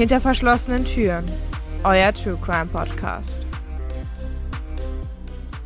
Hinter 0.00 0.18
verschlossenen 0.18 0.86
Türen. 0.86 1.26
Euer 1.84 2.14
True 2.14 2.38
Crime 2.42 2.70
Podcast. 2.72 3.36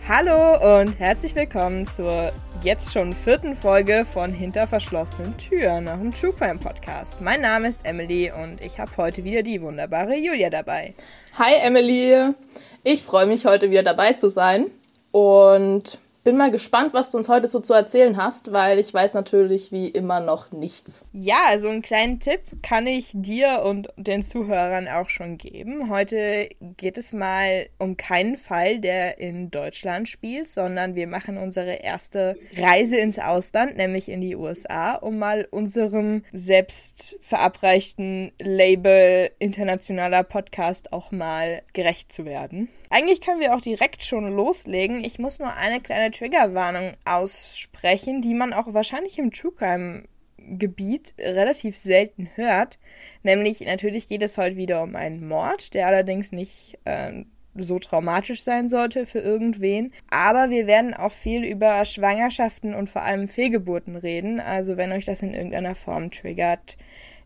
Hallo 0.08 0.80
und 0.80 0.98
herzlich 0.98 1.36
willkommen 1.36 1.86
zur 1.86 2.32
jetzt 2.60 2.92
schon 2.92 3.12
vierten 3.12 3.54
Folge 3.54 4.04
von 4.04 4.32
Hinter 4.32 4.66
verschlossenen 4.66 5.38
Türen, 5.38 5.86
einem 5.86 6.12
True 6.12 6.32
Crime 6.32 6.58
Podcast. 6.58 7.20
Mein 7.20 7.42
Name 7.42 7.68
ist 7.68 7.86
Emily 7.86 8.32
und 8.32 8.60
ich 8.60 8.80
habe 8.80 8.90
heute 8.96 9.22
wieder 9.22 9.44
die 9.44 9.62
wunderbare 9.62 10.16
Julia 10.16 10.50
dabei. 10.50 10.94
Hi 11.38 11.54
Emily, 11.62 12.34
ich 12.82 13.04
freue 13.04 13.26
mich 13.26 13.44
heute 13.44 13.70
wieder 13.70 13.84
dabei 13.84 14.14
zu 14.14 14.30
sein 14.30 14.66
und 15.12 16.00
bin 16.24 16.38
mal 16.38 16.50
gespannt, 16.50 16.94
was 16.94 17.10
du 17.10 17.18
uns 17.18 17.28
heute 17.28 17.48
so 17.48 17.60
zu 17.60 17.74
erzählen 17.74 18.16
hast, 18.16 18.52
weil 18.52 18.78
ich 18.78 18.92
weiß 18.92 19.12
natürlich 19.12 19.70
wie 19.70 19.88
immer 19.88 20.20
noch 20.20 20.52
nichts. 20.52 21.04
Ja, 21.12 21.36
also 21.48 21.68
einen 21.68 21.82
kleinen 21.82 22.18
Tipp 22.18 22.40
kann 22.62 22.86
ich 22.86 23.10
dir 23.12 23.62
und 23.62 23.88
den 23.96 24.22
Zuhörern 24.22 24.88
auch 24.88 25.10
schon 25.10 25.36
geben. 25.36 25.90
Heute 25.90 26.48
geht 26.78 26.96
es 26.96 27.12
mal 27.12 27.66
um 27.78 27.98
keinen 27.98 28.38
Fall, 28.38 28.80
der 28.80 29.18
in 29.18 29.50
Deutschland 29.50 30.08
spielt, 30.08 30.48
sondern 30.48 30.94
wir 30.94 31.06
machen 31.06 31.36
unsere 31.36 31.74
erste 31.74 32.36
Reise 32.56 32.96
ins 32.96 33.18
Ausland, 33.18 33.76
nämlich 33.76 34.08
in 34.08 34.22
die 34.22 34.34
USA, 34.34 34.94
um 34.94 35.18
mal 35.18 35.46
unserem 35.50 36.24
selbst 36.32 37.18
verabreichten 37.20 38.32
Label 38.40 39.30
internationaler 39.38 40.22
Podcast 40.22 40.92
auch 40.94 41.12
mal 41.12 41.60
gerecht 41.74 42.12
zu 42.12 42.24
werden. 42.24 42.70
Eigentlich 42.94 43.20
können 43.20 43.40
wir 43.40 43.56
auch 43.56 43.60
direkt 43.60 44.04
schon 44.04 44.36
loslegen. 44.36 45.02
Ich 45.02 45.18
muss 45.18 45.40
nur 45.40 45.52
eine 45.52 45.80
kleine 45.80 46.12
Triggerwarnung 46.12 46.92
aussprechen, 47.04 48.22
die 48.22 48.34
man 48.34 48.52
auch 48.52 48.72
wahrscheinlich 48.72 49.18
im 49.18 49.32
True 49.32 49.50
Crime 49.50 50.04
Gebiet 50.38 51.12
relativ 51.18 51.76
selten 51.76 52.28
hört. 52.36 52.78
Nämlich 53.24 53.62
natürlich 53.62 54.08
geht 54.08 54.22
es 54.22 54.38
heute 54.38 54.54
wieder 54.54 54.80
um 54.80 54.94
einen 54.94 55.26
Mord, 55.26 55.74
der 55.74 55.88
allerdings 55.88 56.30
nicht 56.30 56.78
äh, 56.84 57.24
so 57.56 57.80
traumatisch 57.80 58.44
sein 58.44 58.68
sollte 58.68 59.06
für 59.06 59.18
irgendwen. 59.18 59.92
Aber 60.08 60.50
wir 60.50 60.68
werden 60.68 60.94
auch 60.94 61.10
viel 61.10 61.42
über 61.42 61.84
Schwangerschaften 61.84 62.76
und 62.76 62.88
vor 62.88 63.02
allem 63.02 63.26
Fehlgeburten 63.26 63.96
reden. 63.96 64.38
Also 64.38 64.76
wenn 64.76 64.92
euch 64.92 65.04
das 65.04 65.20
in 65.20 65.34
irgendeiner 65.34 65.74
Form 65.74 66.12
triggert, 66.12 66.76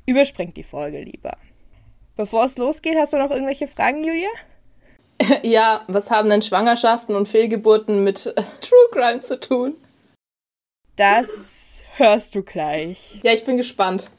überspringt 0.06 0.56
die 0.56 0.62
Folge 0.62 1.02
lieber. 1.02 1.36
Bevor 2.16 2.46
es 2.46 2.56
losgeht, 2.56 2.96
hast 2.96 3.12
du 3.12 3.19
noch 3.19 3.30
irgendwelche 3.30 3.69
Fragen, 3.69 4.02
Julia? 4.02 4.30
Ja, 5.42 5.83
was 5.88 6.11
haben 6.11 6.28
denn 6.28 6.42
Schwangerschaften 6.42 7.14
und 7.14 7.28
Fehlgeburten 7.28 8.05
mit 8.05 8.27
äh, 8.27 8.42
True 8.61 8.88
Crime 8.92 9.20
zu 9.20 9.38
tun? 9.38 9.77
Das 10.97 11.80
hörst 11.97 12.34
du 12.34 12.42
gleich. 12.42 13.20
Ja, 13.22 13.33
ich 13.33 13.44
bin 13.44 13.56
gespannt. 13.56 14.11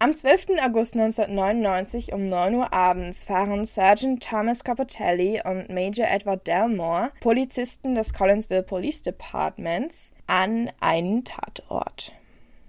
Am 0.00 0.14
12. 0.14 0.46
August 0.64 0.94
1999 0.94 2.12
um 2.12 2.28
9 2.28 2.54
Uhr 2.54 2.72
abends 2.72 3.24
fahren 3.24 3.64
Sergeant 3.64 4.22
Thomas 4.22 4.62
Capotelli 4.62 5.40
und 5.44 5.70
Major 5.70 6.06
Edward 6.08 6.46
Delmore, 6.46 7.10
Polizisten 7.20 7.94
des 7.96 8.14
Collinsville 8.14 8.62
Police 8.62 9.02
Departments, 9.02 10.12
an 10.26 10.70
einen 10.80 11.24
Tatort. 11.24 12.12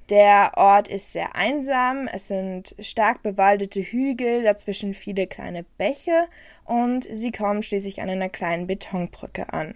Der 0.10 0.54
Ort 0.56 0.88
ist 0.88 1.14
sehr 1.14 1.36
einsam, 1.36 2.08
es 2.12 2.28
sind 2.28 2.76
stark 2.80 3.22
bewaldete 3.22 3.80
Hügel, 3.80 4.42
dazwischen 4.42 4.96
viele 4.96 5.28
kleine 5.28 5.66
Bäche 5.78 6.28
und 6.66 7.08
sie 7.12 7.32
kommen 7.32 7.62
schließlich 7.62 8.02
an 8.02 8.10
einer 8.10 8.30
kleinen 8.30 8.66
Betonbrücke 8.66 9.54
an, 9.54 9.76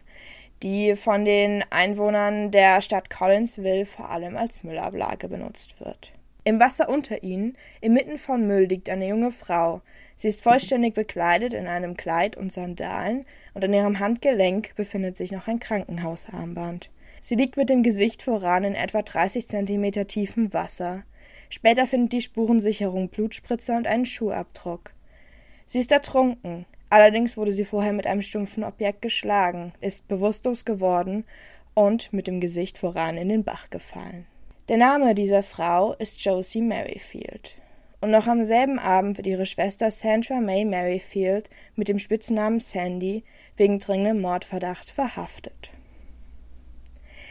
die 0.63 0.95
von 0.95 1.23
den 1.23 1.63
Einwohnern 1.69 2.49
der 2.49 2.81
Stadt 2.81 3.11
Collinsville 3.11 3.85
vor 3.85 4.09
allem 4.09 4.35
als 4.35 4.63
Müllablage 4.63 5.27
benutzt 5.27 5.79
wird. 5.79 6.13
Im 6.45 6.59
Wasser 6.59 6.89
unter 6.89 7.21
ihnen, 7.21 7.55
inmitten 7.79 8.17
von 8.17 8.47
Müll, 8.47 8.65
liegt 8.65 8.89
eine 8.89 9.07
junge 9.07 9.31
Frau. 9.31 9.81
Sie 10.15 10.29
ist 10.29 10.41
vollständig 10.41 10.95
bekleidet 10.95 11.53
in 11.53 11.67
einem 11.67 11.95
Kleid 11.95 12.37
und 12.37 12.51
Sandalen, 12.51 13.25
und 13.53 13.63
an 13.63 13.73
ihrem 13.73 13.99
Handgelenk 13.99 14.73
befindet 14.75 15.15
sich 15.15 15.31
noch 15.31 15.47
ein 15.47 15.59
Krankenhausarmband. 15.59 16.89
Sie 17.25 17.35
liegt 17.35 17.55
mit 17.55 17.69
dem 17.69 17.83
Gesicht 17.83 18.21
voran 18.21 18.65
in 18.65 18.75
etwa 18.75 19.01
30 19.01 19.47
Zentimeter 19.47 20.07
tiefem 20.07 20.51
Wasser. 20.53 21.05
Später 21.49 21.87
findet 21.87 22.11
die 22.11 22.21
Spurensicherung 22.21 23.07
Blutspritzer 23.07 23.77
und 23.77 23.87
einen 23.87 24.05
Schuhabdruck. 24.05 24.91
Sie 25.65 25.79
ist 25.79 25.93
ertrunken. 25.93 26.65
Allerdings 26.89 27.37
wurde 27.37 27.53
sie 27.53 27.63
vorher 27.63 27.93
mit 27.93 28.07
einem 28.07 28.21
stumpfen 28.21 28.65
Objekt 28.65 29.01
geschlagen, 29.01 29.71
ist 29.79 30.09
bewusstlos 30.09 30.65
geworden 30.65 31.23
und 31.73 32.11
mit 32.11 32.27
dem 32.27 32.41
Gesicht 32.41 32.77
voran 32.77 33.15
in 33.15 33.29
den 33.29 33.45
Bach 33.45 33.69
gefallen. 33.69 34.25
Der 34.67 34.77
Name 34.77 35.15
dieser 35.15 35.43
Frau 35.43 35.93
ist 35.93 36.21
Josie 36.25 36.61
Merrifield. 36.61 37.55
Und 38.01 38.11
noch 38.11 38.27
am 38.27 38.43
selben 38.43 38.79
Abend 38.79 39.15
wird 39.15 39.27
ihre 39.27 39.45
Schwester 39.45 39.91
Sandra 39.91 40.41
May 40.41 40.65
Merrifield 40.65 41.49
mit 41.77 41.87
dem 41.87 41.99
Spitznamen 41.99 42.59
Sandy 42.59 43.23
wegen 43.55 43.79
dringendem 43.79 44.19
Mordverdacht 44.19 44.89
verhaftet. 44.89 45.71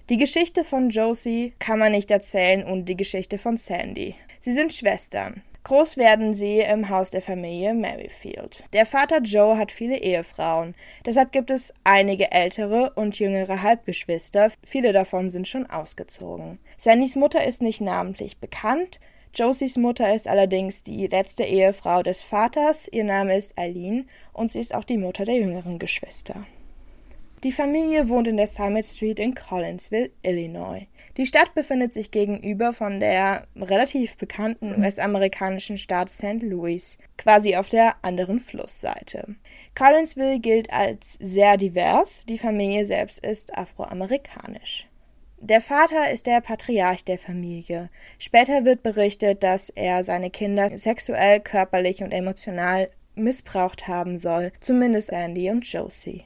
Die 0.09 0.17
Geschichte 0.17 0.65
von 0.65 0.91
Josie 0.91 1.53
kann 1.61 1.79
man 1.79 1.93
nicht 1.93 2.11
erzählen 2.11 2.67
ohne 2.67 2.83
die 2.83 2.97
Geschichte 2.97 3.39
von 3.39 3.57
Sandy. 3.57 4.17
Sie 4.41 4.53
sind 4.53 4.75
Schwestern. 4.75 5.43
Groß 5.63 5.97
werden 5.97 6.35
sie 6.35 6.59
im 6.59 6.89
Haus 6.89 7.13
der 7.13 7.23
Familie 7.23 7.73
Merrifield. 7.73 8.65
Der 8.73 8.85
Vater 8.85 9.21
Joe 9.21 9.57
hat 9.57 9.71
viele 9.71 9.99
Ehefrauen, 9.99 10.75
deshalb 11.07 11.31
gibt 11.31 11.53
es 11.53 11.73
einige 11.85 12.33
ältere 12.33 12.91
und 12.97 13.21
jüngere 13.21 13.63
Halbgeschwister, 13.63 14.51
viele 14.65 14.93
davon 14.93 15.31
sind 15.31 15.47
schon 15.47 15.67
ausgezogen. 15.67 16.59
Sandys 16.77 17.15
Mutter 17.15 17.45
ist 17.45 17.63
nicht 17.63 17.81
namentlich 17.81 18.39
bekannt, 18.39 18.99
Josies 19.35 19.77
Mutter 19.77 20.13
ist 20.13 20.27
allerdings 20.27 20.83
die 20.83 21.07
letzte 21.07 21.45
Ehefrau 21.45 22.03
des 22.03 22.23
Vaters, 22.23 22.89
ihr 22.91 23.05
Name 23.05 23.37
ist 23.37 23.57
Eileen 23.57 24.09
und 24.33 24.51
sie 24.51 24.59
ist 24.59 24.75
auch 24.75 24.85
die 24.85 24.99
Mutter 24.99 25.25
der 25.25 25.37
jüngeren 25.37 25.79
Geschwister. 25.79 26.45
Die 27.45 27.51
Familie 27.51 28.09
wohnt 28.09 28.29
in 28.29 28.37
der 28.37 28.47
Summit 28.47 28.87
Street 28.87 29.19
in 29.19 29.35
Collinsville, 29.35 30.11
Illinois. 30.23 30.87
Die 31.17 31.27
Stadt 31.27 31.55
befindet 31.55 31.93
sich 31.93 32.13
gegenüber 32.13 32.73
von 32.73 33.01
der 33.01 33.49
relativ 33.57 34.17
bekannten 34.17 34.81
US-amerikanischen 34.81 35.77
Stadt 35.77 36.09
St. 36.09 36.41
Louis, 36.41 36.99
quasi 37.19 37.57
auf 37.57 37.69
der 37.69 37.97
anderen 38.03 38.39
Flussseite. 38.39 39.35
Collinsville 39.75 40.39
gilt 40.39 40.73
als 40.73 41.15
sehr 41.21 41.57
divers, 41.57 42.25
die 42.27 42.39
Familie 42.39 42.85
selbst 42.85 43.19
ist 43.19 43.59
afroamerikanisch. 43.59 44.87
Der 45.41 45.61
Vater 45.61 46.13
ist 46.13 46.29
der 46.29 46.41
Patriarch 46.43 47.05
der 47.05 47.19
Familie. 47.19 47.91
Später 48.21 48.65
wird 48.65 48.85
berichtet, 48.85 49.43
dass 49.43 49.69
er 49.69 50.05
seine 50.05 50.31
Kinder 50.31 50.79
sexuell, 50.79 51.41
körperlich 51.41 52.05
und 52.05 52.13
emotional 52.13 52.89
missbraucht 53.17 53.89
haben 53.89 54.19
soll, 54.19 54.53
zumindest 54.61 55.11
Andy 55.11 55.51
und 55.51 55.67
Josie. 55.67 56.25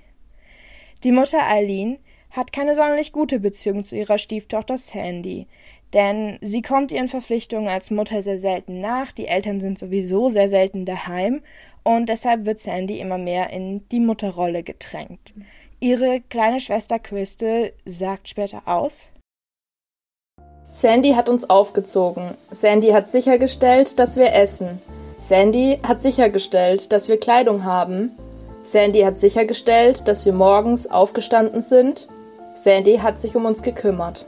Die 1.06 1.12
Mutter 1.12 1.48
Eileen 1.48 1.98
hat 2.32 2.52
keine 2.52 2.74
sonderlich 2.74 3.12
gute 3.12 3.38
Beziehung 3.38 3.84
zu 3.84 3.94
ihrer 3.94 4.18
Stieftochter 4.18 4.76
Sandy, 4.76 5.46
denn 5.94 6.36
sie 6.40 6.62
kommt 6.62 6.90
ihren 6.90 7.06
Verpflichtungen 7.06 7.68
als 7.68 7.92
Mutter 7.92 8.24
sehr 8.24 8.38
selten 8.38 8.80
nach, 8.80 9.12
die 9.12 9.28
Eltern 9.28 9.60
sind 9.60 9.78
sowieso 9.78 10.30
sehr 10.30 10.48
selten 10.48 10.84
daheim 10.84 11.42
und 11.84 12.08
deshalb 12.08 12.44
wird 12.44 12.58
Sandy 12.58 12.98
immer 12.98 13.18
mehr 13.18 13.50
in 13.50 13.88
die 13.90 14.00
Mutterrolle 14.00 14.64
gedrängt. 14.64 15.32
Ihre 15.78 16.22
kleine 16.22 16.58
Schwester 16.58 16.98
Crystal 16.98 17.72
sagt 17.84 18.28
später 18.28 18.62
aus, 18.64 19.06
Sandy 20.72 21.12
hat 21.12 21.28
uns 21.28 21.48
aufgezogen. 21.48 22.36
Sandy 22.50 22.88
hat 22.88 23.10
sichergestellt, 23.10 24.00
dass 24.00 24.16
wir 24.16 24.34
essen. 24.34 24.80
Sandy 25.20 25.78
hat 25.86 26.02
sichergestellt, 26.02 26.90
dass 26.90 27.08
wir 27.08 27.20
Kleidung 27.20 27.62
haben. 27.62 28.10
Sandy 28.66 29.02
hat 29.02 29.16
sichergestellt, 29.16 30.08
dass 30.08 30.26
wir 30.26 30.32
morgens 30.32 30.90
aufgestanden 30.90 31.62
sind. 31.62 32.08
Sandy 32.54 32.98
hat 32.98 33.18
sich 33.20 33.36
um 33.36 33.44
uns 33.44 33.62
gekümmert. 33.62 34.26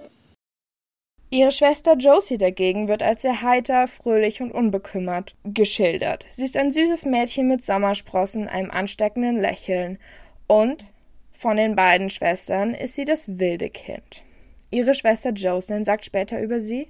Ihre 1.31 1.50
Schwester 1.50 1.94
Josie 1.94 2.38
dagegen 2.38 2.88
wird 2.88 3.02
als 3.02 3.23
sehr 3.23 3.43
heiter, 3.43 3.88
fröhlich 3.88 4.40
und 4.40 4.52
unbekümmert 4.52 5.35
geschildert. 5.44 6.25
Sie 6.31 6.44
ist 6.44 6.56
ein 6.56 6.70
süßes 6.70 7.05
Mädchen 7.05 7.49
mit 7.49 7.64
Sommersprossen, 7.64 8.49
einem 8.49 8.70
ansteckenden 8.70 9.40
Lächeln 9.40 9.99
und 10.46 10.85
von 11.32 11.56
den 11.56 11.76
beiden 11.76 12.08
Schwestern 12.08 12.75
ist 12.75 12.94
sie 12.94 13.05
das 13.05 13.38
wilde 13.38 13.69
Kind. 13.69 14.23
Ihre 14.70 14.94
Schwester 14.94 15.31
Jocelyn 15.31 15.85
sagt 15.85 16.05
später 16.05 16.40
über 16.40 16.61
sie 16.61 16.88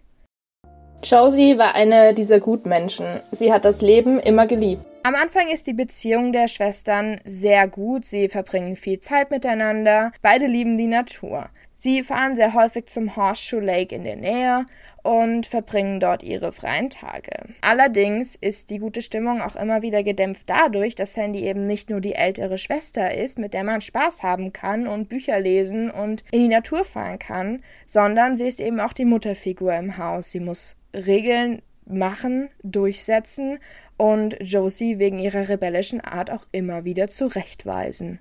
Josie 1.02 1.58
war 1.58 1.74
eine 1.74 2.12
dieser 2.12 2.40
Gutmenschen. 2.40 3.20
Sie 3.30 3.52
hat 3.52 3.64
das 3.64 3.82
Leben 3.82 4.18
immer 4.18 4.46
geliebt. 4.46 4.84
Am 5.08 5.14
Anfang 5.14 5.48
ist 5.48 5.66
die 5.66 5.72
Beziehung 5.72 6.34
der 6.34 6.48
Schwestern 6.48 7.18
sehr 7.24 7.66
gut. 7.66 8.04
Sie 8.04 8.28
verbringen 8.28 8.76
viel 8.76 9.00
Zeit 9.00 9.30
miteinander. 9.30 10.12
Beide 10.20 10.46
lieben 10.46 10.76
die 10.76 10.86
Natur. 10.86 11.48
Sie 11.74 12.02
fahren 12.02 12.36
sehr 12.36 12.52
häufig 12.52 12.88
zum 12.88 13.16
Horseshoe 13.16 13.60
Lake 13.60 13.94
in 13.94 14.04
der 14.04 14.16
Nähe 14.16 14.66
und 15.02 15.46
verbringen 15.46 15.98
dort 15.98 16.22
ihre 16.22 16.52
freien 16.52 16.90
Tage. 16.90 17.30
Allerdings 17.62 18.36
ist 18.36 18.68
die 18.68 18.80
gute 18.80 19.00
Stimmung 19.00 19.40
auch 19.40 19.56
immer 19.56 19.80
wieder 19.80 20.02
gedämpft 20.02 20.44
dadurch, 20.50 20.94
dass 20.94 21.14
Sandy 21.14 21.40
eben 21.40 21.62
nicht 21.62 21.88
nur 21.88 22.02
die 22.02 22.14
ältere 22.14 22.58
Schwester 22.58 23.14
ist, 23.14 23.38
mit 23.38 23.54
der 23.54 23.64
man 23.64 23.80
Spaß 23.80 24.22
haben 24.22 24.52
kann 24.52 24.86
und 24.86 25.08
Bücher 25.08 25.40
lesen 25.40 25.90
und 25.90 26.22
in 26.32 26.42
die 26.42 26.48
Natur 26.48 26.84
fahren 26.84 27.18
kann, 27.18 27.62
sondern 27.86 28.36
sie 28.36 28.46
ist 28.46 28.60
eben 28.60 28.78
auch 28.78 28.92
die 28.92 29.06
Mutterfigur 29.06 29.72
im 29.72 29.96
Haus. 29.96 30.32
Sie 30.32 30.40
muss 30.40 30.76
Regeln 30.92 31.62
machen, 31.90 32.50
durchsetzen 32.62 33.58
und 33.96 34.36
Josie 34.40 34.98
wegen 34.98 35.18
ihrer 35.18 35.48
rebellischen 35.48 36.00
Art 36.00 36.30
auch 36.30 36.46
immer 36.52 36.84
wieder 36.84 37.08
zurechtweisen. 37.08 38.20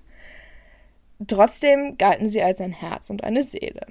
Trotzdem 1.26 1.98
galten 1.98 2.28
sie 2.28 2.42
als 2.42 2.60
ein 2.60 2.72
Herz 2.72 3.10
und 3.10 3.24
eine 3.24 3.42
Seele. 3.42 3.86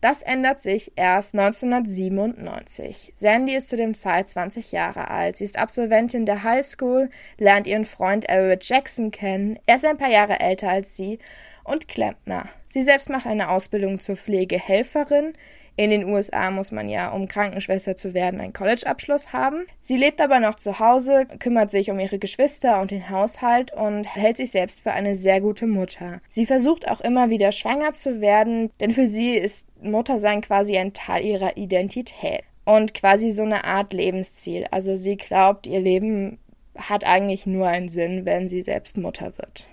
Das 0.00 0.22
ändert 0.22 0.60
sich 0.60 0.92
erst 0.96 1.34
1997. 1.34 3.12
Sandy 3.16 3.54
ist 3.54 3.68
zu 3.68 3.76
dem 3.76 3.94
Zeit 3.94 4.30
20 4.30 4.72
Jahre 4.72 5.10
alt. 5.10 5.36
Sie 5.36 5.44
ist 5.44 5.58
Absolventin 5.58 6.24
der 6.24 6.42
High 6.42 6.66
School, 6.66 7.10
lernt 7.36 7.66
ihren 7.66 7.84
Freund 7.84 8.26
Everett 8.28 8.64
Jackson 8.64 9.10
kennen. 9.10 9.58
Er 9.66 9.76
ist 9.76 9.84
ein 9.84 9.98
paar 9.98 10.08
Jahre 10.08 10.40
älter 10.40 10.70
als 10.70 10.96
sie 10.96 11.18
und 11.64 11.86
Klempner. 11.86 12.48
Sie 12.66 12.80
selbst 12.80 13.10
macht 13.10 13.26
eine 13.26 13.50
Ausbildung 13.50 14.00
zur 14.00 14.16
Pflegehelferin. 14.16 15.34
In 15.76 15.90
den 15.90 16.04
USA 16.04 16.50
muss 16.50 16.72
man 16.72 16.88
ja, 16.88 17.08
um 17.10 17.28
Krankenschwester 17.28 17.96
zu 17.96 18.14
werden, 18.14 18.40
einen 18.40 18.52
College-Abschluss 18.52 19.32
haben. 19.32 19.66
Sie 19.78 19.96
lebt 19.96 20.20
aber 20.20 20.40
noch 20.40 20.56
zu 20.56 20.78
Hause, 20.78 21.26
kümmert 21.38 21.70
sich 21.70 21.90
um 21.90 21.98
ihre 21.98 22.18
Geschwister 22.18 22.80
und 22.80 22.90
den 22.90 23.08
Haushalt 23.10 23.72
und 23.72 24.04
hält 24.04 24.36
sich 24.36 24.50
selbst 24.50 24.82
für 24.82 24.92
eine 24.92 25.14
sehr 25.14 25.40
gute 25.40 25.66
Mutter. 25.66 26.20
Sie 26.28 26.46
versucht 26.46 26.90
auch 26.90 27.00
immer 27.00 27.30
wieder 27.30 27.52
schwanger 27.52 27.92
zu 27.92 28.20
werden, 28.20 28.70
denn 28.80 28.90
für 28.90 29.06
sie 29.06 29.36
ist 29.36 29.66
Muttersein 29.82 30.40
quasi 30.40 30.76
ein 30.76 30.92
Teil 30.92 31.24
ihrer 31.24 31.56
Identität 31.56 32.42
und 32.64 32.94
quasi 32.94 33.30
so 33.30 33.42
eine 33.42 33.64
Art 33.64 33.92
Lebensziel. 33.92 34.66
Also 34.70 34.96
sie 34.96 35.16
glaubt, 35.16 35.66
ihr 35.66 35.80
Leben 35.80 36.38
hat 36.76 37.04
eigentlich 37.04 37.46
nur 37.46 37.66
einen 37.66 37.88
Sinn, 37.88 38.24
wenn 38.24 38.48
sie 38.48 38.62
selbst 38.62 38.96
Mutter 38.96 39.36
wird. 39.38 39.68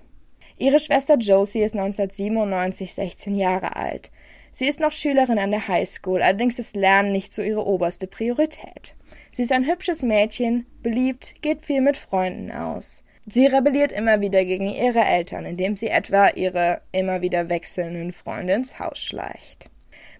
Ihre 0.57 0.79
Schwester 0.79 1.15
Josie 1.17 1.61
ist 1.61 1.75
1997 1.75 2.93
16 2.93 3.35
Jahre 3.35 3.75
alt. 3.75 4.09
Sie 4.57 4.65
ist 4.65 4.80
noch 4.80 4.92
Schülerin 4.92 5.38
an 5.38 5.51
der 5.51 5.68
High 5.68 5.88
School, 5.88 6.24
allerdings 6.24 6.57
ist 6.57 6.75
Lernen 6.75 7.12
nicht 7.12 7.31
so 7.31 7.44
ihre 7.44 7.63
oberste 7.63 8.07
Priorität. 8.07 8.95
Sie 9.31 9.44
ist 9.44 9.51
ein 9.51 9.68
hübsches 9.68 10.01
Mädchen, 10.01 10.65
beliebt, 10.81 11.36
geht 11.44 11.62
viel 11.62 11.80
mit 11.80 11.95
Freunden 11.95 12.51
aus. 12.51 13.04
Sie 13.27 13.45
rebelliert 13.45 13.92
immer 13.92 14.19
wieder 14.19 14.44
gegen 14.45 14.68
ihre 14.71 15.06
Eltern, 15.06 15.45
indem 15.45 15.77
sie 15.77 15.89
etwa 15.89 16.30
ihre 16.30 16.81
immer 16.92 17.21
wieder 17.21 17.50
wechselnden 17.50 18.12
Freunde 18.12 18.54
ins 18.54 18.80
Haus 18.80 18.98
schleicht. 18.98 19.69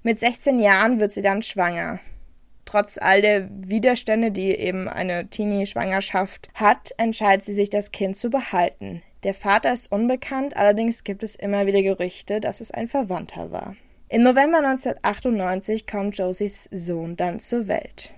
Mit 0.04 0.20
16 0.20 0.60
Jahren 0.60 1.00
wird 1.00 1.14
sie 1.14 1.22
dann 1.22 1.42
schwanger. 1.42 2.00
Trotz 2.66 3.00
all 3.00 3.24
der 3.24 3.50
Widerstände, 3.50 4.30
die 4.30 4.52
eben 4.52 4.88
eine 4.88 5.32
Teenie-Schwangerschaft 5.32 6.50
hat, 6.54 6.94
entscheidet 6.98 7.44
sie 7.44 7.54
sich, 7.54 7.72
das 7.72 7.92
Kind 7.92 8.16
zu 8.16 8.30
behalten. 8.30 9.02
Der 9.24 9.34
Vater 9.34 9.74
ist 9.74 9.92
unbekannt, 9.92 10.56
allerdings 10.56 11.04
gibt 11.04 11.24
es 11.24 11.36
immer 11.36 11.66
wieder 11.66 11.82
Gerüchte, 11.82 12.40
dass 12.40 12.62
es 12.62 12.70
ein 12.70 12.88
Verwandter 12.88 13.50
war. 13.50 13.76
Im 14.10 14.24
November 14.24 14.60
1998 14.60 15.86
kommt 15.86 16.18
Josies 16.18 16.70
Sohn 16.72 17.18
dann 17.18 17.42
zur 17.42 17.68
Welt. 17.68 18.14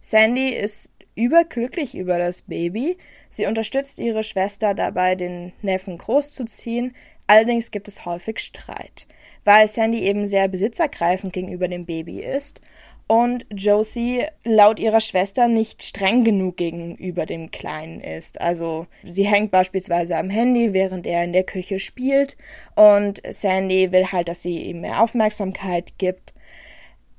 Sandy 0.00 0.48
ist 0.48 0.90
überglücklich 1.14 1.96
über 1.96 2.18
das 2.18 2.42
Baby. 2.42 2.98
Sie 3.28 3.46
unterstützt 3.46 4.00
ihre 4.00 4.24
Schwester 4.24 4.74
dabei, 4.74 5.14
den 5.14 5.52
Neffen 5.62 5.98
großzuziehen. 5.98 6.96
Allerdings 7.28 7.70
gibt 7.70 7.86
es 7.86 8.04
häufig 8.04 8.40
Streit, 8.40 9.06
weil 9.44 9.68
Sandy 9.68 10.00
eben 10.00 10.26
sehr 10.26 10.48
besitzergreifend 10.48 11.32
gegenüber 11.32 11.68
dem 11.68 11.86
Baby 11.86 12.18
ist 12.18 12.60
und 13.10 13.44
Josie 13.52 14.22
laut 14.44 14.78
ihrer 14.78 15.00
Schwester 15.00 15.48
nicht 15.48 15.82
streng 15.82 16.22
genug 16.22 16.58
gegenüber 16.58 17.26
dem 17.26 17.50
Kleinen 17.50 18.00
ist. 18.00 18.40
Also 18.40 18.86
sie 19.02 19.26
hängt 19.26 19.50
beispielsweise 19.50 20.16
am 20.16 20.30
Handy, 20.30 20.72
während 20.74 21.08
er 21.08 21.24
in 21.24 21.32
der 21.32 21.42
Küche 21.42 21.80
spielt 21.80 22.36
und 22.76 23.20
Sandy 23.28 23.90
will 23.90 24.12
halt, 24.12 24.28
dass 24.28 24.42
sie 24.42 24.62
ihm 24.62 24.82
mehr 24.82 25.02
Aufmerksamkeit 25.02 25.98
gibt. 25.98 26.32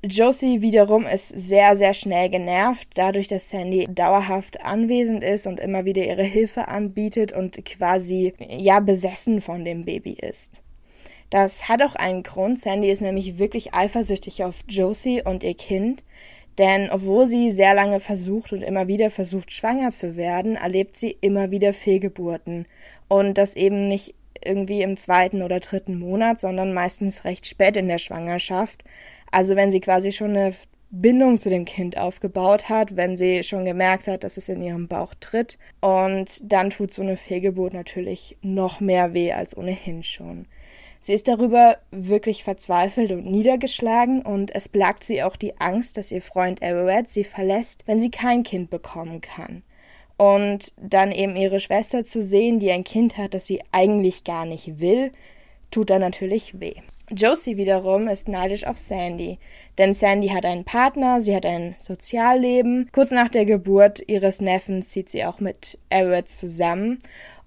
Josie 0.02 0.62
wiederum 0.62 1.04
ist 1.04 1.28
sehr, 1.28 1.76
sehr 1.76 1.92
schnell 1.92 2.30
genervt, 2.30 2.88
dadurch, 2.94 3.28
dass 3.28 3.50
Sandy 3.50 3.86
dauerhaft 3.86 4.64
anwesend 4.64 5.22
ist 5.22 5.46
und 5.46 5.60
immer 5.60 5.84
wieder 5.84 6.06
ihre 6.06 6.22
Hilfe 6.22 6.68
anbietet 6.68 7.32
und 7.32 7.62
quasi 7.66 8.32
ja 8.48 8.80
besessen 8.80 9.42
von 9.42 9.66
dem 9.66 9.84
Baby 9.84 10.12
ist. 10.14 10.61
Das 11.32 11.66
hat 11.66 11.82
auch 11.82 11.94
einen 11.94 12.22
Grund. 12.24 12.60
Sandy 12.60 12.90
ist 12.90 13.00
nämlich 13.00 13.38
wirklich 13.38 13.72
eifersüchtig 13.72 14.44
auf 14.44 14.64
Josie 14.68 15.22
und 15.24 15.42
ihr 15.42 15.54
Kind. 15.54 16.04
Denn 16.58 16.90
obwohl 16.90 17.26
sie 17.26 17.50
sehr 17.52 17.72
lange 17.72 18.00
versucht 18.00 18.52
und 18.52 18.60
immer 18.60 18.86
wieder 18.86 19.10
versucht, 19.10 19.50
schwanger 19.50 19.92
zu 19.92 20.16
werden, 20.16 20.56
erlebt 20.56 20.94
sie 20.94 21.16
immer 21.22 21.50
wieder 21.50 21.72
Fehlgeburten. 21.72 22.66
Und 23.08 23.38
das 23.38 23.56
eben 23.56 23.88
nicht 23.88 24.14
irgendwie 24.44 24.82
im 24.82 24.98
zweiten 24.98 25.40
oder 25.40 25.58
dritten 25.60 25.98
Monat, 25.98 26.38
sondern 26.38 26.74
meistens 26.74 27.24
recht 27.24 27.46
spät 27.46 27.78
in 27.78 27.88
der 27.88 27.96
Schwangerschaft. 27.96 28.84
Also 29.30 29.56
wenn 29.56 29.70
sie 29.70 29.80
quasi 29.80 30.12
schon 30.12 30.36
eine 30.36 30.52
Bindung 30.90 31.38
zu 31.38 31.48
dem 31.48 31.64
Kind 31.64 31.96
aufgebaut 31.96 32.68
hat, 32.68 32.94
wenn 32.94 33.16
sie 33.16 33.42
schon 33.42 33.64
gemerkt 33.64 34.06
hat, 34.06 34.22
dass 34.22 34.36
es 34.36 34.50
in 34.50 34.60
ihrem 34.60 34.86
Bauch 34.86 35.14
tritt. 35.18 35.58
Und 35.80 36.42
dann 36.52 36.68
tut 36.68 36.92
so 36.92 37.00
eine 37.00 37.16
Fehlgeburt 37.16 37.72
natürlich 37.72 38.36
noch 38.42 38.80
mehr 38.80 39.14
weh 39.14 39.32
als 39.32 39.56
ohnehin 39.56 40.02
schon. 40.02 40.44
Sie 41.04 41.12
ist 41.12 41.26
darüber 41.26 41.78
wirklich 41.90 42.44
verzweifelt 42.44 43.10
und 43.10 43.26
niedergeschlagen 43.26 44.22
und 44.22 44.54
es 44.54 44.68
plagt 44.68 45.02
sie 45.02 45.24
auch 45.24 45.34
die 45.34 45.58
Angst, 45.58 45.96
dass 45.96 46.12
ihr 46.12 46.22
Freund 46.22 46.62
Everett 46.62 47.10
sie 47.10 47.24
verlässt, 47.24 47.82
wenn 47.86 47.98
sie 47.98 48.10
kein 48.10 48.44
Kind 48.44 48.70
bekommen 48.70 49.20
kann. 49.20 49.64
Und 50.16 50.72
dann 50.80 51.10
eben 51.10 51.34
ihre 51.34 51.58
Schwester 51.58 52.04
zu 52.04 52.22
sehen, 52.22 52.60
die 52.60 52.70
ein 52.70 52.84
Kind 52.84 53.18
hat, 53.18 53.34
das 53.34 53.46
sie 53.46 53.62
eigentlich 53.72 54.22
gar 54.22 54.46
nicht 54.46 54.78
will, 54.78 55.10
tut 55.72 55.90
dann 55.90 56.02
natürlich 56.02 56.60
weh. 56.60 56.76
Josie 57.10 57.56
wiederum 57.56 58.06
ist 58.06 58.28
neidisch 58.28 58.64
auf 58.64 58.78
Sandy, 58.78 59.40
denn 59.78 59.94
Sandy 59.94 60.28
hat 60.28 60.46
einen 60.46 60.64
Partner, 60.64 61.20
sie 61.20 61.34
hat 61.34 61.44
ein 61.44 61.74
Sozialleben. 61.80 62.88
Kurz 62.92 63.10
nach 63.10 63.28
der 63.28 63.44
Geburt 63.44 64.02
ihres 64.06 64.40
Neffens 64.40 64.90
zieht 64.90 65.08
sie 65.08 65.24
auch 65.24 65.40
mit 65.40 65.78
Everett 65.90 66.28
zusammen 66.28 67.00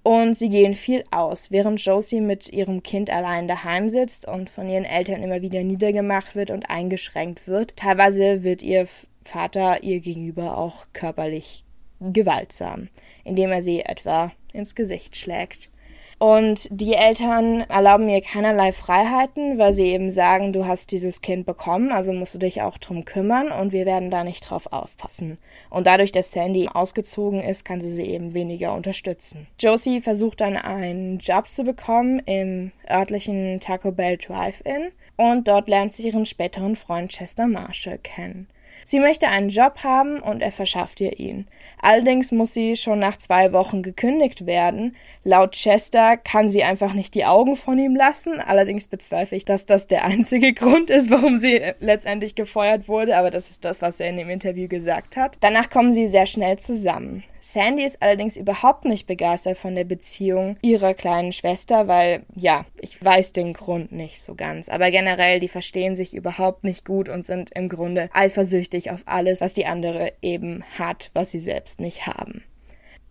und 0.06 0.38
sie 0.38 0.50
gehen 0.50 0.76
viel 0.76 1.04
aus, 1.10 1.50
während 1.50 1.84
Josie 1.84 2.22
mit 2.22 2.54
ihrem 2.54 2.84
Kind 2.84 3.10
allein 3.10 3.48
daheim 3.48 3.90
sitzt 3.90 4.28
und 4.28 4.52
von 4.52 4.70
ihren 4.70 4.86
Eltern 4.86 5.24
immer 5.24 5.42
wieder 5.42 5.64
niedergemacht 5.64 6.36
wird 6.36 6.52
und 6.52 6.70
eingeschränkt 6.70 7.48
wird. 7.48 7.76
Teilweise 7.76 8.44
wird 8.44 8.62
ihr 8.62 8.88
Vater 9.24 9.82
ihr 9.82 10.02
gegenüber 10.02 10.60
auch 10.60 10.86
körperlich 10.94 11.64
gewaltsam, 12.00 12.90
indem 13.24 13.52
er 13.52 13.64
sie 13.64 13.82
etwa 13.82 14.32
ins 14.54 14.76
Gesicht 14.76 15.18
schlägt. 15.18 15.72
Und 16.18 16.68
die 16.72 16.94
Eltern 16.94 17.62
erlauben 17.62 18.08
ihr 18.08 18.22
keinerlei 18.22 18.72
Freiheiten, 18.72 19.58
weil 19.58 19.74
sie 19.74 19.88
eben 19.88 20.10
sagen, 20.10 20.54
du 20.54 20.66
hast 20.66 20.92
dieses 20.92 21.22
Kind 21.22 21.46
bekommen, 21.46 21.92
also 21.92 22.14
musst 22.14 22.34
du 22.34 22.40
dich 22.40 22.62
auch 22.62 22.78
drum 22.78 23.04
kümmern 23.04 23.52
und 23.52 23.74
wir 23.74 23.86
werden 23.86 24.10
da 24.10 24.24
nicht 24.24 24.50
drauf 24.50 24.72
aufpassen. 24.72 25.38
Und 25.70 25.88
dadurch, 25.88 26.14
dass 26.14 26.32
Sandy 26.32 26.70
ausgezogen 26.74 27.42
ist, 27.42 27.66
kann 27.66 27.82
sie 27.82 27.92
sie 27.92 28.06
eben 28.06 28.34
weniger 28.34 28.74
unterstützen. 28.74 29.48
Josie 29.60 30.00
versucht 30.00 30.40
dann 30.40 30.56
einen 30.56 31.20
Job 31.20 31.50
zu 31.50 31.66
bekommen 31.66 32.20
im 32.20 32.72
örtlichen 32.90 33.60
Taco 33.60 33.92
Bell 33.92 34.18
Drive-In 34.18 34.92
und 35.18 35.48
dort 35.48 35.68
lernt 35.68 35.92
sie 35.92 36.08
ihren 36.08 36.26
späteren 36.26 36.78
Freund 36.78 37.12
Chester 37.12 37.48
Marshall 37.48 37.98
kennen. 37.98 38.48
Sie 38.88 39.00
möchte 39.00 39.28
einen 39.28 39.50
Job 39.50 39.84
haben 39.84 40.20
und 40.20 40.42
er 40.42 40.52
verschafft 40.52 41.02
ihr 41.02 41.20
ihn. 41.20 41.48
Allerdings 41.82 42.32
muss 42.32 42.54
sie 42.54 42.76
schon 42.76 43.00
nach 43.00 43.18
zwei 43.18 43.52
Wochen 43.52 43.82
gekündigt 43.82 44.46
werden. 44.46 44.96
Laut 45.24 45.54
Chester 45.54 46.18
kann 46.18 46.50
sie 46.50 46.64
einfach 46.64 46.94
nicht 46.94 47.16
die 47.16 47.26
Augen 47.26 47.56
von 47.56 47.80
ihm 47.80 47.96
lassen. 47.96 48.40
Allerdings 48.40 48.88
bezweifle 48.88 49.38
ich, 49.38 49.46
dass 49.46 49.66
das 49.66 49.88
der 49.88 50.06
einzige 50.06 50.54
Grund 50.56 50.92
ist, 50.92 51.10
warum 51.10 51.40
sie 51.40 51.60
letztendlich 51.80 52.36
gefeuert 52.36 52.88
wurde, 52.88 53.18
aber 53.18 53.32
das 53.32 53.50
ist 53.50 53.66
das, 53.66 53.82
was 53.82 54.00
er 54.00 54.10
in 54.10 54.18
dem 54.18 54.30
Interview 54.30 54.68
gesagt 54.68 55.18
hat. 55.18 55.36
Danach 55.42 55.72
kommen 55.72 55.92
sie 55.92 56.08
sehr 56.08 56.28
schnell 56.28 56.60
zusammen. 56.60 57.24
Sandy 57.48 57.84
ist 57.84 58.02
allerdings 58.02 58.38
überhaupt 58.38 58.86
nicht 58.86 59.06
begeistert 59.06 59.60
von 59.60 59.76
der 59.76 59.84
Beziehung 59.84 60.58
ihrer 60.64 60.96
kleinen 60.96 61.32
Schwester, 61.32 61.88
weil, 61.88 62.24
ja, 62.34 62.66
ich 62.82 63.02
weiß 63.02 63.34
den 63.34 63.54
Grund 63.54 63.92
nicht 63.92 64.20
so 64.20 64.34
ganz. 64.34 64.68
Aber 64.68 64.90
generell, 64.90 65.40
die 65.40 65.48
verstehen 65.48 65.96
sich 65.96 66.16
überhaupt 66.16 66.64
nicht 66.64 66.86
gut 66.86 67.08
und 67.08 67.24
sind 67.24 67.52
im 67.52 67.70
Grunde 67.70 68.10
eifersüchtig 68.14 68.90
auf 68.90 69.04
alles, 69.06 69.42
was 69.42 69.54
die 69.54 69.68
andere 69.68 70.12
eben 70.24 70.64
hat, 70.80 71.12
was 71.14 71.30
sie 71.30 71.40
selbst 71.40 71.80
nicht 71.80 72.08
haben. 72.08 72.44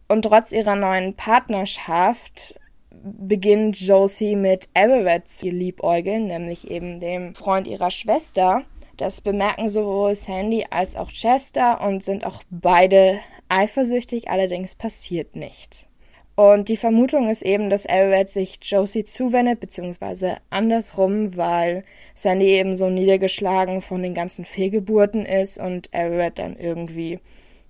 Und 0.09 0.23
trotz 0.23 0.51
ihrer 0.51 0.75
neuen 0.75 1.15
Partnerschaft 1.15 2.59
beginnt 2.91 3.79
Josie 3.81 4.35
mit 4.35 4.69
Everett 4.75 5.29
zu 5.29 5.47
liebäugeln, 5.49 6.27
nämlich 6.27 6.73
eben 6.73 6.99
dem 6.99 7.37
Freund 7.37 7.69
ihrer 7.69 7.93
Schwester. 7.93 8.65
Das 8.97 9.21
bemerken 9.21 9.69
sowohl 9.69 10.15
Sandy 10.15 10.67
als 10.71 10.97
auch 10.97 11.11
Chester 11.11 11.81
und 11.87 12.05
sind 12.05 12.25
auch 12.25 12.43
beide 12.51 13.19
eifersüchtig, 13.49 14.29
allerdings 14.29 14.75
passiert 14.75 15.37
nichts. 15.37 15.89
Und 16.37 16.69
die 16.69 16.77
Vermutung 16.77 17.29
ist 17.31 17.43
eben, 17.43 17.71
dass 17.71 17.87
Everett 17.87 18.29
sich 18.29 18.59
Josie 18.61 19.05
zuwendet, 19.05 19.61
beziehungsweise 19.61 20.39
andersrum, 20.51 21.37
weil 21.37 21.85
Sandy 22.15 22.47
eben 22.47 22.75
so 22.75 22.91
niedergeschlagen 22.91 23.83
von 23.83 24.03
den 24.03 24.15
ganzen 24.15 24.45
Fehlgeburten 24.45 25.27
ist 25.27 25.59
und 25.59 25.93
Everett 25.95 26.41
dann 26.41 26.57
irgendwie, 26.57 27.21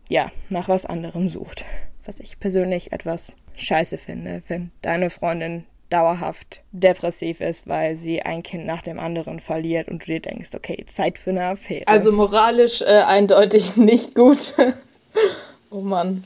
ja, 0.09 0.31
nach 0.49 0.69
was 0.69 0.87
anderem 0.87 1.29
sucht. 1.29 1.65
Was 2.07 2.21
ich 2.21 2.41
persönlich 2.41 2.93
etwas 2.93 3.37
scheiße 3.57 3.99
finde, 3.99 4.43
wenn 4.49 4.71
deine 4.81 5.11
Freundin 5.11 5.65
dauerhaft 5.95 6.65
depressiv 6.73 7.41
ist, 7.41 7.69
weil 7.69 7.95
sie 7.95 8.21
ein 8.23 8.43
Kind 8.43 8.67
nach 8.67 8.83
dem 8.83 8.99
anderen 8.99 9.39
verliert 9.39 9.89
und 9.89 10.03
du 10.03 10.07
dir 10.07 10.21
denkst, 10.21 10.51
okay, 10.57 10.85
Zeit 10.89 11.21
für 11.21 11.31
eine 11.31 11.45
Affäre. 11.45 11.87
Also 11.87 12.11
moralisch 12.11 12.83
äh, 12.83 13.03
eindeutig 13.07 13.77
nicht 13.77 14.17
gut. 14.17 14.55
oh 15.71 15.83
Mann. 15.83 16.25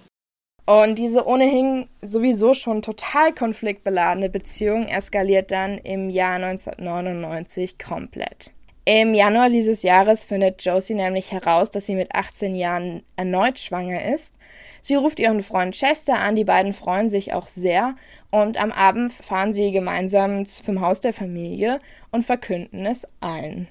Und 0.65 0.99
diese 0.99 1.27
ohnehin 1.27 1.87
sowieso 2.01 2.55
schon 2.55 2.81
total 2.81 3.35
konfliktbeladene 3.35 4.31
Beziehung 4.31 4.87
eskaliert 4.87 5.51
dann 5.51 5.77
im 5.77 6.09
Jahr 6.09 6.37
1999 6.37 7.79
komplett. 7.79 8.51
Im 8.87 9.13
Januar 9.13 9.51
dieses 9.51 9.83
Jahres 9.83 10.25
findet 10.25 10.65
Josie 10.65 10.95
nämlich 10.95 11.31
heraus, 11.31 11.71
dass 11.71 11.85
sie 11.85 11.95
mit 11.95 12.15
18 12.15 12.55
Jahren 12.55 13.03
erneut 13.17 13.59
schwanger 13.59 14.15
ist. 14.15 14.35
Sie 14.81 14.95
ruft 14.95 15.21
ihren 15.21 15.43
Freund 15.43 15.75
Chester 15.75 16.19
an, 16.19 16.37
die 16.37 16.45
beiden 16.45 16.73
freuen 16.73 17.09
sich 17.09 17.33
auch 17.33 17.47
sehr 17.47 17.97
und 18.31 18.57
am 18.61 18.73
Abend 18.73 19.13
fahren 19.13 19.53
sie 19.53 19.73
gemeinsam 19.73 20.47
zum 20.47 20.81
Haus 20.81 21.01
der 21.01 21.13
Familie 21.13 21.81
und 22.11 22.25
verkünden 22.25 22.87
es 22.87 23.07
allen. 23.21 23.69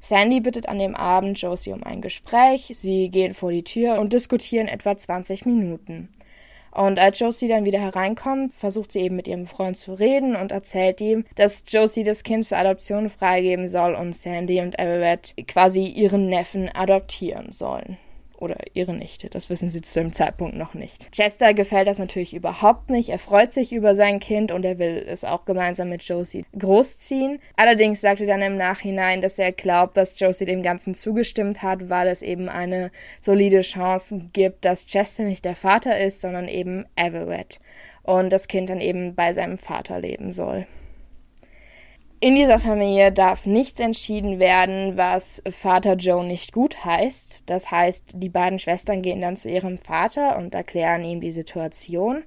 Sandy 0.00 0.40
bittet 0.40 0.68
an 0.68 0.78
dem 0.78 0.94
Abend 0.94 1.40
Josie 1.40 1.72
um 1.72 1.82
ein 1.82 2.00
Gespräch, 2.00 2.70
sie 2.74 3.08
gehen 3.08 3.34
vor 3.34 3.50
die 3.50 3.64
Tür 3.64 3.98
und 3.98 4.12
diskutieren 4.12 4.68
etwa 4.68 4.96
20 4.96 5.46
Minuten. 5.46 6.08
Und 6.70 6.98
als 6.98 7.18
Josie 7.18 7.48
dann 7.48 7.64
wieder 7.64 7.80
hereinkommt, 7.80 8.52
versucht 8.52 8.92
sie 8.92 9.00
eben 9.00 9.16
mit 9.16 9.26
ihrem 9.26 9.46
Freund 9.46 9.78
zu 9.78 9.94
reden 9.94 10.36
und 10.36 10.52
erzählt 10.52 11.00
ihm, 11.00 11.24
dass 11.34 11.64
Josie 11.66 12.04
das 12.04 12.22
Kind 12.22 12.44
zur 12.44 12.58
Adoption 12.58 13.08
freigeben 13.08 13.66
soll 13.66 13.94
und 13.94 14.14
Sandy 14.14 14.60
und 14.60 14.78
Everett 14.78 15.34
quasi 15.48 15.86
ihren 15.86 16.28
Neffen 16.28 16.68
adoptieren 16.68 17.52
sollen 17.52 17.96
oder 18.38 18.56
ihre 18.74 18.94
Nichte. 18.94 19.28
Das 19.28 19.50
wissen 19.50 19.70
sie 19.70 19.80
zu 19.80 20.00
dem 20.00 20.12
Zeitpunkt 20.12 20.56
noch 20.56 20.74
nicht. 20.74 21.10
Chester 21.12 21.54
gefällt 21.54 21.88
das 21.88 21.98
natürlich 21.98 22.34
überhaupt 22.34 22.90
nicht. 22.90 23.08
Er 23.08 23.18
freut 23.18 23.52
sich 23.52 23.72
über 23.72 23.94
sein 23.94 24.20
Kind 24.20 24.52
und 24.52 24.64
er 24.64 24.78
will 24.78 25.04
es 25.06 25.24
auch 25.24 25.44
gemeinsam 25.44 25.88
mit 25.88 26.02
Josie 26.02 26.44
großziehen. 26.58 27.40
Allerdings 27.56 28.00
sagt 28.00 28.20
er 28.20 28.26
dann 28.26 28.42
im 28.42 28.56
Nachhinein, 28.56 29.20
dass 29.20 29.38
er 29.38 29.52
glaubt, 29.52 29.96
dass 29.96 30.18
Josie 30.18 30.44
dem 30.44 30.62
Ganzen 30.62 30.94
zugestimmt 30.94 31.62
hat, 31.62 31.88
weil 31.88 32.08
es 32.08 32.22
eben 32.22 32.48
eine 32.48 32.90
solide 33.20 33.60
Chance 33.60 34.28
gibt, 34.32 34.64
dass 34.64 34.86
Chester 34.86 35.24
nicht 35.24 35.44
der 35.44 35.56
Vater 35.56 35.98
ist, 35.98 36.20
sondern 36.20 36.48
eben 36.48 36.86
Everett. 36.96 37.60
Und 38.02 38.30
das 38.30 38.48
Kind 38.48 38.70
dann 38.70 38.80
eben 38.80 39.14
bei 39.14 39.32
seinem 39.32 39.58
Vater 39.58 39.98
leben 39.98 40.30
soll. 40.30 40.66
In 42.18 42.34
dieser 42.34 42.58
Familie 42.58 43.12
darf 43.12 43.44
nichts 43.44 43.78
entschieden 43.78 44.38
werden, 44.38 44.96
was 44.96 45.42
Vater 45.50 45.96
Joe 45.96 46.24
nicht 46.24 46.52
gut 46.52 46.82
heißt. 46.82 47.42
Das 47.44 47.70
heißt, 47.70 48.14
die 48.16 48.30
beiden 48.30 48.58
Schwestern 48.58 49.02
gehen 49.02 49.20
dann 49.20 49.36
zu 49.36 49.50
ihrem 49.50 49.76
Vater 49.76 50.38
und 50.38 50.54
erklären 50.54 51.04
ihm 51.04 51.20
die 51.20 51.30
Situation. 51.30 52.24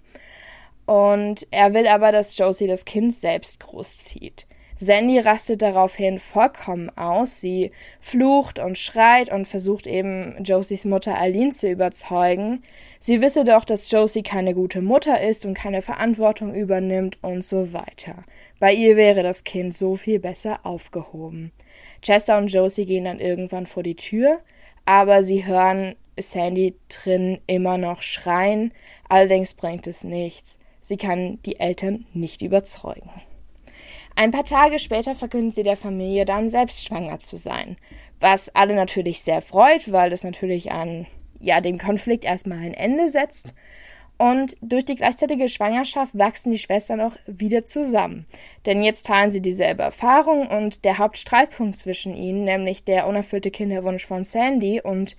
Und 0.85 1.47
er 1.49 1.73
will 1.73 1.87
aber, 1.87 2.11
dass 2.11 2.37
Josie 2.37 2.67
das 2.67 2.85
Kind 2.85 3.15
selbst 3.15 3.59
großzieht. 3.59 4.45
Sandy 4.75 5.19
rastet 5.19 5.61
daraufhin 5.61 6.19
vollkommen 6.19 6.89
aus. 6.95 7.41
Sie 7.41 7.71
flucht 7.99 8.59
und 8.59 8.77
schreit 8.77 9.31
und 9.31 9.47
versucht 9.47 9.87
eben 9.87 10.41
Josies 10.43 10.85
Mutter 10.85 11.17
Aline 11.17 11.49
zu 11.49 11.67
überzeugen. 11.67 12.63
Sie 12.99 13.21
wisse 13.21 13.43
doch, 13.43 13.65
dass 13.65 13.91
Josie 13.91 14.23
keine 14.23 14.53
gute 14.53 14.81
Mutter 14.81 15.19
ist 15.19 15.45
und 15.45 15.55
keine 15.55 15.81
Verantwortung 15.81 16.53
übernimmt 16.53 17.17
und 17.21 17.43
so 17.43 17.73
weiter. 17.73 18.23
Bei 18.59 18.73
ihr 18.73 18.95
wäre 18.95 19.23
das 19.23 19.43
Kind 19.43 19.75
so 19.75 19.95
viel 19.95 20.19
besser 20.19 20.59
aufgehoben. 20.63 21.51
Chester 22.01 22.37
und 22.37 22.47
Josie 22.49 22.85
gehen 22.85 23.05
dann 23.05 23.19
irgendwann 23.19 23.65
vor 23.65 23.83
die 23.83 23.95
Tür, 23.95 24.39
aber 24.85 25.23
sie 25.23 25.45
hören 25.45 25.95
Sandy 26.17 26.75
drin 26.89 27.39
immer 27.47 27.77
noch 27.77 28.01
schreien, 28.01 28.73
allerdings 29.07 29.53
bringt 29.53 29.87
es 29.87 30.03
nichts. 30.03 30.59
Sie 30.81 30.97
kann 30.97 31.41
die 31.43 31.59
Eltern 31.59 32.05
nicht 32.13 32.41
überzeugen. 32.41 33.09
Ein 34.15 34.31
paar 34.31 34.43
Tage 34.43 34.79
später 34.79 35.15
verkündet 35.15 35.55
sie 35.55 35.63
der 35.63 35.77
Familie 35.77 36.25
dann, 36.25 36.49
selbst 36.49 36.83
schwanger 36.83 37.19
zu 37.19 37.37
sein. 37.37 37.77
Was 38.19 38.53
alle 38.53 38.75
natürlich 38.75 39.21
sehr 39.21 39.41
freut, 39.41 39.91
weil 39.91 40.09
das 40.09 40.23
natürlich 40.23 40.71
an 40.71 41.07
ja, 41.39 41.61
dem 41.61 41.77
Konflikt 41.77 42.25
erstmal 42.25 42.59
ein 42.59 42.73
Ende 42.73 43.07
setzt. 43.07 43.53
Und 44.21 44.57
durch 44.61 44.83
die 44.83 44.95
gleichzeitige 44.95 45.47
Schwangerschaft 45.47 46.17
wachsen 46.17 46.51
die 46.51 46.57
Schwestern 46.57 46.99
auch 46.99 47.15
wieder 47.25 47.63
zusammen. 47.63 48.25
Denn 48.65 48.83
jetzt 48.83 49.05
teilen 49.05 49.31
sie 49.31 49.41
dieselbe 49.41 49.83
Erfahrung 49.83 50.47
und 50.47 50.83
der 50.83 50.97
Hauptstreitpunkt 50.97 51.77
zwischen 51.77 52.13
ihnen, 52.13 52.43
nämlich 52.43 52.83
der 52.83 53.07
unerfüllte 53.07 53.49
Kinderwunsch 53.49 54.05
von 54.05 54.25
Sandy 54.25 54.81
und 54.81 55.15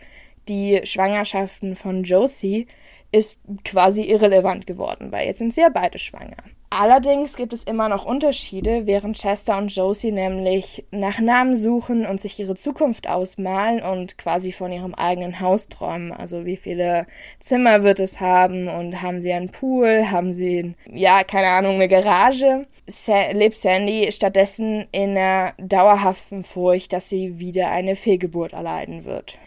die 0.49 0.83
Schwangerschaften 0.85 1.77
von 1.77 2.05
Josie, 2.05 2.67
ist 3.11 3.39
quasi 3.65 4.03
irrelevant 4.03 4.67
geworden, 4.67 5.11
weil 5.11 5.27
jetzt 5.27 5.39
sind 5.39 5.55
sie 5.55 5.63
ja 5.63 5.71
beide 5.71 5.99
schwanger. 5.99 6.37
Allerdings 6.73 7.35
gibt 7.35 7.53
es 7.53 7.65
immer 7.65 7.89
noch 7.89 8.05
Unterschiede, 8.05 8.87
während 8.87 9.19
Chester 9.19 9.59
und 9.59 9.75
Josie 9.75 10.13
nämlich 10.13 10.85
nach 10.93 11.19
Namen 11.19 11.57
suchen 11.57 12.07
und 12.07 12.21
sich 12.21 12.39
ihre 12.39 12.55
Zukunft 12.55 13.09
ausmalen 13.09 13.83
und 13.83 14.17
quasi 14.19 14.53
von 14.53 14.71
ihrem 14.71 14.95
eigenen 14.95 15.41
Haus 15.41 15.69
träumen. 15.69 16.13
Also 16.13 16.47
wie 16.47 16.57
viele 16.57 17.09
Zimmer 17.41 17.83
wird 17.83 17.99
es 17.99 18.21
haben 18.21 18.69
und 18.69 19.03
haben 19.03 19.21
sie 19.21 19.33
einen 19.33 19.51
Pool, 19.51 20.13
haben 20.13 20.33
sie, 20.33 20.75
ja, 20.87 21.25
keine 21.25 21.49
Ahnung, 21.49 21.75
eine 21.75 21.89
Garage. 21.89 22.67
Sa 22.87 23.33
lebt 23.33 23.57
Sandy 23.57 24.11
stattdessen 24.13 24.87
in 24.93 25.19
einer 25.19 25.53
dauerhaften 25.59 26.45
Furcht, 26.45 26.93
dass 26.93 27.09
sie 27.09 27.41
wieder 27.41 27.69
eine 27.73 27.97
Fehlgeburt 27.97 28.53
erleiden 28.53 29.05
wird. 29.05 29.39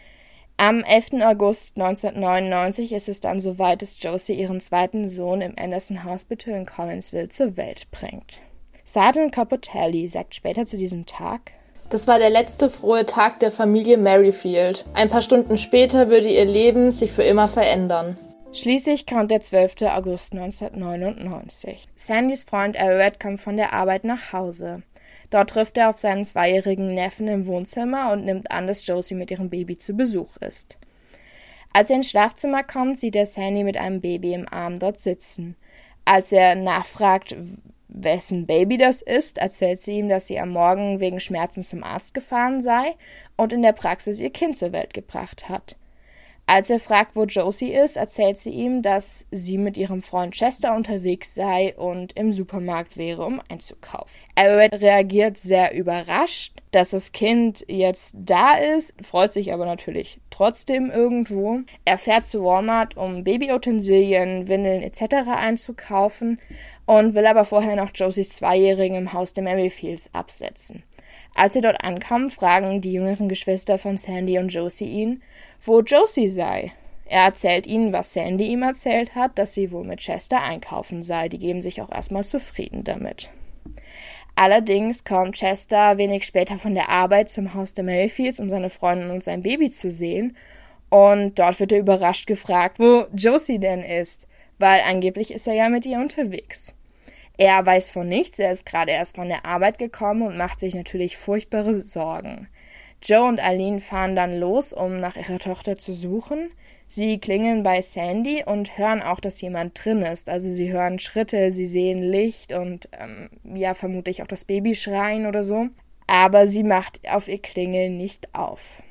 Am 0.56 0.84
11. 0.84 1.20
August 1.24 1.76
1999 1.76 2.92
ist 2.92 3.08
es 3.08 3.18
dann 3.18 3.40
soweit, 3.40 3.82
dass 3.82 4.00
Josie 4.00 4.34
ihren 4.34 4.60
zweiten 4.60 5.08
Sohn 5.08 5.40
im 5.40 5.54
Anderson 5.58 6.04
Hospital 6.04 6.54
in 6.54 6.64
Collinsville 6.64 7.28
zur 7.28 7.56
Welt 7.56 7.90
bringt. 7.90 8.38
Sergeant 8.84 9.32
Capotelli 9.32 10.06
sagt 10.06 10.36
später 10.36 10.64
zu 10.64 10.76
diesem 10.76 11.06
Tag, 11.06 11.52
das 11.90 12.06
war 12.06 12.18
der 12.18 12.30
letzte 12.30 12.70
frohe 12.70 13.04
Tag 13.04 13.40
der 13.40 13.52
Familie 13.52 13.98
Merrifield. 13.98 14.84
Ein 14.94 15.10
paar 15.10 15.22
Stunden 15.22 15.58
später 15.58 16.08
würde 16.08 16.28
ihr 16.28 16.44
Leben 16.44 16.92
sich 16.92 17.12
für 17.12 17.24
immer 17.24 17.46
verändern. 17.46 18.16
Schließlich 18.52 19.06
kommt 19.06 19.32
der 19.32 19.40
12. 19.40 19.82
August 19.82 20.32
1999. 20.32 21.88
Sandys 21.96 22.44
Freund 22.44 22.76
Everett 22.76 23.18
kommt 23.20 23.40
von 23.40 23.56
der 23.56 23.72
Arbeit 23.72 24.04
nach 24.04 24.32
Hause. 24.32 24.82
Dort 25.30 25.50
trifft 25.50 25.76
er 25.78 25.90
auf 25.90 25.98
seinen 25.98 26.24
zweijährigen 26.24 26.94
Neffen 26.94 27.28
im 27.28 27.46
Wohnzimmer 27.46 28.12
und 28.12 28.24
nimmt 28.24 28.50
an, 28.50 28.66
dass 28.66 28.86
Josie 28.86 29.14
mit 29.14 29.30
ihrem 29.30 29.50
Baby 29.50 29.78
zu 29.78 29.94
Besuch 29.94 30.36
ist. 30.38 30.78
Als 31.72 31.90
er 31.90 31.96
ins 31.96 32.10
Schlafzimmer 32.10 32.62
kommt, 32.62 32.98
sieht 32.98 33.16
er 33.16 33.26
Sandy 33.26 33.64
mit 33.64 33.76
einem 33.76 34.00
Baby 34.00 34.34
im 34.34 34.46
Arm 34.48 34.78
dort 34.78 35.00
sitzen. 35.00 35.56
Als 36.04 36.30
er 36.30 36.54
nachfragt, 36.54 37.34
wessen 37.88 38.46
Baby 38.46 38.76
das 38.76 39.02
ist, 39.02 39.38
erzählt 39.38 39.80
sie 39.80 39.98
ihm, 39.98 40.08
dass 40.08 40.26
sie 40.26 40.38
am 40.38 40.50
Morgen 40.50 41.00
wegen 41.00 41.20
Schmerzen 41.20 41.62
zum 41.62 41.82
Arzt 41.82 42.14
gefahren 42.14 42.60
sei 42.60 42.94
und 43.36 43.52
in 43.52 43.62
der 43.62 43.72
Praxis 43.72 44.20
ihr 44.20 44.30
Kind 44.30 44.58
zur 44.58 44.72
Welt 44.72 44.94
gebracht 44.94 45.48
hat. 45.48 45.76
Als 46.46 46.68
er 46.68 46.78
fragt, 46.78 47.16
wo 47.16 47.24
Josie 47.24 47.72
ist, 47.72 47.96
erzählt 47.96 48.36
sie 48.36 48.50
ihm, 48.50 48.82
dass 48.82 49.26
sie 49.30 49.56
mit 49.56 49.78
ihrem 49.78 50.02
Freund 50.02 50.34
Chester 50.34 50.74
unterwegs 50.74 51.34
sei 51.34 51.74
und 51.74 52.12
im 52.16 52.32
Supermarkt 52.32 52.98
wäre, 52.98 53.24
um 53.24 53.40
einzukaufen. 53.48 54.20
Everett 54.34 54.74
reagiert 54.74 55.38
sehr 55.38 55.74
überrascht, 55.74 56.60
dass 56.70 56.90
das 56.90 57.12
Kind 57.12 57.64
jetzt 57.66 58.14
da 58.18 58.56
ist, 58.56 58.94
freut 59.02 59.32
sich 59.32 59.54
aber 59.54 59.64
natürlich 59.64 60.20
trotzdem 60.28 60.90
irgendwo. 60.90 61.60
Er 61.86 61.96
fährt 61.96 62.26
zu 62.26 62.44
Walmart, 62.44 62.96
um 62.96 63.24
Babyutensilien, 63.24 64.46
Windeln 64.46 64.82
etc. 64.82 65.28
einzukaufen 65.34 66.40
und 66.84 67.14
will 67.14 67.26
aber 67.26 67.46
vorher 67.46 67.76
noch 67.76 67.92
Josies 67.94 68.30
Zweijährigen 68.30 68.96
im 68.96 69.12
Haus 69.14 69.32
der 69.32 69.44
Merrifields 69.44 70.10
absetzen. 70.12 70.82
Als 71.34 71.54
sie 71.54 71.60
dort 71.60 71.82
ankommen, 71.82 72.30
fragen 72.30 72.80
die 72.80 72.92
jüngeren 72.92 73.28
Geschwister 73.28 73.78
von 73.78 73.96
Sandy 73.96 74.38
und 74.38 74.52
Josie 74.52 74.84
ihn, 74.84 75.22
wo 75.64 75.80
Josie 75.80 76.28
sei. 76.28 76.72
Er 77.06 77.24
erzählt 77.24 77.66
ihnen, 77.66 77.92
was 77.92 78.12
Sandy 78.12 78.46
ihm 78.46 78.62
erzählt 78.62 79.14
hat, 79.14 79.38
dass 79.38 79.54
sie 79.54 79.70
wohl 79.70 79.84
mit 79.84 80.00
Chester 80.00 80.42
einkaufen 80.42 81.02
sei. 81.02 81.28
Die 81.28 81.38
geben 81.38 81.62
sich 81.62 81.82
auch 81.82 81.92
erstmal 81.92 82.24
zufrieden 82.24 82.84
damit. 82.84 83.30
Allerdings 84.36 85.04
kommt 85.04 85.36
Chester 85.36 85.96
wenig 85.96 86.24
später 86.24 86.58
von 86.58 86.74
der 86.74 86.88
Arbeit 86.88 87.30
zum 87.30 87.54
Haus 87.54 87.74
der 87.74 87.84
Mayfields, 87.84 88.40
um 88.40 88.50
seine 88.50 88.70
Freundin 88.70 89.10
und 89.10 89.22
sein 89.22 89.42
Baby 89.42 89.70
zu 89.70 89.90
sehen. 89.90 90.36
Und 90.88 91.38
dort 91.38 91.60
wird 91.60 91.72
er 91.72 91.78
überrascht 91.78 92.26
gefragt, 92.26 92.78
wo 92.78 93.06
Josie 93.14 93.58
denn 93.58 93.82
ist, 93.82 94.26
weil 94.58 94.80
angeblich 94.88 95.32
ist 95.32 95.46
er 95.46 95.54
ja 95.54 95.68
mit 95.68 95.86
ihr 95.86 95.98
unterwegs. 95.98 96.74
Er 97.36 97.64
weiß 97.64 97.90
von 97.90 98.08
nichts, 98.08 98.38
er 98.38 98.52
ist 98.52 98.64
gerade 98.64 98.92
erst 98.92 99.16
von 99.16 99.28
der 99.28 99.44
Arbeit 99.44 99.78
gekommen 99.78 100.22
und 100.22 100.36
macht 100.36 100.60
sich 100.60 100.74
natürlich 100.74 101.16
furchtbare 101.16 101.74
Sorgen. 101.74 102.48
Joe 103.04 103.28
und 103.28 103.38
Aline 103.38 103.80
fahren 103.80 104.16
dann 104.16 104.38
los, 104.38 104.72
um 104.72 104.98
nach 104.98 105.16
ihrer 105.16 105.38
Tochter 105.38 105.76
zu 105.76 105.92
suchen. 105.92 106.50
Sie 106.86 107.18
klingeln 107.18 107.62
bei 107.62 107.82
Sandy 107.82 108.42
und 108.44 108.78
hören 108.78 109.02
auch, 109.02 109.20
dass 109.20 109.40
jemand 109.40 109.82
drin 109.82 110.02
ist. 110.02 110.28
Also 110.28 110.48
sie 110.48 110.72
hören 110.72 110.98
Schritte, 110.98 111.50
sie 111.50 111.66
sehen 111.66 112.02
Licht 112.02 112.52
und 112.52 112.88
ähm, 112.98 113.30
ja, 113.54 113.74
vermutlich 113.74 114.22
auch 114.22 114.26
das 114.26 114.44
Baby 114.44 114.74
schreien 114.74 115.26
oder 115.26 115.42
so. 115.42 115.68
Aber 116.06 116.46
sie 116.46 116.62
macht 116.62 117.00
auf 117.10 117.28
ihr 117.28 117.40
Klingeln 117.40 117.96
nicht 117.96 118.28
auf. 118.34 118.82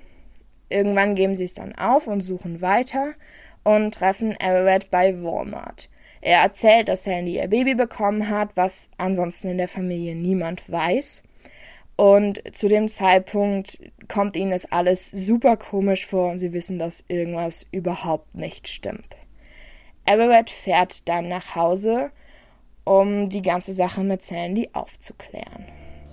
Irgendwann 0.70 1.16
geben 1.16 1.36
sie 1.36 1.46
es 1.46 1.54
dann 1.54 1.76
auf 1.76 2.08
und 2.08 2.22
suchen 2.22 2.62
weiter 2.62 3.14
und 3.64 3.94
treffen 3.94 4.32
Everett 4.40 4.92
bei 4.92 5.24
Walmart. 5.24 5.90
Er 6.22 6.40
erzählt, 6.42 6.88
dass 6.88 7.04
Sandy 7.04 7.36
ihr 7.36 7.48
Baby 7.48 7.76
bekommen 7.76 8.30
hat, 8.30 8.56
was 8.56 8.90
ansonsten 8.98 9.50
in 9.50 9.58
der 9.58 9.68
Familie 9.68 10.16
niemand 10.16 10.72
weiß. 10.72 11.22
Und 11.96 12.42
zu 12.56 12.68
dem 12.68 12.88
Zeitpunkt 12.88 13.80
kommt 14.08 14.36
ihnen 14.36 14.52
das 14.52 14.72
alles 14.72 15.10
super 15.12 15.58
komisch 15.58 16.06
vor 16.06 16.32
und 16.32 16.40
sie 16.40 16.54
wissen, 16.54 16.80
dass 16.80 17.06
irgendwas 17.08 17.66
überhaupt 17.72 18.36
nicht 18.36 18.68
stimmt. 18.68 19.18
Everett 20.06 20.50
fährt 20.50 21.08
dann 21.08 21.30
nach 21.30 21.56
Hause, 21.56 22.12
um 22.84 23.30
die 23.30 23.42
ganze 23.42 23.74
Sache 23.74 24.02
mit 24.02 24.24
Sandy 24.24 24.70
aufzuklären. 24.74 25.66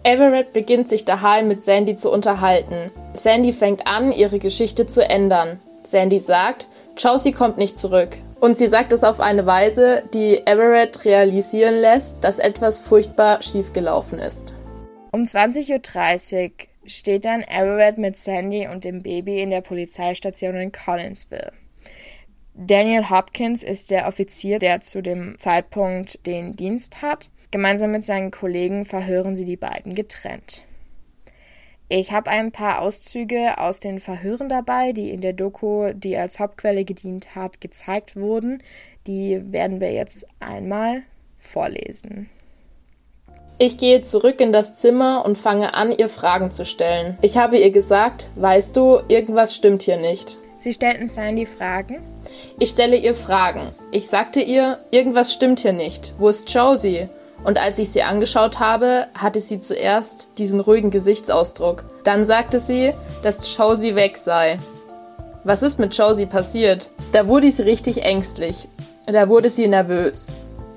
Everett 0.03 0.53
beginnt 0.53 0.89
sich 0.89 1.05
daheim 1.05 1.49
mit 1.49 1.63
Sandy 1.63 1.97
zu 1.97 2.11
unterhalten. 2.11 2.91
Sandy 3.15 3.53
fängt 3.53 3.87
an, 3.87 4.13
ihre 4.13 4.39
Geschichte 4.39 4.87
zu 4.87 5.07
ändern. 5.09 5.61
Sandy 5.83 6.19
sagt, 6.19 6.69
Chaucy 6.97 7.33
kommt 7.33 7.59
nicht 7.59 7.77
zurück. 7.77 8.17
Und 8.41 8.57
sie 8.57 8.69
sagt 8.69 8.93
es 8.93 9.05
auf 9.05 9.21
eine 9.21 9.45
Weise, 9.45 10.03
die 10.15 10.47
Everett 10.47 11.05
realisieren 11.05 11.75
lässt, 11.75 12.25
dass 12.25 12.39
etwas 12.39 12.81
furchtbar 12.81 13.43
schiefgelaufen 13.43 14.19
ist. 14.19 14.55
Um 15.13 15.25
20.30 15.25 16.45
Uhr 16.45 16.51
steht 16.87 17.25
dann 17.25 17.43
Everett 17.43 17.99
mit 17.99 18.17
Sandy 18.17 18.69
und 18.69 18.85
dem 18.85 19.03
Baby 19.03 19.41
in 19.41 19.51
der 19.51 19.61
Polizeistation 19.61 20.55
in 20.55 20.71
Collinsville. 20.71 21.53
Daniel 22.55 23.11
Hopkins 23.11 23.65
ist 23.65 23.91
der 23.91 24.07
Offizier, 24.07 24.61
der 24.61 24.81
zu 24.81 25.03
dem 25.03 25.37
Zeitpunkt 25.39 26.25
den 26.27 26.55
Dienst 26.55 27.03
hat. 27.03 27.29
Gemeinsam 27.51 27.91
mit 27.91 28.05
seinen 28.05 28.31
Kollegen 28.31 28.85
verhören 28.85 29.35
sie 29.35 29.45
die 29.45 29.57
beiden 29.57 29.95
getrennt. 29.95 30.65
Ich 31.89 32.13
habe 32.13 32.31
ein 32.31 32.53
paar 32.53 32.81
Auszüge 32.81 33.59
aus 33.59 33.81
den 33.81 33.99
Verhören 33.99 34.49
dabei, 34.49 34.93
die 34.93 35.11
in 35.11 35.23
der 35.23 35.33
Doku, 35.33 35.93
die 35.93 36.17
als 36.17 36.39
Hauptquelle 36.39 36.85
gedient 36.85 37.35
hat, 37.35 37.61
gezeigt 37.61 38.15
wurden. 38.15 38.63
Die 39.09 39.41
werden 39.53 39.81
wir 39.81 39.93
jetzt 39.93 40.25
einmal 40.39 41.03
vorlesen. 41.37 42.31
Ich 43.63 43.77
gehe 43.77 44.01
zurück 44.01 44.41
in 44.41 44.55
das 44.55 44.77
Zimmer 44.77 45.23
und 45.27 45.37
fange 45.37 45.75
an, 45.75 45.93
ihr 45.95 46.09
Fragen 46.09 46.51
zu 46.51 46.65
stellen. 46.65 47.19
Ich 47.21 47.37
habe 47.37 47.59
ihr 47.59 47.71
gesagt, 47.71 48.31
weißt 48.37 48.75
du, 48.75 49.01
irgendwas 49.09 49.55
stimmt 49.55 49.83
hier 49.83 49.99
nicht. 49.99 50.39
Sie 50.57 50.73
stellten 50.73 51.07
Sandy 51.07 51.45
Fragen? 51.45 51.99
Ich 52.59 52.71
stelle 52.71 52.97
ihr 52.97 53.15
Fragen. 53.15 53.69
Ich 53.93 54.09
sagte 54.09 54.41
ihr, 54.41 54.79
irgendwas 54.91 55.35
stimmt 55.35 55.61
hier 55.61 55.75
nicht. 55.75 56.15
Wo 56.17 56.31
ist 56.31 56.49
Josie? 56.49 57.11
Und 57.45 57.61
als 57.61 57.79
ich 57.79 57.91
sie 57.91 58.03
angeschaut 58.03 58.61
habe, 58.61 59.09
hatte 59.13 59.43
sie 59.43 59.61
zuerst 59.61 60.39
diesen 60.39 60.61
ruhigen 60.61 60.91
Gesichtsausdruck. 60.91 61.85
Dann 62.05 62.25
sagte 62.25 62.61
sie, 62.61 62.95
dass 63.23 63.55
Josie 63.55 63.95
weg 63.95 64.17
sei. 64.17 64.57
Was 65.45 65.63
ist 65.63 65.79
mit 65.79 65.95
Josie 65.95 66.25
passiert? 66.25 66.89
Da 67.13 67.29
wurde 67.29 67.51
sie 67.51 67.65
richtig 67.65 68.05
ängstlich. 68.05 68.69
Da 69.05 69.29
wurde 69.29 69.51
sie 69.51 69.69
nervös. 69.69 70.33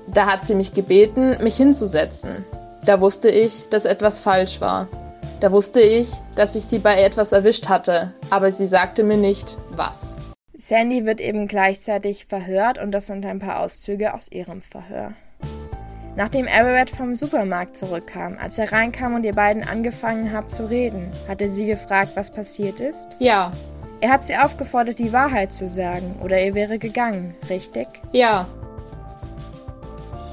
Da 0.06 0.26
hat 0.26 0.44
sie 0.44 0.54
mich 0.54 0.74
gebeten, 0.74 1.38
mich 1.42 1.56
hinzusetzen. 1.56 2.44
Da 2.86 3.00
wusste 3.00 3.30
ich, 3.30 3.68
dass 3.70 3.86
etwas 3.86 4.20
falsch 4.20 4.60
war. 4.60 4.88
Da 5.40 5.50
wusste 5.52 5.80
ich, 5.80 6.10
dass 6.36 6.54
ich 6.54 6.66
sie 6.66 6.78
bei 6.78 7.02
etwas 7.02 7.32
erwischt 7.32 7.68
hatte, 7.68 8.12
aber 8.28 8.50
sie 8.50 8.66
sagte 8.66 9.02
mir 9.04 9.16
nicht, 9.16 9.56
was. 9.70 10.18
Sandy 10.54 11.06
wird 11.06 11.20
eben 11.20 11.48
gleichzeitig 11.48 12.26
verhört 12.26 12.78
und 12.78 12.92
das 12.92 13.06
sind 13.06 13.24
ein 13.24 13.38
paar 13.38 13.60
Auszüge 13.60 14.12
aus 14.12 14.30
ihrem 14.30 14.60
Verhör. 14.60 15.14
Nachdem 16.16 16.46
Everett 16.46 16.90
vom 16.90 17.14
Supermarkt 17.14 17.76
zurückkam, 17.76 18.36
als 18.40 18.58
er 18.58 18.70
reinkam 18.70 19.14
und 19.14 19.24
ihr 19.24 19.34
beiden 19.34 19.66
angefangen 19.66 20.32
habt 20.32 20.52
zu 20.52 20.68
reden, 20.68 21.10
hatte 21.26 21.48
sie 21.48 21.66
gefragt, 21.66 22.12
was 22.14 22.32
passiert 22.32 22.80
ist? 22.80 23.08
Ja. 23.18 23.50
Er 24.00 24.12
hat 24.12 24.24
sie 24.24 24.36
aufgefordert, 24.36 24.98
die 24.98 25.12
Wahrheit 25.12 25.54
zu 25.54 25.66
sagen, 25.66 26.16
oder 26.22 26.36
er 26.36 26.54
wäre 26.54 26.78
gegangen, 26.78 27.34
richtig? 27.48 27.88
Ja. 28.12 28.46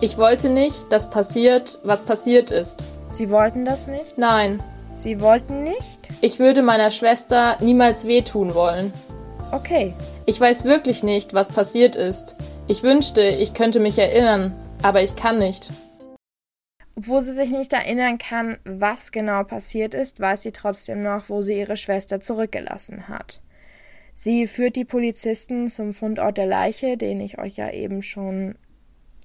Ich 0.04 0.18
wollte 0.18 0.50
nicht, 0.50 0.92
dass 0.92 1.12
passiert, 1.12 1.78
was 1.84 2.06
passiert 2.06 2.50
ist. 2.50 2.80
Sie 3.12 3.30
wollten 3.30 3.66
das 3.66 3.86
nicht? 3.86 4.18
Nein. 4.18 4.60
Sie 4.96 5.22
wollten 5.22 5.62
nicht? 5.62 6.10
Ich 6.22 6.40
würde 6.40 6.64
meiner 6.64 6.90
Schwester 6.90 7.56
niemals 7.60 8.08
wehtun 8.08 8.56
wollen. 8.56 8.92
Okay. 9.52 9.94
Ich 10.26 10.42
weiß 10.42 10.66
wirklich 10.66 11.04
nicht, 11.04 11.36
was 11.36 11.52
passiert 11.52 11.96
ist. 11.96 12.36
Ich 12.68 12.82
wünschte, 12.82 13.22
ich 13.22 13.54
könnte 13.54 13.80
mich 13.80 14.00
erinnern, 14.00 14.56
aber 14.82 15.04
ich 15.04 15.16
kann 15.16 15.38
nicht. 15.38 15.70
Obwohl 16.96 17.22
sie 17.22 17.34
sich 17.34 17.52
nicht 17.52 17.72
erinnern 17.72 18.18
kann, 18.18 18.58
was 18.64 19.12
genau 19.12 19.44
passiert 19.44 19.94
ist, 19.94 20.20
weiß 20.20 20.42
sie 20.42 20.52
trotzdem 20.52 21.04
noch, 21.04 21.30
wo 21.30 21.44
sie 21.44 21.60
ihre 21.60 21.78
Schwester 21.78 22.20
zurückgelassen 22.22 23.08
hat. 23.08 23.40
Sie 24.16 24.48
führt 24.48 24.76
die 24.76 24.86
Polizisten 24.86 25.68
zum 25.68 25.94
Fundort 25.94 26.38
der 26.38 26.48
Leiche, 26.48 26.98
den 26.98 27.20
ich 27.20 27.38
euch 27.38 27.58
ja 27.58 27.72
eben 27.72 28.02
schon 28.02 28.56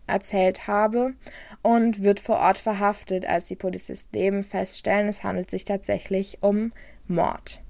erzählt 0.07 0.66
habe, 0.66 1.14
und 1.62 2.03
wird 2.03 2.21
vor 2.21 2.38
Ort 2.38 2.59
verhaftet, 2.59 3.27
als 3.27 3.47
die 3.47 3.57
Polizisten 3.57 4.16
eben 4.16 4.45
feststellen, 4.45 5.09
es 5.09 5.25
handelt 5.25 5.51
sich 5.51 5.64
tatsächlich 5.64 6.38
um 6.42 6.73
Mord. 7.09 7.61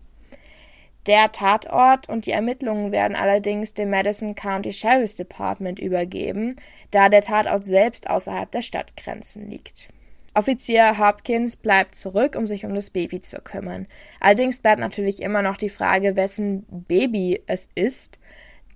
Der 1.07 1.31
Tatort 1.31 2.09
und 2.09 2.27
die 2.27 2.33
Ermittlungen 2.33 2.91
werden 2.91 3.17
allerdings 3.17 3.75
dem 3.75 3.91
Madison 3.91 4.35
County 4.35 4.73
Sheriff's 4.73 5.15
Department 5.15 5.79
übergeben, 5.79 6.57
da 6.91 7.09
der 7.09 7.23
Tatort 7.23 7.65
selbst 7.67 8.11
außerhalb 8.11 8.51
der 8.51 8.63
Stadtgrenzen 8.63 9.49
liegt. 9.49 9.89
Offizier 10.35 10.99
Hopkins 10.99 11.57
bleibt 11.57 11.95
zurück, 11.95 12.37
um 12.37 12.47
sich 12.47 12.67
um 12.67 12.75
das 12.75 12.91
Baby 12.91 13.23
zu 13.23 13.41
kümmern. 13.41 13.87
Allerdings 14.21 14.61
bleibt 14.61 14.81
natürlich 14.81 15.23
immer 15.23 15.41
noch 15.41 15.57
die 15.57 15.71
Frage, 15.71 16.15
wessen 16.15 16.67
Baby 16.69 17.41
es 17.47 17.71
ist, 17.75 18.19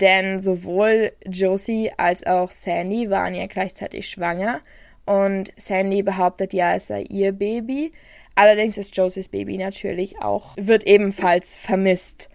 denn 0.01 0.41
sowohl 0.41 1.13
Josie 1.27 1.93
als 1.97 2.27
auch 2.27 2.51
Sandy 2.51 3.11
waren 3.11 3.35
ja 3.35 3.47
gleichzeitig 3.47 4.09
schwanger 4.09 4.61
und 5.07 5.53
Sandy 5.57 6.03
behauptet 6.03 6.53
ja, 6.53 6.75
es 6.75 6.87
sei 6.87 7.03
ihr 7.03 7.33
Baby. 7.33 7.93
Allerdings 8.35 8.79
ist 8.79 8.97
Josies 8.97 9.29
Baby 9.29 9.59
natürlich 9.59 10.23
auch, 10.23 10.57
wird 10.57 10.87
ebenfalls 10.87 11.57
vermisst. 11.57 12.31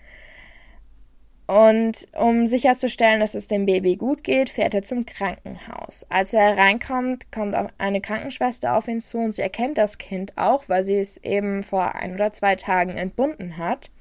Und 1.47 2.07
um 2.13 2.47
sicherzustellen, 2.47 3.19
dass 3.19 3.35
es 3.35 3.47
dem 3.47 3.67
Baby 3.67 3.97
gut 3.97 4.23
geht, 4.23 4.49
fährt 4.49 4.73
er 4.73 4.81
zum 4.81 5.05
Krankenhaus. 5.05 6.05
Als 6.09 6.33
er 6.33 6.57
reinkommt, 6.57 7.31
kommt 7.31 7.55
eine 7.77 8.01
Krankenschwester 8.01 8.75
auf 8.75 8.87
ihn 8.87 9.01
zu 9.01 9.19
und 9.19 9.31
sie 9.31 9.43
erkennt 9.43 9.77
das 9.77 9.99
Kind 9.99 10.37
auch, 10.37 10.67
weil 10.69 10.83
sie 10.83 10.97
es 10.97 11.17
eben 11.17 11.61
vor 11.61 11.93
ein 11.95 12.15
oder 12.15 12.33
zwei 12.33 12.55
Tagen 12.55 12.97
entbunden 12.97 13.57
hat. 13.57 13.91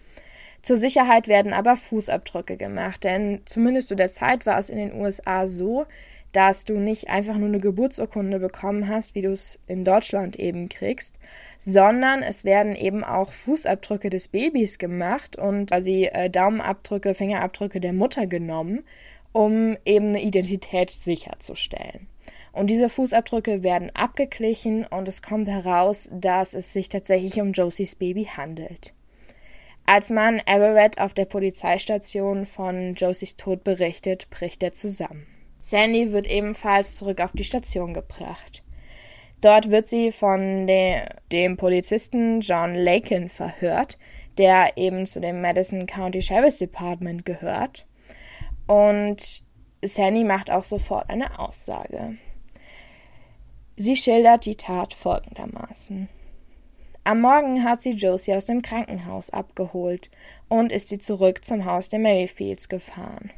Zur 0.65 0.79
Sicherheit 0.79 1.29
werden 1.29 1.53
aber 1.53 1.77
Fußabdrücke 1.77 2.57
gemacht, 2.57 3.05
denn 3.05 3.43
zumindest 3.45 3.89
zu 3.89 3.97
der 3.97 4.09
Zeit 4.09 4.47
war 4.47 4.59
es 4.59 4.71
in 4.71 4.79
den 4.79 4.95
USA 4.95 5.47
so, 5.47 5.85
dass 6.33 6.65
du 6.65 6.79
nicht 6.79 7.11
einfach 7.11 7.37
nur 7.37 7.49
eine 7.49 7.61
Geburtsurkunde 7.61 8.41
bekommen 8.41 8.89
hast, 8.89 9.15
wie 9.15 9.21
du 9.21 9.31
es 9.31 9.61
in 9.67 9.85
Deutschland 9.85 10.37
eben 10.37 10.71
kriegst, 10.71 11.17
sondern 11.59 12.23
es 12.23 12.45
werden 12.45 12.75
eben 12.75 13.05
auch 13.05 13.31
Fußabdrücke 13.31 14.09
des 14.09 14.29
Babys 14.29 14.79
gemacht 14.79 15.37
und 15.37 15.67
quasi 15.71 16.07
äh, 16.07 16.31
Daumenabdrücke, 16.31 17.15
Fingerabdrücke 17.15 17.79
der 17.79 17.93
Mutter 17.93 18.27
genommen, 18.27 18.85
um 19.33 19.77
eben 19.85 20.09
eine 20.09 20.23
Identität 20.23 20.91
sicherzustellen. 20.91 22.09
Und 22.53 22.71
diese 22.71 22.89
Fußabdrücke 22.89 23.63
werden 23.63 23.91
abgeglichen 23.95 24.87
und 24.87 25.09
es 25.09 25.21
kommt 25.21 25.47
heraus, 25.47 26.09
dass 26.11 26.55
es 26.55 26.73
sich 26.73 26.89
tatsächlich 26.89 27.39
um 27.39 27.53
Josies 27.53 27.97
Baby 27.97 28.25
handelt. 28.35 28.95
Als 29.87 30.11
man 30.11 30.41
Everett 30.47 30.99
auf 30.99 31.13
der 31.13 31.27
Polizeistation 31.27 32.47
von 32.47 32.95
Josies 32.95 33.37
Tod 33.37 33.65
berichtet, 33.65 34.31
bricht 34.31 34.63
er 34.63 34.73
zusammen. 34.73 35.27
Sandy 35.61 36.13
wird 36.13 36.27
ebenfalls 36.27 36.97
zurück 36.97 37.21
auf 37.21 37.33
die 37.33 37.45
Station 37.45 37.93
gebracht. 37.93 38.63
Dort 39.43 39.71
wird 39.71 39.87
sie 39.87 40.11
von 40.11 40.67
de 40.67 41.03
dem 41.31 41.59
Polizisten 41.59 42.41
John 42.41 42.75
Lakin 42.75 43.29
verhört, 43.29 43.99
der 44.39 44.77
eben 44.77 45.07
zu 45.07 45.21
dem 45.21 45.43
Madison 45.43 45.87
County 45.87 46.23
Sheriff's 46.23 46.59
Department 46.59 47.27
gehört. 47.27 47.87
Und 48.67 49.43
Sandy 49.83 50.25
macht 50.25 50.51
auch 50.51 50.65
sofort 50.65 51.11
eine 51.11 51.39
Aussage. 51.39 52.17
Sie 53.77 53.97
schildert 53.97 54.47
die 54.47 54.57
Tat 54.57 54.95
folgendermaßen. 54.95 56.09
Am 57.07 57.21
Morgen 57.21 57.65
hat 57.65 57.83
sie 57.83 57.91
Josie 57.91 58.33
aus 58.33 58.47
dem 58.47 58.63
Krankenhaus 58.63 59.29
abgeholt 59.29 60.11
und 60.49 60.73
ist 60.73 60.89
sie 60.89 60.99
zurück 60.99 61.45
zum 61.45 61.67
Haus 61.67 61.91
der 61.91 61.99
Merrifields 61.99 62.71
gefahren. 62.71 63.31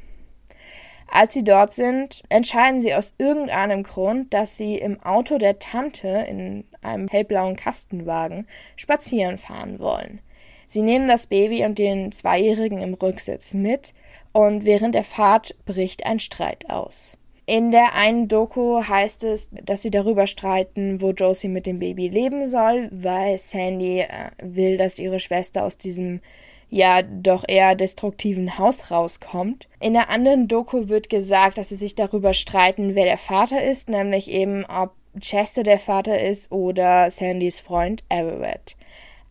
Als 1.09 1.35
sie 1.35 1.43
dort 1.43 1.73
sind, 1.73 2.23
entscheiden 2.29 2.81
sie 2.81 2.95
aus 2.95 3.15
irgendeinem 3.19 3.83
Grund, 3.83 4.33
dass 4.33 4.57
sie 4.57 4.77
im 4.77 5.03
Auto 5.03 5.39
der 5.39 5.59
Tante 5.59 6.27
in 6.29 6.65
einem 6.81 7.09
hellblauen 7.09 7.57
Kastenwagen 7.57 8.47
spazieren 8.77 9.37
fahren 9.37 9.81
wollen. 9.81 10.21
Sie 10.69 10.83
nehmen 10.83 11.09
das 11.09 11.27
Baby 11.27 11.65
und 11.65 11.77
den 11.77 12.13
Zweijährigen 12.13 12.81
im 12.81 12.95
Rücksitz 12.95 13.53
mit 13.53 13.95
und 14.33 14.65
während 14.65 14.95
der 14.95 15.05
Fahrt 15.05 15.57
bricht 15.65 16.07
ein 16.07 16.21
Streit 16.21 16.71
aus. 16.71 17.17
In 17.49 17.71
der 17.71 17.95
einen 17.95 18.27
Doku 18.27 18.83
heißt 18.83 19.23
es, 19.23 19.51
dass 19.53 19.83
sie 19.83 19.93
darüber 19.93 20.27
streiten, 20.27 21.01
wo 21.01 21.13
Josie 21.13 21.47
mit 21.47 21.67
dem 21.67 21.79
Baby 21.79 22.09
leben 22.09 22.45
soll, 22.45 22.89
weil 22.91 23.39
Sandy 23.39 24.01
äh, 24.01 24.09
will, 24.43 24.77
dass 24.77 24.99
ihre 24.99 25.21
Schwester 25.21 25.63
aus 25.65 25.79
diesem 25.79 26.21
ja 26.69 27.03
doch 27.03 27.45
eher 27.47 27.77
destruktiven 27.77 28.59
Haus 28.59 28.91
rauskommt. 28.91 29.69
In 29.79 29.93
der 29.93 30.11
anderen 30.11 30.49
Doku 30.49 30.89
wird 30.89 31.09
gesagt, 31.09 31.59
dass 31.59 31.69
sie 31.69 31.77
sich 31.77 31.95
darüber 31.95 32.35
streiten, 32.35 32.97
wer 32.97 33.05
der 33.05 33.19
Vater 33.19 33.63
ist, 33.63 33.89
nämlich 33.89 34.29
eben 34.29 34.65
ob 34.65 34.91
Chester 35.21 35.63
der 35.63 35.79
Vater 35.79 36.21
ist 36.21 36.51
oder 36.51 37.11
Sandys 37.13 37.61
Freund 37.61 38.03
Everett. 38.09 38.77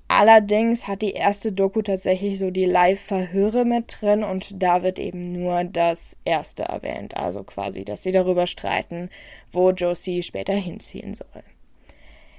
Allerdings 0.08 0.88
hat 0.88 1.02
die 1.02 1.14
erste 1.14 1.52
Doku 1.52 1.82
tatsächlich 1.82 2.38
so 2.38 2.52
die 2.52 2.66
Live-Verhöre 2.66 3.66
mit 3.66 3.98
drin 4.00 4.24
und 4.24 4.62
da 4.62 4.84
wird 4.84 5.00
eben 5.00 5.32
nur 5.32 5.64
das 5.64 6.18
erste 6.26 6.64
erwähnt, 6.64 7.18
also 7.18 7.44
quasi, 7.44 7.84
dass 7.84 8.04
sie 8.04 8.12
darüber 8.12 8.46
streiten, 8.46 9.10
wo 9.52 9.72
Josie 9.72 10.22
später 10.22 10.54
hinziehen 10.54 11.16
soll. 11.16 11.44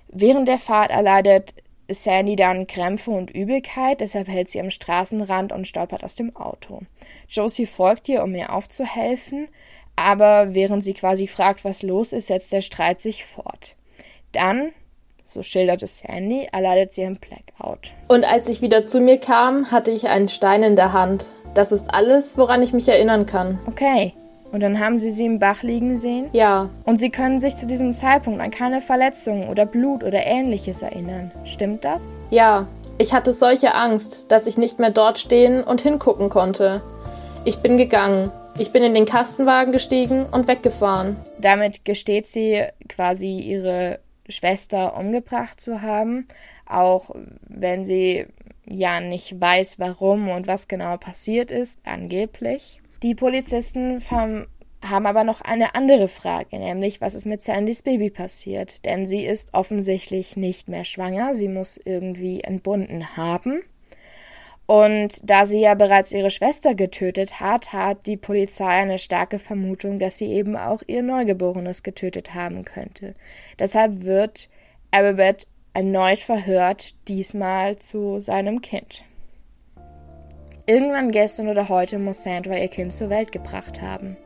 Während 0.08 0.46
der 0.46 0.58
Fahrt 0.58 0.90
erleidet 0.90 1.54
Sandy 1.88 2.36
dann 2.36 2.66
Krämpfe 2.66 3.10
und 3.10 3.30
Übelkeit, 3.30 4.00
deshalb 4.00 4.28
hält 4.28 4.48
sie 4.48 4.60
am 4.60 4.70
Straßenrand 4.70 5.52
und 5.52 5.68
stolpert 5.68 6.04
aus 6.04 6.14
dem 6.14 6.34
Auto. 6.36 6.82
Josie 7.28 7.66
folgt 7.66 8.08
ihr, 8.08 8.22
um 8.22 8.34
ihr 8.34 8.52
aufzuhelfen, 8.52 9.48
aber 9.96 10.54
während 10.54 10.84
sie 10.84 10.94
quasi 10.94 11.26
fragt, 11.26 11.64
was 11.64 11.82
los 11.82 12.12
ist, 12.12 12.26
setzt 12.26 12.52
der 12.52 12.60
Streit 12.60 13.00
sich 13.00 13.24
fort. 13.24 13.76
Dann, 14.32 14.72
so 15.26 15.42
schildert 15.42 15.82
es 15.82 15.98
Sandy, 15.98 16.48
erleidet 16.52 16.92
sie 16.92 17.04
ein 17.04 17.16
Blackout. 17.18 17.92
Und 18.08 18.24
als 18.24 18.48
ich 18.48 18.62
wieder 18.62 18.86
zu 18.86 19.00
mir 19.00 19.18
kam, 19.18 19.70
hatte 19.70 19.90
ich 19.90 20.08
einen 20.08 20.28
Stein 20.28 20.62
in 20.62 20.76
der 20.76 20.92
Hand. 20.92 21.26
Das 21.54 21.72
ist 21.72 21.92
alles, 21.94 22.38
woran 22.38 22.62
ich 22.62 22.72
mich 22.72 22.88
erinnern 22.88 23.26
kann. 23.26 23.58
Okay, 23.66 24.12
und 24.52 24.60
dann 24.60 24.80
haben 24.80 24.98
Sie 24.98 25.10
sie 25.10 25.26
im 25.26 25.38
Bach 25.38 25.62
liegen 25.62 25.96
sehen? 25.96 26.28
Ja. 26.32 26.70
Und 26.84 26.98
Sie 26.98 27.10
können 27.10 27.38
sich 27.38 27.56
zu 27.56 27.66
diesem 27.66 27.94
Zeitpunkt 27.94 28.40
an 28.40 28.50
keine 28.50 28.80
Verletzungen 28.80 29.48
oder 29.48 29.66
Blut 29.66 30.04
oder 30.04 30.24
ähnliches 30.24 30.82
erinnern. 30.82 31.30
Stimmt 31.44 31.84
das? 31.84 32.18
Ja. 32.30 32.66
Ich 32.98 33.12
hatte 33.12 33.32
solche 33.32 33.74
Angst, 33.74 34.30
dass 34.32 34.46
ich 34.46 34.56
nicht 34.56 34.78
mehr 34.78 34.90
dort 34.90 35.18
stehen 35.18 35.62
und 35.62 35.82
hingucken 35.82 36.30
konnte. 36.30 36.80
Ich 37.44 37.58
bin 37.58 37.76
gegangen. 37.76 38.32
Ich 38.58 38.72
bin 38.72 38.82
in 38.82 38.94
den 38.94 39.04
Kastenwagen 39.04 39.72
gestiegen 39.72 40.24
und 40.24 40.48
weggefahren. 40.48 41.16
Damit 41.38 41.84
gesteht 41.84 42.24
sie 42.24 42.62
quasi 42.88 43.38
ihre 43.38 43.98
Schwester 44.28 44.96
umgebracht 44.96 45.60
zu 45.60 45.82
haben, 45.82 46.26
auch 46.66 47.10
wenn 47.48 47.84
sie 47.84 48.26
ja 48.68 49.00
nicht 49.00 49.40
weiß, 49.40 49.78
warum 49.78 50.28
und 50.28 50.46
was 50.46 50.68
genau 50.68 50.96
passiert 50.96 51.50
ist, 51.50 51.80
angeblich. 51.84 52.80
Die 53.02 53.14
Polizisten 53.14 54.00
haben 54.10 55.06
aber 55.06 55.24
noch 55.24 55.40
eine 55.40 55.74
andere 55.74 56.08
Frage, 56.08 56.58
nämlich 56.58 57.00
was 57.00 57.14
ist 57.14 57.26
mit 57.26 57.42
Sandys 57.42 57.82
Baby 57.82 58.10
passiert? 58.10 58.84
Denn 58.84 59.06
sie 59.06 59.24
ist 59.24 59.54
offensichtlich 59.54 60.36
nicht 60.36 60.68
mehr 60.68 60.84
schwanger, 60.84 61.34
sie 61.34 61.48
muss 61.48 61.80
irgendwie 61.82 62.40
entbunden 62.40 63.16
haben. 63.16 63.62
Und 64.66 65.20
da 65.22 65.46
sie 65.46 65.60
ja 65.60 65.74
bereits 65.74 66.10
ihre 66.10 66.30
Schwester 66.30 66.74
getötet 66.74 67.40
hat, 67.40 67.72
hat 67.72 68.06
die 68.06 68.16
Polizei 68.16 68.66
eine 68.66 68.98
starke 68.98 69.38
Vermutung, 69.38 70.00
dass 70.00 70.18
sie 70.18 70.26
eben 70.26 70.56
auch 70.56 70.82
ihr 70.86 71.02
Neugeborenes 71.02 71.84
getötet 71.84 72.34
haben 72.34 72.64
könnte. 72.64 73.14
Deshalb 73.60 74.02
wird 74.02 74.48
Arabet 74.90 75.46
erneut 75.72 76.18
verhört, 76.18 76.94
diesmal 77.06 77.78
zu 77.78 78.20
seinem 78.20 78.60
Kind. 78.60 79.04
Irgendwann 80.66 81.12
gestern 81.12 81.48
oder 81.48 81.68
heute 81.68 82.00
muss 82.00 82.24
Sandra 82.24 82.56
ihr 82.56 82.68
Kind 82.68 82.92
zur 82.92 83.08
Welt 83.08 83.30
gebracht 83.30 83.82
haben. 83.82 84.16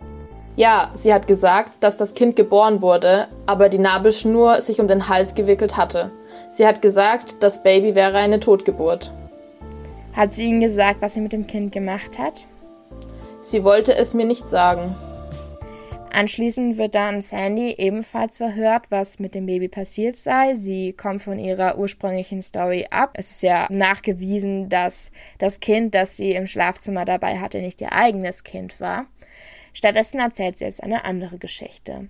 Ja, 0.57 0.91
sie 0.95 1.13
hat 1.13 1.27
gesagt, 1.27 1.83
dass 1.85 1.99
das 1.99 2.15
Kind 2.15 2.35
geboren 2.35 2.81
wurde, 2.81 3.29
aber 3.47 3.69
die 3.69 3.79
Nabelschnur 3.79 4.61
sich 4.63 4.81
um 4.81 4.89
den 4.89 5.09
Hals 5.09 5.35
gewickelt 5.35 5.77
hatte. 5.77 6.11
Sie 6.51 6.67
hat 6.67 6.81
gesagt, 6.81 7.37
das 7.41 7.63
Baby 7.63 7.95
wäre 7.95 8.17
eine 8.17 8.41
Totgeburt. 8.41 9.13
Hat 10.13 10.35
sie 10.35 10.45
Ihnen 10.45 10.61
gesagt, 10.61 11.03
was 11.03 11.15
sie 11.15 11.21
mit 11.21 11.33
dem 11.33 11.47
Kind 11.47 11.73
gemacht 11.73 12.19
hat? 12.19 12.47
Sie 13.43 13.65
wollte 13.65 13.95
es 13.95 14.15
mir 14.15 14.27
nicht 14.27 14.49
sagen. 14.49 14.95
Anschließend 16.13 16.77
wird 16.77 16.97
dann 16.97 17.23
Sandy 17.23 17.75
ebenfalls 17.79 18.39
verhört, 18.39 18.91
was 18.91 19.21
mit 19.21 19.35
dem 19.35 19.47
Baby 19.47 19.69
passiert 19.69 20.17
sei. 20.17 20.55
Sie 20.57 20.93
kommt 20.93 21.23
von 21.23 21.39
ihrer 21.39 21.79
ursprünglichen 21.79 22.43
Story 22.43 22.89
ab. 22.91 23.13
Es 23.15 23.31
ist 23.31 23.43
ja 23.43 23.69
nachgewiesen, 23.71 24.69
dass 24.69 25.13
das 25.39 25.61
Kind, 25.61 25.95
das 25.95 26.17
sie 26.17 26.33
im 26.33 26.49
Schlafzimmer 26.49 27.05
dabei 27.05 27.39
hatte, 27.39 27.61
nicht 27.61 27.81
ihr 27.81 27.93
eigenes 27.93 28.43
Kind 28.43 28.81
war. 28.81 29.07
Stattdessen 29.73 30.19
erzählt 30.19 30.59
sie 30.59 30.65
jetzt 30.65 30.83
eine 30.83 31.05
andere 31.05 31.39
Geschichte. 31.39 32.09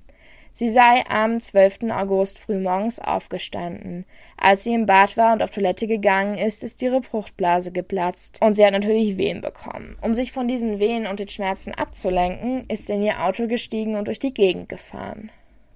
Sie 0.53 0.69
sei 0.69 1.05
am 1.09 1.41
12. 1.41 1.91
August 1.91 2.41
frühmorgens 2.41 2.99
aufgestanden. 2.99 4.05
Als 4.37 4.65
sie 4.65 4.75
im 4.75 4.85
Bad 4.85 5.17
war 5.17 5.33
und 5.33 5.43
auf 5.43 5.51
Toilette 5.51 5.87
gegangen 5.87 6.37
ist, 6.37 6.65
ist 6.65 6.83
ihre 6.83 7.03
Fruchtblase 7.03 7.71
geplatzt 7.71 8.39
und 8.41 8.55
sie 8.55 8.67
hat 8.67 8.73
natürlich 8.73 9.17
Wehen 9.17 9.41
bekommen. 9.41 9.97
Um 10.01 10.13
sich 10.13 10.33
von 10.33 10.49
diesen 10.49 10.81
Wehen 10.81 11.07
und 11.07 11.21
den 11.21 11.29
Schmerzen 11.29 11.73
abzulenken, 11.73 12.65
ist 12.69 12.87
sie 12.87 12.95
in 12.95 13.03
ihr 13.03 13.25
Auto 13.25 13.47
gestiegen 13.47 13.95
und 13.95 14.09
durch 14.09 14.19
die 14.19 14.35
Gegend 14.35 14.69
gefahren. 14.69 15.31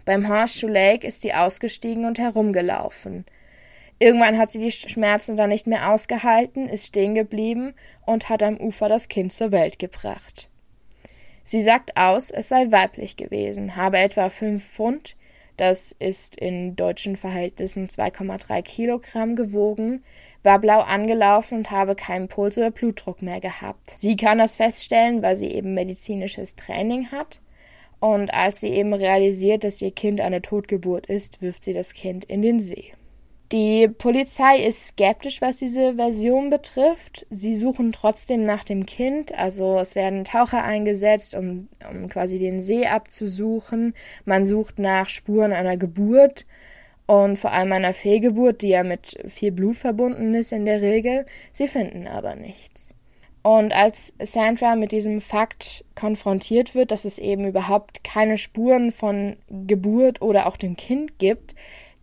Beim 0.05 0.29
Horseshoe 0.29 0.71
Lake 0.71 1.07
ist 1.07 1.23
sie 1.23 1.33
ausgestiegen 1.33 2.05
und 2.05 2.19
herumgelaufen. 2.19 3.25
Irgendwann 4.01 4.39
hat 4.39 4.51
sie 4.51 4.59
die 4.59 4.73
Schmerzen 4.73 5.37
dann 5.37 5.51
nicht 5.51 5.69
mehr 5.69 5.91
ausgehalten, 5.91 6.69
ist 6.69 6.89
stehen 6.89 7.15
geblieben 7.15 7.75
und 8.05 8.29
hat 8.29 8.43
am 8.43 8.57
Ufer 8.57 8.89
das 8.89 9.09
Kind 9.09 9.33
zur 9.33 9.53
Welt 9.53 9.79
gebracht. 9.79 10.51
Sie 11.44 11.61
sagt 11.61 11.96
aus, 11.96 12.30
es 12.30 12.48
sei 12.48 12.70
weiblich 12.70 13.16
gewesen, 13.16 13.76
habe 13.76 13.98
etwa 13.98 14.30
fünf 14.30 14.66
Pfund, 14.66 15.14
das 15.57 15.92
ist 15.92 16.37
in 16.37 16.74
deutschen 16.74 17.16
Verhältnissen 17.16 17.87
2,3 17.87 18.62
Kilogramm 18.62 19.37
gewogen, 19.37 20.02
war 20.42 20.59
blau 20.59 20.80
angelaufen 20.80 21.59
und 21.59 21.70
habe 21.70 21.94
keinen 21.94 22.28
Puls 22.28 22.59
oder 22.59 22.70
Blutdruck 22.70 23.22
mehr 23.22 23.40
gehabt. 23.40 23.98
Sie 23.98 24.16
kann 24.16 24.38
das 24.38 24.57
feststellen, 24.57 25.22
weil 25.22 25.37
sie 25.37 25.48
eben 25.48 25.74
medizinisches 25.74 26.57
Training 26.57 27.12
hat. 27.12 27.40
Und 28.00 28.35
als 28.35 28.61
sie 28.61 28.68
eben 28.68 28.92
realisiert, 28.92 29.64
dass 29.64 29.80
ihr 29.80 29.90
Kind 29.90 30.20
eine 30.20 30.42
Totgeburt 30.42 31.07
ist, 31.07 31.40
wirft 31.40 31.64
sie 31.64 31.72
das 31.72 31.94
Kind 31.94 32.24
in 32.24 32.42
den 32.42 32.61
See. 32.61 32.92
Die 33.55 33.87
Polizei 33.87 34.57
ist 34.67 34.85
skeptisch, 34.85 35.40
was 35.40 35.59
diese 35.59 35.95
Version 35.95 36.51
betrifft. 36.51 37.25
Sie 37.31 37.55
suchen 37.55 37.93
trotzdem 37.93 38.43
nach 38.43 38.64
dem 38.64 38.85
Kind. 38.85 39.33
Also 39.33 39.79
es 39.79 39.95
werden 39.95 40.25
Taucher 40.25 40.64
eingesetzt, 40.64 41.37
um, 41.37 41.69
um 41.88 42.09
quasi 42.09 42.40
den 42.40 42.61
See 42.62 42.88
abzusuchen. 42.88 43.95
Man 44.25 44.45
sucht 44.45 44.81
nach 44.81 45.09
Spuren 45.09 45.53
einer 45.53 45.77
Geburt 45.77 46.47
und 47.07 47.38
vor 47.38 47.53
allem 47.53 47.71
einer 47.71 47.95
Fehlgeburt, 47.95 48.61
die 48.61 48.71
ja 48.71 48.83
mit 48.83 49.23
viel 49.29 49.53
Blut 49.53 49.77
verbunden 49.77 50.35
ist 50.35 50.51
in 50.51 50.64
der 50.64 50.83
Regel. 50.83 51.25
Sie 51.53 51.69
finden 51.69 52.09
aber 52.09 52.35
nichts. 52.35 52.93
Und 53.45 53.73
als 53.73 54.17
Sandra 54.21 54.75
mit 54.75 54.90
diesem 54.90 55.21
Fakt 55.21 55.85
konfrontiert 55.95 56.75
wird, 56.75 56.90
dass 56.90 57.05
es 57.05 57.21
eben 57.21 57.45
überhaupt 57.45 58.03
keine 58.03 58.37
Spuren 58.37 58.90
von 58.90 59.37
Geburt 59.49 60.23
oder 60.23 60.47
auch 60.47 60.57
dem 60.57 60.77
Kind 60.77 61.21
gibt, 61.21 61.55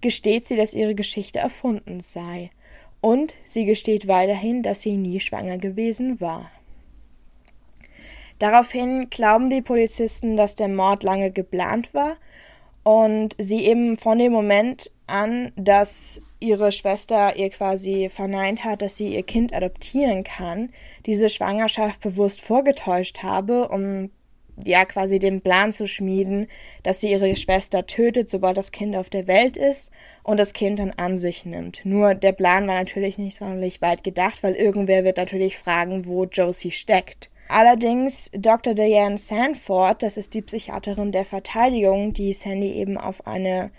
gesteht 0.02 0.48
sie, 0.48 0.56
dass 0.56 0.74
ihre 0.74 0.96
Geschichte 0.96 1.40
erfunden 1.40 2.00
sei. 2.00 2.52
Und 3.00 3.36
sie 3.46 3.66
gesteht 3.66 4.08
weiterhin, 4.08 4.62
dass 4.62 4.82
sie 4.82 4.98
nie 4.98 5.20
schwanger 5.20 5.58
gewesen 5.58 6.22
war. 6.22 6.52
Daraufhin 8.40 9.10
glauben 9.10 9.50
die 9.50 9.62
Polizisten, 9.62 10.36
dass 10.36 10.56
der 10.56 10.68
Mord 10.68 11.04
lange 11.04 11.32
geplant 11.32 11.94
war 11.94 12.18
und 12.84 13.36
sie 13.38 13.66
eben 13.66 13.98
von 13.98 14.18
dem 14.18 14.32
Moment 14.32 14.90
an, 15.06 15.52
dass 15.56 16.22
ihre 16.40 16.72
Schwester 16.72 17.36
ihr 17.36 17.52
quasi 17.52 18.10
verneint 18.10 18.64
hat, 18.64 18.82
dass 18.82 18.98
sie 18.98 19.14
ihr 19.14 19.24
Kind 19.24 19.54
adoptieren 19.54 20.24
kann, 20.24 20.70
diese 21.06 21.30
Schwangerschaft 21.30 22.02
bewusst 22.02 22.42
vorgetäuscht 22.42 23.22
habe, 23.22 23.68
um 23.70 24.10
ja 24.66 24.86
quasi 24.86 25.20
den 25.20 25.42
Plan 25.42 25.74
zu 25.74 25.88
schmieden, 25.88 26.48
dass 26.84 27.02
sie 27.02 27.12
ihre 27.12 27.36
Schwester 27.36 27.86
tötet, 27.86 28.30
sobald 28.30 28.58
das 28.58 28.72
Kind 28.72 28.96
auf 28.96 29.10
der 29.10 29.28
Welt 29.28 29.58
ist 29.58 29.92
und 30.24 30.38
das 30.38 30.54
Kind 30.54 30.80
dann 30.80 30.92
an 30.92 31.18
sich 31.18 31.46
nimmt. 31.46 31.86
Nur 31.86 32.16
der 32.16 32.32
Plan 32.32 32.68
war 32.68 32.76
natürlich 32.76 33.18
nicht 33.18 33.38
sonderlich 33.38 33.82
weit 33.82 34.04
gedacht, 34.04 34.44
weil 34.44 34.54
irgendwer 34.54 35.04
wird 35.04 35.18
natürlich 35.18 35.58
fragen, 35.58 36.06
wo 36.06 36.26
Josie 36.26 36.72
steckt. 36.72 37.30
Allerdings 37.48 38.32
Dr. 38.34 38.74
Diane 38.74 39.18
Sanford, 39.18 40.04
das 40.04 40.16
ist 40.16 40.34
die 40.34 40.42
Psychiaterin 40.42 41.12
der 41.12 41.26
Verteidigung, 41.26 42.14
die 42.14 42.32
Sandy 42.32 42.72
eben 42.72 42.98
auf 42.98 43.28
eine 43.28 43.72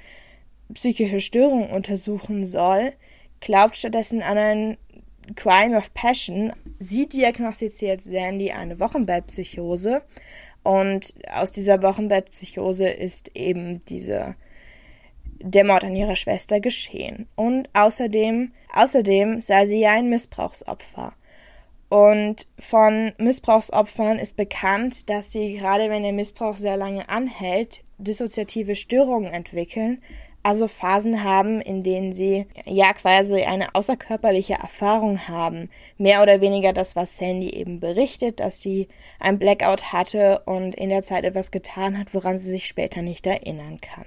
psychische 0.74 1.22
Störung 1.22 1.70
untersuchen 1.70 2.46
soll, 2.46 2.92
glaubt 3.40 3.76
stattdessen 3.76 4.22
an 4.22 4.36
ein 4.36 4.76
Crime 5.36 5.76
of 5.76 5.94
Passion. 5.94 6.52
Sie 6.78 7.08
diagnostiziert 7.08 8.04
Sandy 8.04 8.50
eine 8.50 8.80
Wochenbettpsychose 8.80 10.02
und 10.62 11.14
aus 11.34 11.52
dieser 11.52 11.82
Wochenbettpsychose 11.82 12.88
ist 12.88 13.34
eben 13.36 13.84
diese 13.86 14.36
der 15.40 15.64
Mord 15.64 15.82
an 15.84 15.96
ihrer 15.96 16.16
Schwester 16.16 16.60
geschehen. 16.60 17.26
Und 17.34 17.68
außerdem, 17.72 18.52
außerdem 18.72 19.40
sei 19.40 19.66
sie 19.66 19.80
ja 19.80 19.90
ein 19.90 20.08
Missbrauchsopfer. 20.08 21.14
Und 21.88 22.46
von 22.58 23.12
Missbrauchsopfern 23.18 24.18
ist 24.18 24.36
bekannt, 24.36 25.10
dass 25.10 25.32
sie, 25.32 25.54
gerade 25.54 25.90
wenn 25.90 26.04
der 26.04 26.12
Missbrauch 26.12 26.56
sehr 26.56 26.76
lange 26.76 27.08
anhält, 27.08 27.82
dissoziative 27.98 28.76
Störungen 28.76 29.30
entwickeln, 29.32 30.02
also 30.42 30.66
Phasen 30.66 31.22
haben, 31.22 31.60
in 31.60 31.82
denen 31.82 32.12
sie 32.12 32.46
ja 32.64 32.92
quasi 32.92 33.42
eine 33.42 33.74
außerkörperliche 33.74 34.54
Erfahrung 34.54 35.28
haben. 35.28 35.70
Mehr 35.98 36.22
oder 36.22 36.40
weniger 36.40 36.72
das, 36.72 36.96
was 36.96 37.16
Sandy 37.16 37.50
eben 37.50 37.80
berichtet, 37.80 38.40
dass 38.40 38.60
sie 38.60 38.88
ein 39.20 39.38
Blackout 39.38 39.92
hatte 39.92 40.42
und 40.46 40.74
in 40.74 40.88
der 40.88 41.02
Zeit 41.02 41.24
etwas 41.24 41.50
getan 41.50 41.98
hat, 41.98 42.14
woran 42.14 42.36
sie 42.36 42.50
sich 42.50 42.66
später 42.66 43.02
nicht 43.02 43.26
erinnern 43.26 43.80
kann. 43.80 44.06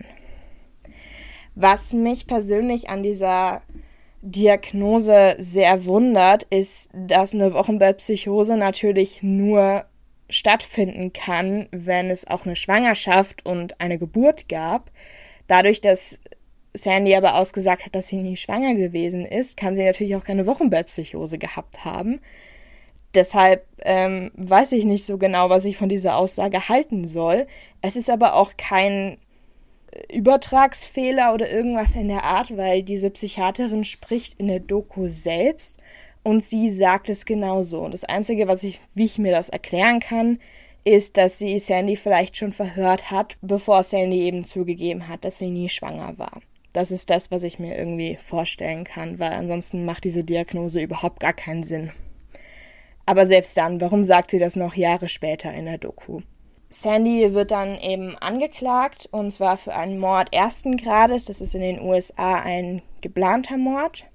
Was 1.56 1.94
mich 1.94 2.28
persönlich 2.28 2.90
an 2.90 3.02
dieser 3.02 3.62
Diagnose 4.22 5.36
sehr 5.38 5.86
wundert, 5.86 6.44
ist, 6.44 6.90
dass 6.94 7.34
eine 7.34 7.54
Wochenbettpsychose 7.54 8.58
natürlich 8.58 9.24
nur 9.24 9.86
stattfinden 10.30 11.14
kann, 11.14 11.68
wenn 11.72 12.10
es 12.10 12.28
auch 12.28 12.46
eine 12.46 12.56
Schwangerschaft 12.56 13.46
und 13.46 13.80
eine 13.80 13.98
Geburt 13.98 14.50
gab. 14.50 14.92
Dadurch, 15.48 15.80
dass 15.80 16.20
Sandy 16.76 17.16
aber 17.16 17.36
ausgesagt 17.36 17.86
hat, 17.86 17.96
dass 17.96 18.08
sie 18.08 18.18
nie 18.18 18.38
schwanger 18.38 18.76
gewesen 18.76 19.26
ist, 19.26 19.58
kann 19.58 19.76
sie 19.76 19.86
natürlich 19.86 20.16
auch 20.16 20.24
keine 20.24 20.46
Wochenbettpsychose 20.46 21.38
gehabt 21.38 21.86
haben. 21.86 22.20
Deshalb 23.14 23.66
ähm, 23.84 24.32
weiß 24.36 24.74
ich 24.74 24.86
nicht 24.86 25.06
so 25.06 25.18
genau, 25.18 25.50
was 25.50 25.66
ich 25.66 25.78
von 25.78 25.90
dieser 25.90 26.18
Aussage 26.18 26.68
halten 26.68 27.08
soll. 27.08 27.48
Es 27.82 27.96
ist 27.96 28.10
aber 28.10 28.36
auch 28.36 28.54
kein 28.58 29.18
Übertragsfehler 30.12 31.34
oder 31.34 31.50
irgendwas 31.50 31.96
in 31.96 32.10
der 32.10 32.24
Art, 32.24 32.56
weil 32.58 32.84
diese 32.84 33.10
Psychiaterin 33.10 33.86
spricht 33.86 34.40
in 34.40 34.48
der 34.48 34.60
Doku 34.60 35.08
selbst 35.08 35.78
und 36.24 36.44
sie 36.44 36.70
sagt 36.70 37.10
es 37.10 37.26
genauso. 37.26 37.82
Und 37.82 37.94
das 37.94 38.04
Einzige, 38.04 38.48
was 38.48 38.64
ich, 38.64 38.82
wie 38.94 39.06
ich 39.06 39.18
mir 39.18 39.32
das 39.32 39.50
erklären 39.50 40.00
kann, 40.00 40.40
ist, 40.84 41.18
dass 41.18 41.40
sie 41.40 41.58
Sandy 41.60 41.96
vielleicht 41.96 42.38
schon 42.38 42.52
verhört 42.52 43.10
hat, 43.12 43.38
bevor 43.42 43.84
Sandy 43.84 44.22
eben 44.24 44.46
zugegeben 44.46 45.08
hat, 45.08 45.24
dass 45.24 45.40
sie 45.40 45.50
nie 45.50 45.70
schwanger 45.70 46.18
war. 46.18 46.42
Das 46.76 46.92
ist 46.92 47.10
das, 47.10 47.32
was 47.32 47.44
ich 47.44 47.58
mir 47.58 47.78
irgendwie 47.78 48.18
vorstellen 48.22 48.84
kann, 48.84 49.18
weil 49.18 49.32
ansonsten 49.32 49.86
macht 49.86 50.04
diese 50.04 50.26
Diagnose 50.26 50.82
überhaupt 50.82 51.22
gar 51.22 51.32
keinen 51.32 51.64
Sinn. 51.64 51.94
Aber 53.06 53.26
selbst 53.26 53.56
dann, 53.56 53.80
warum 53.80 54.04
sagt 54.04 54.32
sie 54.32 54.40
das 54.40 54.58
noch 54.58 54.76
Jahre 54.76 55.08
später 55.08 55.54
in 55.54 55.68
der 55.68 55.78
Doku? 55.78 56.20
Sandy 56.68 57.34
wird 57.34 57.52
dann 57.52 57.80
eben 57.80 58.18
angeklagt 58.18 59.08
und 59.10 59.32
zwar 59.32 59.58
für 59.58 59.74
einen 59.74 60.00
Mord 60.00 60.34
ersten 60.34 60.76
Grades. 60.76 61.24
Das 61.24 61.40
ist 61.40 61.56
in 61.56 61.62
den 61.62 61.80
USA 61.80 62.42
ein 62.42 62.82
geplanter 63.00 63.56
Mord. 63.56 64.08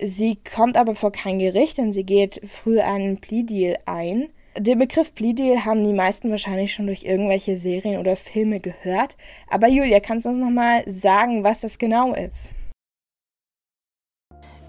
Sie 0.00 0.36
kommt 0.36 0.76
aber 0.76 0.94
vor 0.94 1.10
kein 1.10 1.40
Gericht, 1.40 1.78
denn 1.78 1.90
sie 1.90 2.04
geht 2.04 2.42
früh 2.48 2.78
einen 2.78 3.18
Plea-Deal 3.18 3.78
ein. 3.86 4.28
Den 4.58 4.78
Begriff 4.78 5.14
Plea-Deal 5.14 5.66
haben 5.66 5.84
die 5.84 5.92
meisten 5.92 6.30
wahrscheinlich 6.30 6.72
schon 6.72 6.86
durch 6.86 7.04
irgendwelche 7.04 7.58
Serien 7.58 8.00
oder 8.00 8.16
Filme 8.16 8.58
gehört. 8.58 9.16
Aber 9.50 9.68
Julia, 9.68 10.00
kannst 10.00 10.24
du 10.24 10.30
uns 10.30 10.38
nochmal 10.38 10.82
sagen, 10.86 11.44
was 11.44 11.60
das 11.60 11.78
genau 11.78 12.14
ist? 12.14 12.52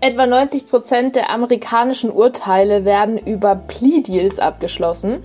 Etwa 0.02 0.26
90 0.28 0.68
Prozent 0.68 1.16
der 1.16 1.30
amerikanischen 1.30 2.12
Urteile 2.12 2.84
werden 2.84 3.18
über 3.18 3.56
Plea-Deals 3.56 4.40
abgeschlossen. 4.40 5.24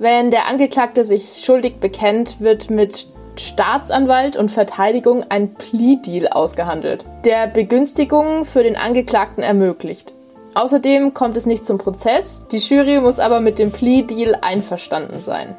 Wenn 0.00 0.32
der 0.32 0.46
Angeklagte 0.46 1.04
sich 1.04 1.42
schuldig 1.44 1.76
bekennt, 1.76 2.40
wird 2.40 2.68
mit 2.68 3.06
Staatsanwalt 3.36 4.36
und 4.36 4.50
Verteidigung 4.50 5.24
ein 5.28 5.54
Plea-Deal 5.54 6.28
ausgehandelt, 6.28 7.04
der 7.24 7.46
Begünstigungen 7.46 8.44
für 8.44 8.64
den 8.64 8.76
Angeklagten 8.76 9.42
ermöglicht. 9.42 10.14
Außerdem 10.54 11.14
kommt 11.14 11.36
es 11.36 11.46
nicht 11.46 11.64
zum 11.64 11.78
Prozess, 11.78 12.46
die 12.48 12.58
Jury 12.58 13.00
muss 13.00 13.18
aber 13.18 13.40
mit 13.40 13.58
dem 13.58 13.70
Plea-Deal 13.70 14.36
einverstanden 14.42 15.18
sein. 15.20 15.54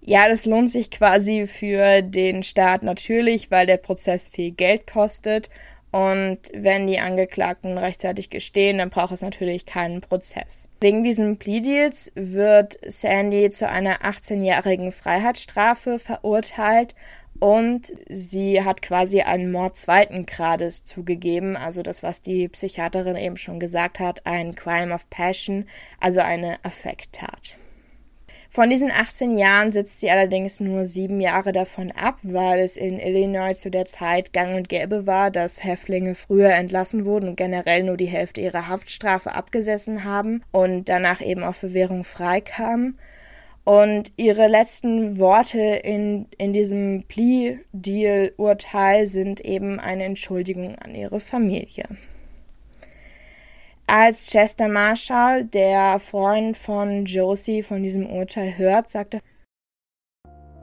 Ja, 0.00 0.28
das 0.28 0.46
lohnt 0.46 0.70
sich 0.70 0.90
quasi 0.90 1.46
für 1.46 2.02
den 2.02 2.42
Staat 2.42 2.82
natürlich, 2.82 3.50
weil 3.50 3.66
der 3.66 3.76
Prozess 3.76 4.28
viel 4.28 4.52
Geld 4.52 4.86
kostet 4.86 5.48
und 5.92 6.38
wenn 6.52 6.86
die 6.86 6.98
Angeklagten 6.98 7.78
rechtzeitig 7.78 8.28
gestehen, 8.28 8.78
dann 8.78 8.90
braucht 8.90 9.12
es 9.12 9.22
natürlich 9.22 9.66
keinen 9.66 10.00
Prozess. 10.00 10.68
Wegen 10.80 11.04
diesen 11.04 11.38
Plea-Deals 11.38 12.12
wird 12.14 12.76
Sandy 12.86 13.50
zu 13.50 13.68
einer 13.68 14.02
18-jährigen 14.02 14.92
Freiheitsstrafe 14.92 15.98
verurteilt 15.98 16.94
und 17.40 17.92
sie 18.08 18.62
hat 18.62 18.82
quasi 18.82 19.20
einen 19.20 19.50
Mord 19.50 19.76
zweiten 19.76 20.26
Grades 20.26 20.84
zugegeben, 20.84 21.56
also 21.56 21.82
das, 21.82 22.02
was 22.02 22.22
die 22.22 22.48
Psychiaterin 22.48 23.16
eben 23.16 23.36
schon 23.36 23.60
gesagt 23.60 23.98
hat, 24.00 24.26
ein 24.26 24.54
Crime 24.54 24.94
of 24.94 25.08
Passion, 25.10 25.66
also 26.00 26.20
eine 26.20 26.58
Affekttat. 26.64 27.56
Von 28.56 28.70
diesen 28.70 28.90
18 28.90 29.36
Jahren 29.36 29.70
sitzt 29.70 30.00
sie 30.00 30.10
allerdings 30.10 30.60
nur 30.60 30.86
sieben 30.86 31.20
Jahre 31.20 31.52
davon 31.52 31.90
ab, 31.90 32.18
weil 32.22 32.60
es 32.60 32.78
in 32.78 32.98
Illinois 32.98 33.54
zu 33.54 33.70
der 33.70 33.84
Zeit 33.84 34.32
gang 34.32 34.56
und 34.56 34.70
gäbe 34.70 35.06
war, 35.06 35.30
dass 35.30 35.62
Häftlinge 35.62 36.14
früher 36.14 36.52
entlassen 36.52 37.04
wurden 37.04 37.28
und 37.28 37.36
generell 37.36 37.82
nur 37.82 37.98
die 37.98 38.06
Hälfte 38.06 38.40
ihrer 38.40 38.68
Haftstrafe 38.68 39.34
abgesessen 39.34 40.04
haben 40.04 40.42
und 40.52 40.88
danach 40.88 41.20
eben 41.20 41.44
auf 41.44 41.60
Bewährung 41.60 42.02
freikamen. 42.02 42.98
Und 43.66 44.12
ihre 44.16 44.46
letzten 44.46 45.18
Worte 45.18 45.58
in, 45.58 46.28
in 46.38 46.52
diesem 46.52 47.02
Plea-Deal-Urteil 47.08 49.08
sind 49.08 49.40
eben 49.40 49.80
eine 49.80 50.04
Entschuldigung 50.04 50.76
an 50.76 50.94
ihre 50.94 51.18
Familie. 51.18 51.84
Als 53.88 54.30
Chester 54.30 54.68
Marshall, 54.68 55.46
der 55.46 55.98
Freund 55.98 56.56
von 56.56 57.06
Josie, 57.06 57.64
von 57.64 57.82
diesem 57.82 58.06
Urteil 58.06 58.56
hört, 58.56 58.88
sagte 58.88 59.20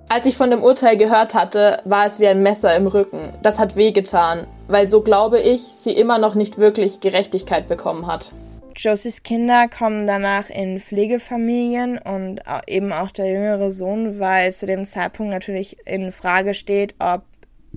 als 0.07 0.25
ich 0.25 0.37
von 0.37 0.51
dem 0.51 0.63
Urteil 0.63 0.95
gehört 0.95 1.33
hatte, 1.33 1.81
war 1.85 2.05
es 2.05 2.19
wie 2.19 2.27
ein 2.27 2.43
Messer 2.43 2.75
im 2.75 2.85
Rücken. 2.85 3.33
Das 3.41 3.57
hat 3.57 3.75
wehgetan, 3.75 4.45
weil 4.67 4.87
so 4.87 5.01
glaube 5.01 5.41
ich, 5.41 5.61
sie 5.61 5.91
immer 5.91 6.19
noch 6.19 6.35
nicht 6.35 6.59
wirklich 6.59 6.99
Gerechtigkeit 6.99 7.67
bekommen 7.67 8.05
hat. 8.05 8.29
Josies 8.75 9.21
Kinder 9.21 9.67
kommen 9.67 10.07
danach 10.07 10.49
in 10.49 10.79
Pflegefamilien 10.79 11.99
und 11.99 12.41
eben 12.67 12.91
auch 12.91 13.11
der 13.11 13.31
jüngere 13.31 13.69
Sohn, 13.69 14.19
weil 14.19 14.51
zu 14.51 14.65
dem 14.65 14.85
Zeitpunkt 14.85 15.31
natürlich 15.31 15.77
in 15.85 16.11
Frage 16.11 16.53
steht, 16.53 16.95
ob 16.99 17.23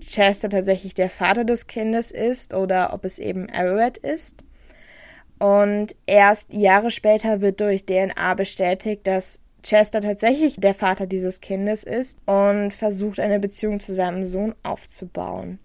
Chester 0.01 0.49
tatsächlich 0.49 0.95
der 0.95 1.11
Vater 1.11 1.45
des 1.45 1.67
Kindes 1.67 2.11
ist 2.11 2.55
oder 2.55 2.93
ob 2.95 3.05
es 3.05 3.19
eben 3.19 3.49
Arrowhead 3.51 3.99
ist. 3.99 4.45
Und 5.39 5.95
erst 6.07 6.53
Jahre 6.53 6.91
später 6.91 7.41
wird 7.41 7.61
durch 7.61 7.85
DNA 7.85 8.35
bestätigt, 8.35 9.07
dass 9.07 9.41
Chester 9.63 10.01
tatsächlich 10.01 10.57
der 10.57 10.75
Vater 10.75 11.07
dieses 11.07 11.41
Kindes 11.41 11.83
ist 11.83 12.19
und 12.27 12.73
versucht 12.73 13.21
eine 13.21 13.39
Beziehung 13.39 13.81
zu 13.81 13.93
seinem 13.93 14.25
Sohn 14.25 14.55
aufzubauen. 14.63 15.59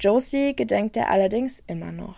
Josie 0.00 0.56
gedenkt 0.56 0.96
er 0.96 1.10
allerdings 1.10 1.62
immer 1.66 1.92
noch. 1.92 2.16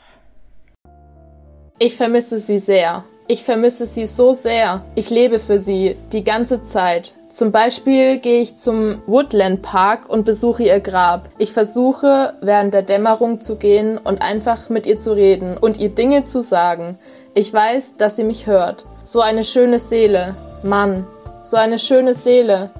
Ich 1.81 1.95
vermisse 1.95 2.41
sie 2.41 2.59
sehr. 2.59 3.05
Ich 3.29 3.45
vermisse 3.45 3.87
sie 3.87 4.07
so 4.07 4.33
sehr. 4.33 4.85
Ich 4.97 5.11
lebe 5.11 5.39
für 5.39 5.61
sie 5.61 5.97
die 6.11 6.25
ganze 6.25 6.65
Zeit. 6.65 7.15
Zum 7.29 7.53
Beispiel 7.53 8.19
gehe 8.19 8.41
ich 8.41 8.57
zum 8.57 9.01
Woodland 9.07 9.63
Park 9.63 10.09
und 10.09 10.25
besuche 10.25 10.65
ihr 10.65 10.81
Grab. 10.81 11.29
Ich 11.39 11.53
versuche, 11.53 12.35
während 12.41 12.75
der 12.75 12.83
Dämmerung 12.83 13.41
zu 13.41 13.57
gehen 13.57 13.97
und 13.97 14.23
einfach 14.23 14.71
mit 14.71 14.87
ihr 14.87 14.99
zu 14.99 15.15
reden 15.15 15.57
und 15.57 15.79
ihr 15.79 15.91
Dinge 15.91 16.25
zu 16.25 16.43
sagen. 16.43 16.99
Ich 17.33 17.53
weiß, 17.53 17.97
dass 17.97 18.17
sie 18.17 18.25
mich 18.25 18.49
hört. 18.49 18.85
So 19.05 19.21
eine 19.21 19.45
schöne 19.45 19.79
Seele. 19.79 20.35
Mann, 20.65 21.07
so 21.45 21.59
eine 21.59 21.79
schöne 21.79 22.15
Seele. 22.15 22.73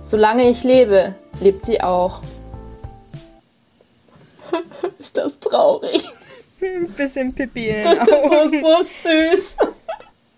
Solange 0.00 0.48
ich 0.48 0.64
lebe, 0.64 1.14
lebt 1.40 1.66
sie 1.66 1.82
auch. 1.82 2.22
ist 4.98 5.18
das 5.18 5.40
traurig? 5.40 6.06
Ein 6.62 6.88
bisschen 6.96 7.34
Pipi 7.34 7.68
in 7.68 7.76
den 7.82 7.86
Augen. 7.86 8.52
Das 8.52 8.52
ist 8.52 9.02
so, 9.02 9.10
so 9.10 9.30
süß. 9.36 9.56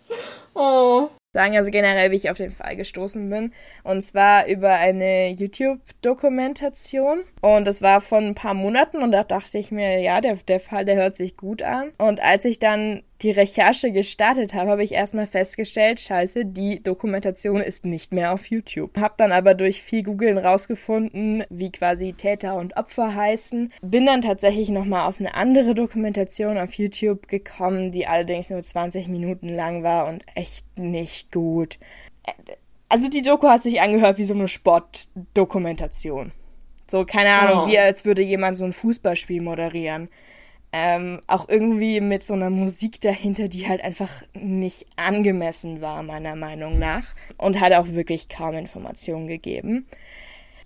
oh 0.54 1.10
sagen, 1.38 1.56
also 1.56 1.70
generell, 1.70 2.10
wie 2.10 2.16
ich 2.16 2.30
auf 2.30 2.36
den 2.36 2.50
Fall 2.50 2.74
gestoßen 2.74 3.28
bin. 3.30 3.52
Und 3.84 4.02
zwar 4.02 4.46
über 4.46 4.70
eine 4.70 5.30
YouTube-Dokumentation. 5.30 7.20
Und 7.40 7.66
das 7.66 7.82
war 7.82 8.00
von 8.00 8.24
ein 8.24 8.34
paar 8.34 8.54
Monaten 8.54 9.02
und 9.02 9.12
da 9.12 9.24
dachte 9.24 9.58
ich 9.58 9.70
mir, 9.70 10.00
ja, 10.00 10.20
der, 10.20 10.36
der 10.36 10.60
Fall, 10.60 10.84
der 10.84 10.96
hört 10.96 11.16
sich 11.16 11.36
gut 11.36 11.62
an. 11.62 11.90
Und 11.98 12.20
als 12.20 12.44
ich 12.44 12.58
dann 12.58 13.02
die 13.22 13.30
Recherche 13.30 13.90
gestartet 13.90 14.54
habe, 14.54 14.70
habe 14.70 14.84
ich 14.84 14.92
erstmal 14.92 15.26
festgestellt, 15.26 16.00
scheiße, 16.00 16.46
die 16.46 16.82
Dokumentation 16.82 17.60
ist 17.60 17.84
nicht 17.84 18.12
mehr 18.12 18.32
auf 18.32 18.46
YouTube. 18.46 18.98
Hab 18.98 19.16
dann 19.16 19.32
aber 19.32 19.54
durch 19.54 19.82
viel 19.82 20.02
Googlen 20.02 20.38
rausgefunden, 20.38 21.44
wie 21.50 21.72
quasi 21.72 22.12
Täter 22.12 22.56
und 22.56 22.76
Opfer 22.76 23.14
heißen. 23.14 23.72
Bin 23.82 24.06
dann 24.06 24.22
tatsächlich 24.22 24.68
nochmal 24.68 25.08
auf 25.08 25.20
eine 25.20 25.34
andere 25.34 25.74
Dokumentation 25.74 26.58
auf 26.58 26.74
YouTube 26.74 27.28
gekommen, 27.28 27.90
die 27.90 28.06
allerdings 28.06 28.50
nur 28.50 28.62
20 28.62 29.08
Minuten 29.08 29.48
lang 29.48 29.82
war 29.82 30.06
und 30.08 30.24
echt 30.34 30.64
nicht 30.78 31.32
gut. 31.32 31.78
Also 32.88 33.08
die 33.08 33.22
Doku 33.22 33.48
hat 33.48 33.62
sich 33.62 33.80
angehört 33.80 34.18
wie 34.18 34.24
so 34.24 34.34
eine 34.34 34.48
Sportdokumentation. 34.48 36.32
So, 36.90 37.04
keine 37.04 37.30
Ahnung, 37.30 37.64
oh. 37.64 37.68
wie 37.68 37.78
als 37.78 38.04
würde 38.04 38.22
jemand 38.22 38.56
so 38.56 38.64
ein 38.64 38.72
Fußballspiel 38.72 39.42
moderieren. 39.42 40.08
Ähm, 40.70 41.22
auch 41.26 41.48
irgendwie 41.48 42.00
mit 42.00 42.24
so 42.24 42.34
einer 42.34 42.50
Musik 42.50 43.00
dahinter, 43.00 43.48
die 43.48 43.68
halt 43.68 43.82
einfach 43.82 44.22
nicht 44.34 44.86
angemessen 44.96 45.80
war, 45.80 46.02
meiner 46.02 46.36
Meinung 46.36 46.78
nach. 46.78 47.04
Und 47.38 47.60
hat 47.60 47.72
auch 47.72 47.88
wirklich 47.88 48.28
kaum 48.28 48.54
Informationen 48.54 49.28
gegeben. 49.28 49.86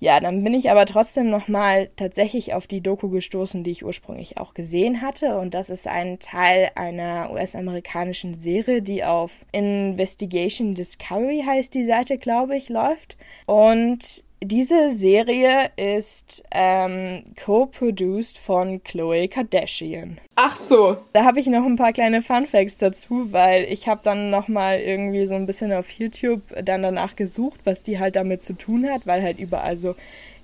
Ja, 0.03 0.19
dann 0.19 0.43
bin 0.43 0.53
ich 0.53 0.69
aber 0.69 0.85
trotzdem 0.85 1.31
nochmal 1.31 1.89
tatsächlich 1.95 2.55
auf 2.55 2.67
die 2.67 2.81
Doku 2.81 3.09
gestoßen, 3.09 3.63
die 3.63 3.71
ich 3.71 3.85
ursprünglich 3.85 4.37
auch 4.37 4.53
gesehen 4.53 5.01
hatte. 5.01 5.39
Und 5.39 5.55
das 5.55 5.71
ist 5.71 5.87
ein 5.87 6.19
Teil 6.19 6.71
einer 6.75 7.31
US-amerikanischen 7.33 8.35
Serie, 8.37 8.83
die 8.83 9.05
auf 9.05 9.45
Investigation 9.53 10.75
Discovery 10.75 11.45
heißt 11.47 11.73
die 11.75 11.87
Seite, 11.87 12.19
glaube 12.19 12.57
ich, 12.57 12.69
läuft. 12.69 13.17
Und 13.47 14.25
diese 14.45 14.91
Serie 14.91 15.71
ist 15.77 16.43
ähm, 16.51 17.23
co-produced 17.43 18.39
von 18.39 18.83
Chloe 18.83 19.29
Kardashian. 19.29 20.19
Ach 20.35 20.57
so. 20.57 20.97
Da 21.13 21.25
habe 21.25 21.39
ich 21.39 21.47
noch 21.47 21.65
ein 21.65 21.77
paar 21.77 21.93
kleine 21.93 22.23
Fun 22.23 22.47
Facts 22.47 22.79
dazu, 22.79 23.33
weil 23.33 23.65
ich 23.65 23.87
habe 23.87 24.01
dann 24.03 24.31
noch 24.31 24.49
mal 24.49 24.81
irgendwie 24.81 25.27
so 25.27 25.35
ein 25.35 25.47
bisschen 25.47 25.73
auf 25.73 25.91
YouTube 25.91 26.43
dann 26.61 26.83
danach 26.83 27.15
gesucht, 27.15 27.61
was 27.65 27.83
die 27.83 28.01
halt 28.01 28.17
damit 28.17 28.43
zu 28.43 28.55
tun 28.55 28.89
hat, 28.91 29.07
weil 29.07 29.23
halt 29.23 29.39
überall 29.39 29.77
so, 29.77 29.95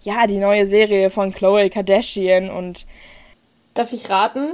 ja, 0.02 0.26
die 0.26 0.38
neue 0.38 0.66
Serie 0.66 1.10
von 1.10 1.32
Chloe 1.32 1.68
Kardashian 1.68 2.50
und... 2.50 2.86
Darf 3.74 3.92
ich 3.92 4.08
raten? 4.08 4.52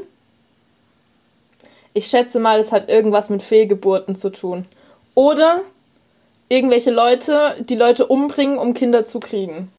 Ich 1.92 2.06
schätze 2.06 2.40
mal, 2.40 2.58
es 2.58 2.72
hat 2.72 2.88
irgendwas 2.88 3.28
mit 3.30 3.42
Fehlgeburten 3.42 4.16
zu 4.16 4.32
tun. 4.32 4.64
Oder 5.14 5.62
irgendwelche 6.48 6.90
Leute, 6.90 7.64
die 7.68 7.76
Leute 7.76 8.06
umbringen, 8.06 8.58
um 8.58 8.74
Kinder 8.74 9.04
zu 9.04 9.20
kriegen. 9.20 9.72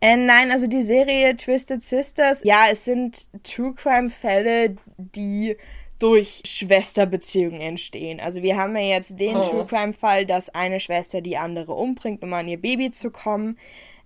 Äh, 0.00 0.16
nein, 0.16 0.50
also 0.50 0.66
die 0.66 0.82
Serie 0.82 1.36
Twisted 1.36 1.82
Sisters, 1.82 2.42
ja, 2.42 2.64
es 2.70 2.84
sind 2.84 3.26
True 3.44 3.72
Crime 3.74 4.10
Fälle, 4.10 4.76
die 4.96 5.56
durch 6.00 6.42
Schwesterbeziehungen 6.44 7.60
entstehen. 7.60 8.18
Also 8.18 8.42
wir 8.42 8.56
haben 8.56 8.74
ja 8.74 8.82
jetzt 8.82 9.20
den 9.20 9.36
oh. 9.36 9.48
True 9.48 9.66
Crime 9.66 9.92
Fall, 9.92 10.26
dass 10.26 10.52
eine 10.52 10.80
Schwester 10.80 11.20
die 11.20 11.36
andere 11.36 11.74
umbringt, 11.74 12.24
um 12.24 12.34
an 12.34 12.48
ihr 12.48 12.60
Baby 12.60 12.90
zu 12.90 13.12
kommen. 13.12 13.56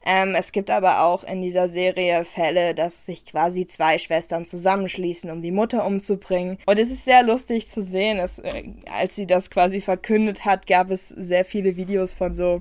Ähm, 0.08 0.36
es 0.38 0.52
gibt 0.52 0.70
aber 0.70 1.02
auch 1.02 1.24
in 1.24 1.42
dieser 1.42 1.66
Serie 1.66 2.24
Fälle, 2.24 2.76
dass 2.76 3.06
sich 3.06 3.26
quasi 3.26 3.66
zwei 3.66 3.98
Schwestern 3.98 4.46
zusammenschließen, 4.46 5.28
um 5.32 5.42
die 5.42 5.50
Mutter 5.50 5.84
umzubringen. 5.84 6.58
Und 6.64 6.78
es 6.78 6.92
ist 6.92 7.04
sehr 7.04 7.24
lustig 7.24 7.66
zu 7.66 7.82
sehen. 7.82 8.18
Es, 8.18 8.38
äh, 8.38 8.62
als 8.88 9.16
sie 9.16 9.26
das 9.26 9.50
quasi 9.50 9.80
verkündet 9.80 10.44
hat, 10.44 10.68
gab 10.68 10.92
es 10.92 11.08
sehr 11.08 11.44
viele 11.44 11.76
Videos 11.76 12.12
von 12.12 12.34
so 12.34 12.60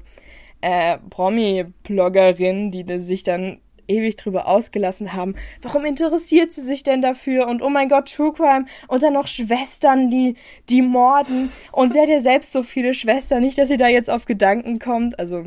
äh, 0.61 0.97
Promi-Bloggerinnen, 1.11 2.71
die 2.71 2.99
sich 2.99 3.23
dann 3.23 3.59
ewig 3.87 4.15
drüber 4.15 4.47
ausgelassen 4.47 5.13
haben. 5.13 5.35
Warum 5.61 5.85
interessiert 5.85 6.51
sie 6.51 6.61
sich 6.61 6.81
denn 6.81 7.03
dafür? 7.03 7.47
Und 7.47 7.61
oh 7.61 7.69
mein 7.69 7.89
Gott, 7.89 8.11
True 8.11 8.33
Crime. 8.33 8.65
Und 8.87 9.03
dann 9.03 9.13
noch 9.13 9.27
Schwestern, 9.27 10.09
die, 10.09 10.35
die 10.69 10.81
morden. 10.81 11.51
Und 11.71 11.93
sie 11.93 12.01
hat 12.01 12.09
ja 12.09 12.21
selbst 12.21 12.53
so 12.53 12.63
viele 12.63 12.95
Schwestern. 12.95 13.43
Nicht, 13.43 13.59
dass 13.59 13.67
sie 13.67 13.77
da 13.77 13.87
jetzt 13.87 14.09
auf 14.09 14.25
Gedanken 14.25 14.79
kommt. 14.79 15.19
Also, 15.19 15.45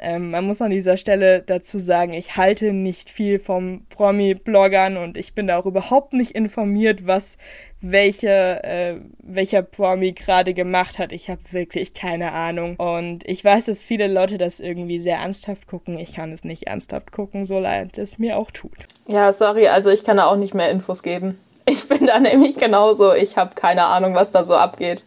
ähm, 0.00 0.30
man 0.30 0.44
muss 0.44 0.62
an 0.62 0.70
dieser 0.70 0.96
Stelle 0.96 1.42
dazu 1.42 1.78
sagen, 1.78 2.12
ich 2.12 2.36
halte 2.36 2.72
nicht 2.72 3.10
viel 3.10 3.38
vom 3.38 3.86
Promi-Bloggern 3.88 4.96
und 4.96 5.16
ich 5.16 5.34
bin 5.34 5.46
da 5.46 5.58
auch 5.58 5.66
überhaupt 5.66 6.12
nicht 6.12 6.32
informiert, 6.32 7.06
was 7.06 7.38
welche, 7.80 8.64
äh, 8.64 8.96
welcher 9.18 9.62
Promi 9.62 10.12
gerade 10.12 10.54
gemacht 10.54 10.98
hat. 10.98 11.12
Ich 11.12 11.28
habe 11.28 11.40
wirklich 11.50 11.94
keine 11.94 12.32
Ahnung. 12.32 12.76
Und 12.76 13.26
ich 13.26 13.44
weiß, 13.44 13.66
dass 13.66 13.82
viele 13.82 14.08
Leute 14.08 14.38
das 14.38 14.60
irgendwie 14.60 15.00
sehr 15.00 15.18
ernsthaft 15.18 15.66
gucken. 15.66 15.98
Ich 15.98 16.14
kann 16.14 16.32
es 16.32 16.44
nicht 16.44 16.66
ernsthaft 16.66 17.12
gucken, 17.12 17.44
so 17.44 17.58
leid 17.58 17.98
es 17.98 18.18
mir 18.18 18.38
auch 18.38 18.50
tut. 18.50 18.86
Ja, 19.06 19.32
sorry, 19.32 19.68
also 19.68 19.90
ich 19.90 20.04
kann 20.04 20.16
da 20.16 20.26
auch 20.26 20.36
nicht 20.36 20.54
mehr 20.54 20.70
Infos 20.70 21.02
geben. 21.02 21.38
Ich 21.66 21.88
bin 21.88 22.06
da 22.06 22.18
nämlich 22.20 22.56
genauso. 22.56 23.12
Ich 23.12 23.36
habe 23.36 23.54
keine 23.54 23.84
Ahnung, 23.86 24.14
was 24.14 24.32
da 24.32 24.44
so 24.44 24.54
abgeht. 24.54 25.02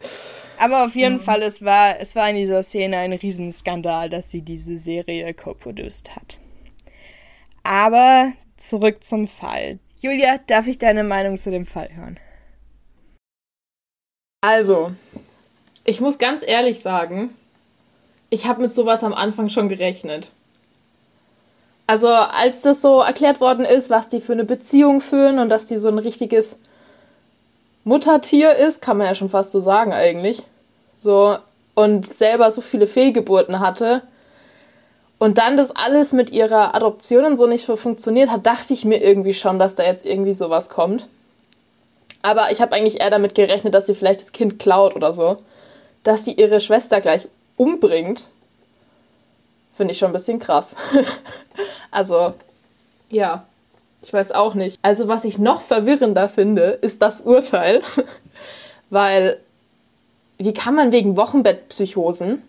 Aber 0.60 0.84
auf 0.84 0.94
jeden 0.94 1.14
mhm. 1.14 1.20
Fall, 1.20 1.42
es 1.42 1.64
war, 1.64 1.98
es 2.00 2.14
war 2.14 2.28
in 2.28 2.36
dieser 2.36 2.62
Szene 2.62 2.98
ein 2.98 3.14
Riesenskandal, 3.14 4.10
dass 4.10 4.30
sie 4.30 4.42
diese 4.42 4.76
Serie 4.76 5.32
co-produced 5.32 6.14
hat. 6.14 6.36
Aber 7.62 8.34
zurück 8.58 9.02
zum 9.02 9.26
Fall. 9.26 9.78
Julia, 10.02 10.38
darf 10.48 10.66
ich 10.66 10.76
deine 10.76 11.02
Meinung 11.02 11.38
zu 11.38 11.50
dem 11.50 11.64
Fall 11.64 11.88
hören? 11.96 12.20
Also, 14.42 14.92
ich 15.84 16.02
muss 16.02 16.18
ganz 16.18 16.46
ehrlich 16.46 16.80
sagen, 16.80 17.30
ich 18.28 18.46
habe 18.46 18.60
mit 18.60 18.74
sowas 18.74 19.02
am 19.02 19.14
Anfang 19.14 19.48
schon 19.48 19.70
gerechnet. 19.70 20.30
Also, 21.86 22.08
als 22.08 22.60
das 22.60 22.82
so 22.82 23.00
erklärt 23.00 23.40
worden 23.40 23.64
ist, 23.64 23.88
was 23.88 24.10
die 24.10 24.20
für 24.20 24.34
eine 24.34 24.44
Beziehung 24.44 25.00
führen 25.00 25.38
und 25.38 25.48
dass 25.48 25.64
die 25.64 25.78
so 25.78 25.88
ein 25.88 25.98
richtiges 25.98 26.60
Muttertier 27.84 28.56
ist, 28.56 28.82
kann 28.82 28.98
man 28.98 29.06
ja 29.06 29.14
schon 29.14 29.30
fast 29.30 29.52
so 29.52 29.62
sagen 29.62 29.94
eigentlich. 29.94 30.42
So, 31.00 31.38
und 31.74 32.06
selber 32.06 32.50
so 32.50 32.60
viele 32.60 32.86
Fehlgeburten 32.86 33.60
hatte. 33.60 34.02
Und 35.18 35.38
dann 35.38 35.56
das 35.56 35.74
alles 35.74 36.12
mit 36.12 36.30
ihrer 36.30 36.74
Adoption 36.74 37.24
und 37.24 37.36
so 37.38 37.46
nicht 37.46 37.64
so 37.64 37.76
funktioniert 37.76 38.30
hat, 38.30 38.44
dachte 38.44 38.74
ich 38.74 38.84
mir 38.84 39.02
irgendwie 39.02 39.32
schon, 39.32 39.58
dass 39.58 39.76
da 39.76 39.82
jetzt 39.82 40.04
irgendwie 40.04 40.34
sowas 40.34 40.68
kommt. 40.68 41.08
Aber 42.20 42.52
ich 42.52 42.60
habe 42.60 42.74
eigentlich 42.74 43.00
eher 43.00 43.08
damit 43.08 43.34
gerechnet, 43.34 43.72
dass 43.72 43.86
sie 43.86 43.94
vielleicht 43.94 44.20
das 44.20 44.32
Kind 44.32 44.58
klaut 44.58 44.94
oder 44.94 45.14
so. 45.14 45.38
Dass 46.02 46.26
sie 46.26 46.32
ihre 46.32 46.60
Schwester 46.60 47.00
gleich 47.00 47.28
umbringt, 47.56 48.28
finde 49.74 49.92
ich 49.92 49.98
schon 49.98 50.10
ein 50.10 50.14
bisschen 50.14 50.38
krass. 50.38 50.76
also, 51.90 52.34
ja. 53.08 53.46
Ich 54.02 54.12
weiß 54.12 54.32
auch 54.32 54.54
nicht. 54.54 54.78
Also, 54.82 55.08
was 55.08 55.24
ich 55.24 55.38
noch 55.38 55.62
verwirrender 55.62 56.28
finde, 56.28 56.78
ist 56.82 57.00
das 57.00 57.22
Urteil. 57.22 57.80
Weil, 58.90 59.40
wie 60.40 60.54
kann 60.54 60.74
man 60.74 60.90
wegen 60.90 61.16
Wochenbettpsychosen 61.16 62.42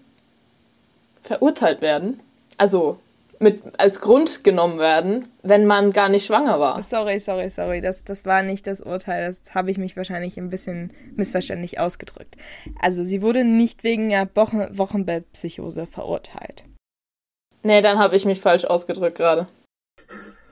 verurteilt 1.22 1.82
werden? 1.82 2.22
Also, 2.58 2.98
mit 3.38 3.62
als 3.78 4.00
Grund 4.00 4.46
genommen 4.46 4.80
werden, 4.80 5.28
wenn 5.44 5.66
man 5.66 5.92
gar 5.92 6.08
nicht 6.08 6.26
schwanger 6.26 6.58
war. 6.60 6.82
Sorry, 6.84 7.20
sorry, 7.20 7.50
sorry. 7.50 7.82
Das, 7.82 8.06
das 8.06 8.26
war 8.26 8.44
nicht 8.44 8.66
das 8.66 8.82
Urteil. 8.82 9.28
Das 9.28 9.54
habe 9.54 9.72
ich 9.72 9.78
mich 9.78 9.98
wahrscheinlich 9.98 10.38
ein 10.38 10.50
bisschen 10.50 10.92
missverständlich 11.18 11.80
ausgedrückt. 11.80 12.38
Also, 12.82 13.04
sie 13.04 13.22
wurde 13.22 13.44
nicht 13.44 13.84
wegen 13.84 14.14
einer 14.14 14.30
Wochen 14.36 14.66
Wochenbettpsychose 14.78 15.86
verurteilt. 15.86 16.64
Nee, 17.64 17.82
dann 17.82 18.00
habe 18.00 18.16
ich 18.16 18.24
mich 18.24 18.40
falsch 18.40 18.64
ausgedrückt 18.64 19.18
gerade. 19.18 19.48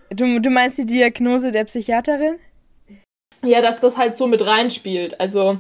Du, 0.10 0.42
du 0.42 0.50
meinst 0.50 0.78
die 0.78 0.86
Diagnose 0.86 1.54
der 1.54 1.64
Psychiaterin? 1.64 2.36
Ja, 3.44 3.62
dass 3.62 3.80
das 3.80 3.98
halt 3.98 4.16
so 4.16 4.28
mit 4.28 4.46
reinspielt. 4.46 5.22
Also. 5.22 5.60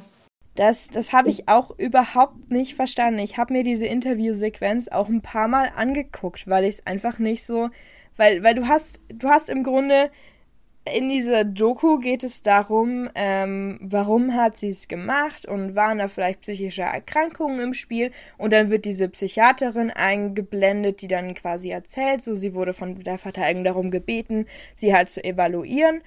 Das, 0.59 0.89
das 0.89 1.13
habe 1.13 1.29
ich 1.29 1.47
auch 1.47 1.71
überhaupt 1.79 2.51
nicht 2.51 2.75
verstanden. 2.75 3.21
Ich 3.21 3.37
habe 3.37 3.53
mir 3.53 3.63
diese 3.63 3.85
Interviewsequenz 3.85 4.89
auch 4.89 5.07
ein 5.07 5.21
paar 5.21 5.47
Mal 5.47 5.71
angeguckt, 5.73 6.49
weil 6.49 6.65
ich 6.65 6.79
es 6.79 6.85
einfach 6.85 7.17
nicht 7.17 7.45
so. 7.45 7.69
Weil, 8.17 8.43
weil 8.43 8.55
du 8.55 8.67
hast, 8.67 8.99
du 9.07 9.29
hast 9.29 9.47
im 9.47 9.63
Grunde 9.63 10.11
in 10.93 11.07
dieser 11.07 11.45
Doku 11.45 11.99
geht 11.99 12.25
es 12.25 12.41
darum, 12.41 13.09
ähm, 13.15 13.79
warum 13.81 14.33
hat 14.33 14.57
sie 14.57 14.67
es 14.67 14.89
gemacht 14.89 15.45
und 15.45 15.75
waren 15.75 15.99
da 15.99 16.09
vielleicht 16.09 16.41
psychische 16.41 16.81
Erkrankungen 16.81 17.61
im 17.61 17.73
Spiel 17.73 18.11
und 18.37 18.51
dann 18.51 18.69
wird 18.69 18.83
diese 18.83 19.07
Psychiaterin 19.07 19.91
eingeblendet, 19.91 21.01
die 21.01 21.07
dann 21.07 21.35
quasi 21.35 21.69
erzählt, 21.69 22.21
so 22.21 22.35
sie 22.35 22.53
wurde 22.53 22.73
von 22.73 22.99
der 22.99 23.17
Verteidigung 23.17 23.63
darum 23.63 23.91
gebeten, 23.91 24.45
sie 24.75 24.93
halt 24.93 25.09
zu 25.09 25.23
evaluieren, 25.23 26.01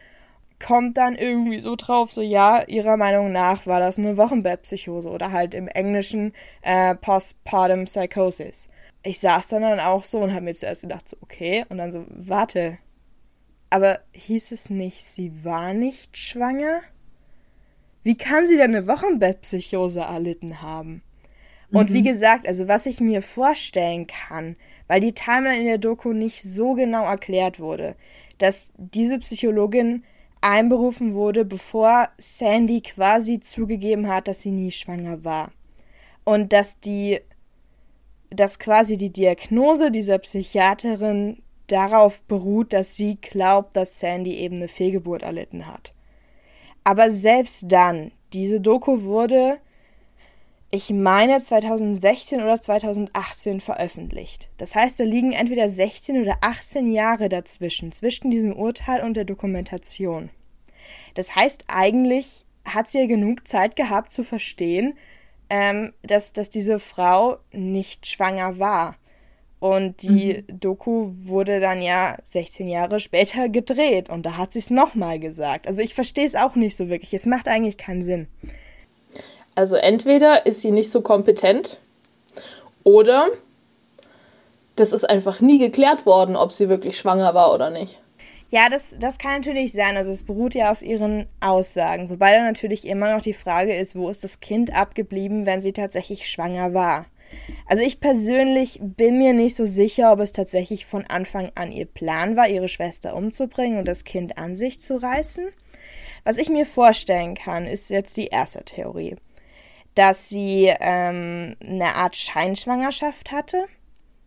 kommt 0.64 0.96
dann 0.96 1.14
irgendwie 1.16 1.60
so 1.60 1.76
drauf, 1.76 2.10
so 2.10 2.22
ja, 2.22 2.62
ihrer 2.62 2.96
Meinung 2.96 3.32
nach 3.32 3.66
war 3.66 3.80
das 3.80 3.98
eine 3.98 4.16
Wochenbettpsychose 4.16 5.10
oder 5.10 5.32
halt 5.32 5.54
im 5.54 5.68
Englischen 5.68 6.32
äh, 6.62 6.94
Postpartum 6.94 7.84
Psychosis. 7.84 8.68
Ich 9.02 9.18
saß 9.20 9.48
dann 9.48 9.62
dann 9.62 9.80
auch 9.80 10.04
so 10.04 10.18
und 10.18 10.32
habe 10.32 10.44
mir 10.44 10.54
zuerst 10.54 10.82
gedacht, 10.82 11.08
so 11.08 11.16
okay, 11.20 11.64
und 11.68 11.78
dann 11.78 11.90
so, 11.90 12.06
warte, 12.08 12.78
aber 13.68 14.00
hieß 14.12 14.52
es 14.52 14.70
nicht, 14.70 15.04
sie 15.04 15.44
war 15.44 15.74
nicht 15.74 16.16
schwanger? 16.16 16.82
Wie 18.02 18.16
kann 18.16 18.46
sie 18.46 18.56
denn 18.56 18.74
eine 18.74 18.86
Wochenbettpsychose 18.86 20.00
erlitten 20.00 20.62
haben? 20.62 21.02
Und 21.72 21.90
mhm. 21.90 21.94
wie 21.94 22.02
gesagt, 22.02 22.46
also 22.46 22.68
was 22.68 22.86
ich 22.86 23.00
mir 23.00 23.22
vorstellen 23.22 24.06
kann, 24.06 24.56
weil 24.88 25.00
die 25.00 25.14
Timeline 25.14 25.60
in 25.60 25.66
der 25.66 25.78
Doku 25.78 26.12
nicht 26.12 26.42
so 26.42 26.74
genau 26.74 27.04
erklärt 27.04 27.60
wurde, 27.60 27.96
dass 28.38 28.72
diese 28.76 29.18
Psychologin 29.18 30.04
einberufen 30.42 31.14
wurde, 31.14 31.44
bevor 31.44 32.08
Sandy 32.18 32.82
quasi 32.82 33.40
zugegeben 33.40 34.08
hat, 34.08 34.28
dass 34.28 34.42
sie 34.42 34.50
nie 34.50 34.72
schwanger 34.72 35.24
war. 35.24 35.52
Und 36.24 36.52
dass 36.52 36.80
die, 36.80 37.20
dass 38.30 38.58
quasi 38.58 38.96
die 38.96 39.10
Diagnose 39.10 39.90
dieser 39.90 40.18
Psychiaterin 40.18 41.42
darauf 41.68 42.22
beruht, 42.22 42.72
dass 42.72 42.96
sie 42.96 43.16
glaubt, 43.20 43.76
dass 43.76 43.98
Sandy 43.98 44.36
eben 44.36 44.56
eine 44.56 44.68
Fehlgeburt 44.68 45.22
erlitten 45.22 45.66
hat. 45.66 45.94
Aber 46.84 47.10
selbst 47.10 47.64
dann, 47.68 48.12
diese 48.32 48.60
Doku 48.60 49.02
wurde, 49.02 49.58
ich 50.74 50.88
meine, 50.88 51.38
2016 51.38 52.40
oder 52.40 52.60
2018 52.60 53.60
veröffentlicht. 53.60 54.48
Das 54.56 54.74
heißt, 54.74 54.98
da 54.98 55.04
liegen 55.04 55.32
entweder 55.32 55.68
16 55.68 56.22
oder 56.22 56.38
18 56.40 56.90
Jahre 56.90 57.28
dazwischen, 57.28 57.92
zwischen 57.92 58.30
diesem 58.30 58.56
Urteil 58.56 59.02
und 59.02 59.14
der 59.14 59.26
Dokumentation. 59.26 60.30
Das 61.12 61.36
heißt, 61.36 61.64
eigentlich 61.68 62.46
hat 62.64 62.88
sie 62.88 63.00
ja 63.00 63.06
genug 63.06 63.46
Zeit 63.46 63.76
gehabt 63.76 64.12
zu 64.12 64.24
verstehen, 64.24 64.94
ähm, 65.50 65.92
dass, 66.02 66.32
dass 66.32 66.48
diese 66.48 66.78
Frau 66.78 67.36
nicht 67.52 68.06
schwanger 68.06 68.58
war. 68.58 68.96
Und 69.60 70.00
die 70.00 70.42
mhm. 70.48 70.58
Doku 70.58 71.12
wurde 71.22 71.60
dann 71.60 71.82
ja 71.82 72.16
16 72.24 72.66
Jahre 72.66 72.98
später 72.98 73.50
gedreht 73.50 74.08
und 74.08 74.24
da 74.24 74.38
hat 74.38 74.54
sie 74.54 74.60
es 74.60 74.70
nochmal 74.70 75.20
gesagt. 75.20 75.66
Also 75.66 75.82
ich 75.82 75.92
verstehe 75.92 76.24
es 76.24 76.34
auch 76.34 76.54
nicht 76.54 76.76
so 76.76 76.88
wirklich. 76.88 77.12
Es 77.12 77.26
macht 77.26 77.46
eigentlich 77.46 77.76
keinen 77.76 78.02
Sinn. 78.02 78.26
Also 79.54 79.76
entweder 79.76 80.46
ist 80.46 80.62
sie 80.62 80.70
nicht 80.70 80.90
so 80.90 81.02
kompetent 81.02 81.78
oder 82.84 83.28
das 84.76 84.92
ist 84.92 85.08
einfach 85.08 85.40
nie 85.40 85.58
geklärt 85.58 86.06
worden, 86.06 86.36
ob 86.36 86.52
sie 86.52 86.68
wirklich 86.68 86.98
schwanger 86.98 87.34
war 87.34 87.52
oder 87.52 87.70
nicht. 87.70 87.98
Ja, 88.50 88.68
das, 88.68 88.96
das 89.00 89.18
kann 89.18 89.40
natürlich 89.40 89.72
sein. 89.72 89.96
Also 89.96 90.12
es 90.12 90.24
beruht 90.24 90.54
ja 90.54 90.70
auf 90.70 90.82
ihren 90.82 91.26
Aussagen. 91.40 92.10
Wobei 92.10 92.32
dann 92.32 92.44
natürlich 92.44 92.86
immer 92.86 93.14
noch 93.14 93.22
die 93.22 93.32
Frage 93.32 93.74
ist, 93.74 93.96
wo 93.96 94.10
ist 94.10 94.24
das 94.24 94.40
Kind 94.40 94.74
abgeblieben, 94.74 95.46
wenn 95.46 95.62
sie 95.62 95.72
tatsächlich 95.72 96.28
schwanger 96.28 96.74
war. 96.74 97.06
Also 97.66 97.82
ich 97.82 98.00
persönlich 98.00 98.78
bin 98.82 99.16
mir 99.16 99.32
nicht 99.32 99.54
so 99.54 99.64
sicher, 99.64 100.12
ob 100.12 100.20
es 100.20 100.32
tatsächlich 100.32 100.84
von 100.84 101.06
Anfang 101.06 101.50
an 101.54 101.72
ihr 101.72 101.86
Plan 101.86 102.36
war, 102.36 102.46
ihre 102.46 102.68
Schwester 102.68 103.16
umzubringen 103.16 103.78
und 103.78 103.88
das 103.88 104.04
Kind 104.04 104.36
an 104.36 104.54
sich 104.54 104.82
zu 104.82 105.00
reißen. 105.00 105.48
Was 106.24 106.36
ich 106.36 106.50
mir 106.50 106.66
vorstellen 106.66 107.34
kann, 107.34 107.66
ist 107.66 107.88
jetzt 107.88 108.18
die 108.18 108.26
erste 108.26 108.64
Theorie, 108.64 109.16
dass 109.94 110.28
sie 110.28 110.72
ähm, 110.80 111.56
eine 111.60 111.94
Art 111.96 112.16
Scheinschwangerschaft 112.16 113.30
hatte. 113.30 113.66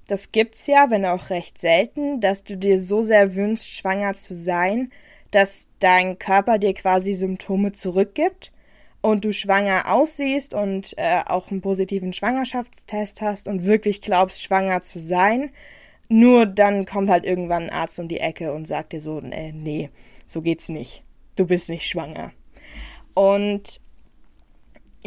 Das 0.07 0.32
gibt's 0.32 0.68
ja, 0.68 0.89
wenn 0.89 1.05
auch 1.05 1.30
recht 1.30 1.59
selten, 1.59 2.22
dass 2.22 2.43
du 2.43 2.57
dir 2.57 2.80
so 2.80 3.01
sehr 3.01 3.36
wünschst, 3.36 3.72
schwanger 3.72 4.13
zu 4.13 4.36
sein, 4.36 4.91
dass 5.32 5.70
dein 5.80 6.20
Körper 6.20 6.59
dir 6.59 6.74
quasi 6.74 7.13
Symptome 7.13 7.72
zurückgibt 7.72 8.51
und 9.01 9.26
du 9.26 9.34
schwanger 9.34 9.91
aussiehst 9.91 10.53
und 10.53 10.93
äh, 10.97 11.22
auch 11.26 11.51
einen 11.51 11.61
positiven 11.61 12.13
Schwangerschaftstest 12.13 13.22
hast 13.22 13.47
und 13.47 13.66
wirklich 13.66 14.01
glaubst, 14.01 14.43
schwanger 14.43 14.82
zu 14.82 14.99
sein, 14.99 15.51
nur 16.07 16.45
dann 16.45 16.86
kommt 16.86 17.09
halt 17.09 17.26
irgendwann 17.26 17.63
ein 17.63 17.70
Arzt 17.70 17.99
um 17.99 18.07
die 18.07 18.20
Ecke 18.20 18.53
und 18.53 18.68
sagt 18.68 18.93
dir 18.93 19.01
so, 19.01 19.20
äh, 19.20 19.51
nee, 19.51 19.89
so 20.28 20.41
geht's 20.41 20.70
nicht. 20.70 21.03
Du 21.36 21.47
bist 21.47 21.70
nicht 21.70 21.88
schwanger. 21.88 22.32
Und 23.13 23.82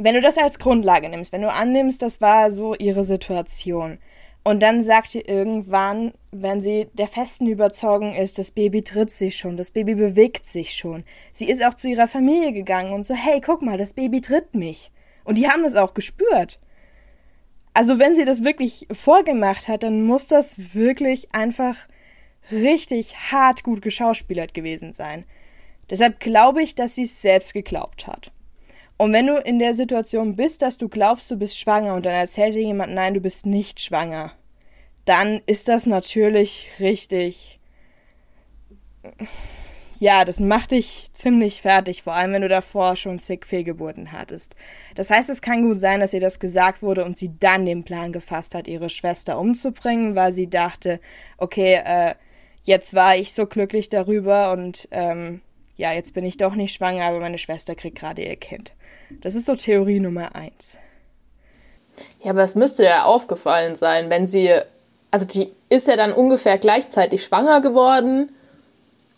wenn 0.04 0.14
du 0.14 0.20
das 0.20 0.38
als 0.38 0.58
Grundlage 0.58 1.08
nimmst, 1.08 1.32
wenn 1.32 1.42
du 1.42 1.50
annimmst, 1.50 2.02
das 2.02 2.20
war 2.20 2.50
so 2.50 2.74
ihre 2.74 3.04
Situation, 3.04 3.98
und 4.48 4.62
dann 4.62 4.82
sagt 4.82 5.14
ihr 5.14 5.28
irgendwann, 5.28 6.14
wenn 6.30 6.62
sie 6.62 6.86
der 6.94 7.06
festen 7.06 7.46
Überzeugung 7.46 8.14
ist, 8.14 8.38
das 8.38 8.50
Baby 8.50 8.80
tritt 8.80 9.12
sich 9.12 9.36
schon, 9.36 9.58
das 9.58 9.70
Baby 9.70 9.94
bewegt 9.94 10.46
sich 10.46 10.74
schon. 10.74 11.04
Sie 11.34 11.50
ist 11.50 11.62
auch 11.62 11.74
zu 11.74 11.86
ihrer 11.86 12.08
Familie 12.08 12.52
gegangen 12.52 12.94
und 12.94 13.04
so, 13.04 13.14
hey, 13.14 13.42
guck 13.42 13.60
mal, 13.60 13.76
das 13.76 13.92
Baby 13.92 14.22
tritt 14.22 14.54
mich. 14.54 14.90
Und 15.24 15.36
die 15.36 15.50
haben 15.50 15.64
das 15.64 15.74
auch 15.74 15.92
gespürt. 15.92 16.60
Also 17.74 17.98
wenn 17.98 18.14
sie 18.14 18.24
das 18.24 18.42
wirklich 18.42 18.86
vorgemacht 18.90 19.68
hat, 19.68 19.82
dann 19.82 20.02
muss 20.02 20.28
das 20.28 20.74
wirklich 20.74 21.34
einfach 21.34 21.76
richtig 22.50 23.16
hart 23.30 23.62
gut 23.62 23.82
geschauspielert 23.82 24.54
gewesen 24.54 24.94
sein. 24.94 25.26
Deshalb 25.90 26.20
glaube 26.20 26.62
ich, 26.62 26.74
dass 26.74 26.94
sie 26.94 27.02
es 27.02 27.20
selbst 27.20 27.52
geglaubt 27.52 28.06
hat. 28.06 28.32
Und 28.98 29.12
wenn 29.12 29.28
du 29.28 29.36
in 29.36 29.60
der 29.60 29.74
Situation 29.74 30.34
bist, 30.34 30.60
dass 30.60 30.76
du 30.76 30.88
glaubst, 30.88 31.30
du 31.30 31.36
bist 31.36 31.56
schwanger 31.56 31.94
und 31.94 32.04
dann 32.04 32.14
erzählt 32.14 32.56
dir 32.56 32.62
jemand, 32.62 32.92
nein, 32.92 33.14
du 33.14 33.20
bist 33.20 33.46
nicht 33.46 33.80
schwanger, 33.80 34.32
dann 35.04 35.40
ist 35.46 35.68
das 35.68 35.86
natürlich 35.86 36.68
richtig. 36.80 37.60
Ja, 40.00 40.24
das 40.24 40.40
macht 40.40 40.72
dich 40.72 41.08
ziemlich 41.12 41.62
fertig, 41.62 42.02
vor 42.02 42.14
allem 42.14 42.32
wenn 42.32 42.42
du 42.42 42.48
davor 42.48 42.96
schon 42.96 43.20
zig 43.20 43.46
Fehlgeburten 43.46 44.12
hattest. 44.12 44.56
Das 44.96 45.10
heißt, 45.10 45.30
es 45.30 45.42
kann 45.42 45.62
gut 45.62 45.78
sein, 45.78 46.00
dass 46.00 46.12
ihr 46.12 46.20
das 46.20 46.40
gesagt 46.40 46.82
wurde 46.82 47.04
und 47.04 47.18
sie 47.18 47.32
dann 47.38 47.66
den 47.66 47.84
Plan 47.84 48.12
gefasst 48.12 48.54
hat, 48.54 48.68
ihre 48.68 48.90
Schwester 48.90 49.38
umzubringen, 49.38 50.14
weil 50.16 50.32
sie 50.32 50.50
dachte, 50.50 51.00
okay, 51.36 51.80
äh, 51.84 52.14
jetzt 52.64 52.94
war 52.94 53.16
ich 53.16 53.32
so 53.32 53.46
glücklich 53.46 53.88
darüber 53.88 54.52
und 54.52 54.88
ähm, 54.90 55.40
ja, 55.76 55.92
jetzt 55.92 56.14
bin 56.14 56.24
ich 56.24 56.36
doch 56.36 56.54
nicht 56.54 56.74
schwanger, 56.74 57.04
aber 57.04 57.20
meine 57.20 57.38
Schwester 57.38 57.74
kriegt 57.76 57.98
gerade 57.98 58.22
ihr 58.24 58.36
Kind. 58.36 58.72
Das 59.20 59.34
ist 59.34 59.46
so 59.46 59.54
Theorie 59.54 60.00
Nummer 60.00 60.34
eins. 60.34 60.78
Ja, 62.22 62.30
aber 62.30 62.42
es 62.42 62.54
müsste 62.54 62.84
ja 62.84 63.04
aufgefallen 63.04 63.74
sein, 63.76 64.10
wenn 64.10 64.26
sie 64.26 64.60
also 65.10 65.26
die 65.26 65.52
ist 65.68 65.88
ja 65.88 65.96
dann 65.96 66.12
ungefähr 66.12 66.58
gleichzeitig 66.58 67.24
schwanger 67.24 67.60
geworden 67.60 68.30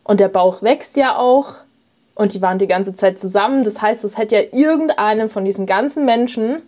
und 0.04 0.20
der 0.20 0.28
Bauch 0.28 0.62
wächst 0.62 0.96
ja 0.96 1.16
auch 1.16 1.54
und 2.14 2.34
die 2.34 2.42
waren 2.42 2.58
die 2.58 2.66
ganze 2.66 2.94
Zeit 2.94 3.18
zusammen. 3.18 3.64
Das 3.64 3.80
heißt, 3.80 4.04
es 4.04 4.16
hätte 4.16 4.36
ja 4.36 4.42
irgendeinem 4.52 5.30
von 5.30 5.44
diesen 5.44 5.66
ganzen 5.66 6.04
Menschen 6.04 6.62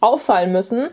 auffallen 0.00 0.52
müssen, 0.52 0.88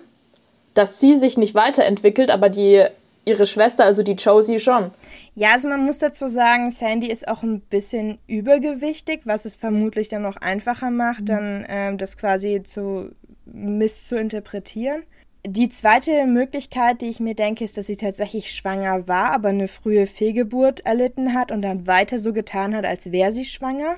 dass 0.73 0.99
sie 0.99 1.15
sich 1.15 1.37
nicht 1.37 1.55
weiterentwickelt, 1.55 2.31
aber 2.31 2.49
die 2.49 2.85
ihre 3.25 3.45
Schwester, 3.45 3.83
also 3.83 4.01
die 4.01 4.13
Josie 4.13 4.59
schon. 4.59 4.91
Ja, 5.39 5.53
also 5.53 5.69
man 5.69 5.85
muss 5.85 5.99
dazu 5.99 6.27
sagen, 6.27 6.69
Sandy 6.69 7.09
ist 7.09 7.25
auch 7.29 7.43
ein 7.43 7.61
bisschen 7.61 8.17
übergewichtig, 8.27 9.21
was 9.23 9.45
es 9.45 9.55
vermutlich 9.55 10.09
dann 10.09 10.23
noch 10.23 10.35
einfacher 10.35 10.91
macht, 10.91 11.21
mhm. 11.21 11.25
dann 11.27 11.65
ähm, 11.69 11.97
das 11.97 12.17
quasi 12.17 12.61
zu 12.61 13.11
miss 13.45 14.05
zu 14.09 14.17
interpretieren. 14.17 15.03
Die 15.47 15.69
zweite 15.69 16.25
Möglichkeit, 16.25 16.99
die 16.99 17.05
ich 17.05 17.21
mir 17.21 17.35
denke, 17.35 17.63
ist, 17.63 17.77
dass 17.77 17.87
sie 17.87 17.95
tatsächlich 17.95 18.53
schwanger 18.53 19.07
war, 19.07 19.31
aber 19.31 19.47
eine 19.47 19.69
frühe 19.69 20.07
Fehlgeburt 20.07 20.81
erlitten 20.81 21.33
hat 21.33 21.53
und 21.53 21.61
dann 21.61 21.87
weiter 21.87 22.19
so 22.19 22.33
getan 22.33 22.75
hat, 22.75 22.83
als 22.83 23.13
wäre 23.13 23.31
sie 23.31 23.45
schwanger. 23.45 23.95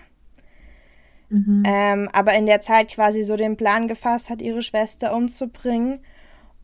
Mhm. 1.30 1.64
Ähm, 1.66 2.10
aber 2.14 2.36
in 2.36 2.46
der 2.46 2.62
Zeit 2.62 2.90
quasi 2.90 3.24
so 3.24 3.36
den 3.36 3.58
Plan 3.58 3.88
gefasst 3.88 4.30
hat, 4.30 4.44
ihre 4.44 4.62
Schwester 4.62 5.16
umzubringen. 5.16 6.02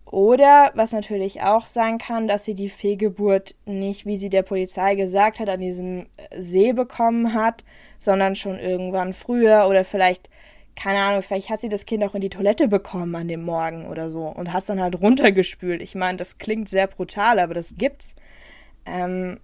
Oder, 0.10 0.72
was 0.74 0.94
natürlich 0.94 1.42
auch 1.42 1.66
sein 1.66 1.98
kann, 1.98 2.30
dass 2.30 2.46
sie 2.46 2.56
die 2.56 2.70
Fehlgeburt 2.70 3.56
nicht, 3.66 4.06
wie 4.06 4.16
sie 4.16 4.30
der 4.30 4.42
Polizei 4.42 4.96
gesagt 4.96 5.40
hat, 5.40 5.50
an 5.50 5.60
diesem 5.60 6.08
See 6.36 6.72
bekommen 6.72 7.34
hat, 7.34 7.66
sondern 7.98 8.36
schon 8.36 8.58
irgendwann 8.58 9.14
früher 9.14 9.68
oder 9.68 9.84
vielleicht 9.84 10.30
keine 10.78 11.00
Ahnung, 11.00 11.24
vielleicht 11.24 11.50
hat 11.50 11.60
sie 11.60 11.70
das 11.70 11.88
Kind 11.88 12.04
auch 12.04 12.14
in 12.14 12.22
die 12.22 12.30
Toilette 12.30 12.68
bekommen 12.68 13.16
an 13.16 13.28
dem 13.28 13.42
Morgen 13.42 13.88
oder 13.88 14.12
so 14.12 14.28
und 14.28 14.54
hat 14.54 14.62
es 14.62 14.68
dann 14.68 14.80
halt 14.80 15.02
runtergespült. 15.02 15.82
Ich 15.82 15.96
meine, 15.96 16.18
das 16.18 16.38
klingt 16.38 16.70
sehr 16.70 16.86
brutal, 16.86 17.40
aber 17.40 17.56
das 17.56 17.74
gibt's. 17.78 18.14
Ähm, 18.86 19.40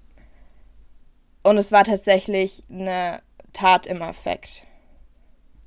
und 1.41 1.57
es 1.57 1.71
war 1.71 1.85
tatsächlich 1.85 2.63
eine 2.69 3.21
Tat 3.51 3.87
im 3.87 4.03
Affekt. 4.03 4.61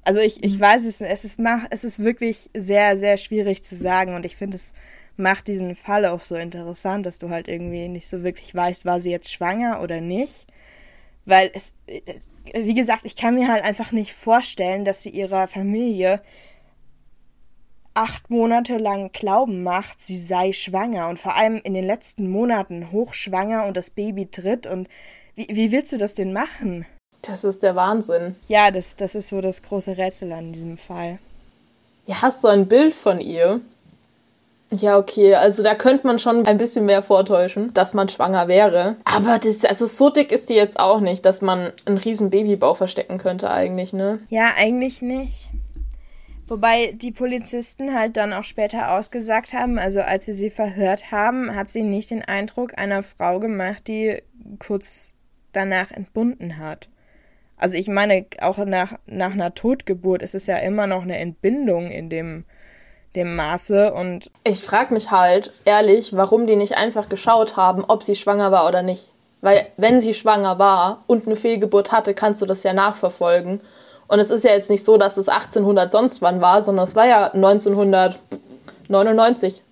Also 0.06 0.20
ich, 0.20 0.44
ich 0.44 0.58
mhm. 0.58 0.60
weiß 0.60 0.84
es, 0.84 1.00
es 1.00 1.24
ist, 1.24 1.40
es 1.70 1.82
ist 1.82 1.98
wirklich 1.98 2.48
sehr, 2.54 2.96
sehr 2.96 3.16
schwierig 3.16 3.64
zu 3.64 3.74
sagen 3.74 4.14
und 4.14 4.24
ich 4.24 4.36
finde, 4.36 4.54
es 4.54 4.72
macht 5.16 5.48
diesen 5.48 5.74
Fall 5.74 6.06
auch 6.06 6.22
so 6.22 6.36
interessant, 6.36 7.04
dass 7.06 7.18
du 7.18 7.28
halt 7.28 7.48
irgendwie 7.48 7.88
nicht 7.88 8.08
so 8.08 8.22
wirklich 8.22 8.54
weißt, 8.54 8.84
war 8.84 9.00
sie 9.00 9.10
jetzt 9.10 9.32
schwanger 9.32 9.80
oder 9.82 10.00
nicht. 10.00 10.46
Weil 11.24 11.50
es, 11.54 11.74
wie 12.54 12.74
gesagt, 12.74 13.00
ich 13.02 13.16
kann 13.16 13.34
mir 13.34 13.48
halt 13.48 13.64
einfach 13.64 13.90
nicht 13.90 14.12
vorstellen, 14.12 14.84
dass 14.84 15.02
sie 15.02 15.10
ihrer 15.10 15.48
Familie 15.48 16.22
acht 17.92 18.30
Monate 18.30 18.76
lang 18.76 19.10
Glauben 19.10 19.64
macht, 19.64 20.00
sie 20.00 20.18
sei 20.18 20.52
schwanger 20.52 21.08
und 21.08 21.18
vor 21.18 21.34
allem 21.34 21.60
in 21.64 21.74
den 21.74 21.84
letzten 21.84 22.30
Monaten 22.30 22.92
hochschwanger 22.92 23.66
und 23.66 23.76
das 23.76 23.90
Baby 23.90 24.30
tritt 24.30 24.68
und 24.68 24.88
wie, 25.34 25.48
wie 25.48 25.72
willst 25.72 25.90
du 25.90 25.96
das 25.96 26.14
denn 26.14 26.32
machen? 26.32 26.86
Das 27.26 27.44
ist 27.44 27.62
der 27.62 27.74
Wahnsinn. 27.74 28.36
Ja, 28.48 28.70
das, 28.70 28.96
das 28.96 29.14
ist 29.14 29.28
so 29.28 29.40
das 29.40 29.62
große 29.62 29.96
Rätsel 29.96 30.32
an 30.32 30.52
diesem 30.52 30.76
Fall. 30.76 31.18
Ja, 32.06 32.22
hast 32.22 32.44
du 32.44 32.48
ein 32.48 32.68
Bild 32.68 32.94
von 32.94 33.20
ihr? 33.20 33.60
Ja, 34.70 34.98
okay, 34.98 35.34
also 35.34 35.62
da 35.62 35.74
könnte 35.74 36.06
man 36.06 36.18
schon 36.18 36.44
ein 36.46 36.58
bisschen 36.58 36.86
mehr 36.86 37.02
vortäuschen, 37.02 37.72
dass 37.74 37.94
man 37.94 38.08
schwanger 38.08 38.48
wäre. 38.48 38.96
Aber 39.04 39.38
das, 39.38 39.64
also 39.64 39.86
so 39.86 40.10
dick 40.10 40.32
ist 40.32 40.48
die 40.48 40.54
jetzt 40.54 40.78
auch 40.80 41.00
nicht, 41.00 41.24
dass 41.24 41.40
man 41.40 41.72
einen 41.84 41.98
riesen 41.98 42.30
Babybauch 42.30 42.76
verstecken 42.76 43.18
könnte 43.18 43.50
eigentlich, 43.50 43.92
ne? 43.92 44.18
Ja, 44.28 44.54
eigentlich 44.56 45.02
nicht. 45.02 45.50
Wobei 46.48 46.92
die 46.92 47.12
Polizisten 47.12 47.94
halt 47.94 48.16
dann 48.16 48.32
auch 48.32 48.44
später 48.44 48.92
ausgesagt 48.92 49.52
haben, 49.52 49.78
also 49.78 50.00
als 50.00 50.26
sie 50.26 50.32
sie 50.32 50.50
verhört 50.50 51.10
haben, 51.10 51.54
hat 51.54 51.70
sie 51.70 51.82
nicht 51.82 52.10
den 52.10 52.22
Eindruck 52.22 52.76
einer 52.78 53.02
Frau 53.02 53.40
gemacht, 53.40 53.86
die 53.86 54.22
kurz 54.58 55.14
danach 55.52 55.90
entbunden 55.90 56.58
hat. 56.58 56.88
Also 57.56 57.76
ich 57.76 57.88
meine, 57.88 58.26
auch 58.40 58.58
nach, 58.58 58.92
nach 59.06 59.32
einer 59.32 59.54
Totgeburt 59.54 60.22
ist 60.22 60.34
es 60.34 60.46
ja 60.46 60.58
immer 60.58 60.86
noch 60.86 61.02
eine 61.02 61.18
Entbindung 61.18 61.90
in 61.90 62.10
dem 62.10 62.44
dem 63.16 63.34
Maße 63.34 63.92
und. 63.92 64.30
Ich 64.44 64.62
frage 64.62 64.94
mich 64.94 65.10
halt, 65.10 65.50
ehrlich, 65.64 66.14
warum 66.14 66.46
die 66.46 66.54
nicht 66.54 66.76
einfach 66.76 67.08
geschaut 67.08 67.56
haben, 67.56 67.84
ob 67.88 68.04
sie 68.04 68.14
schwanger 68.14 68.52
war 68.52 68.68
oder 68.68 68.82
nicht. 68.82 69.08
Weil, 69.40 69.66
wenn 69.76 70.00
sie 70.00 70.14
schwanger 70.14 70.58
war 70.58 71.02
und 71.06 71.26
eine 71.26 71.36
Fehlgeburt 71.36 71.92
hatte, 71.92 72.14
kannst 72.14 72.40
du 72.42 72.46
das 72.46 72.62
ja 72.62 72.72
nachverfolgen. 72.72 73.60
Und 74.08 74.20
es 74.20 74.30
ist 74.30 74.44
ja 74.44 74.52
jetzt 74.52 74.70
nicht 74.70 74.84
so, 74.84 74.98
dass 74.98 75.16
es 75.16 75.28
1800 75.28 75.90
sonst 75.90 76.22
wann 76.22 76.40
war, 76.40 76.62
sondern 76.62 76.84
es 76.84 76.94
war 76.94 77.06
ja 77.06 77.32
1999. 77.32 79.62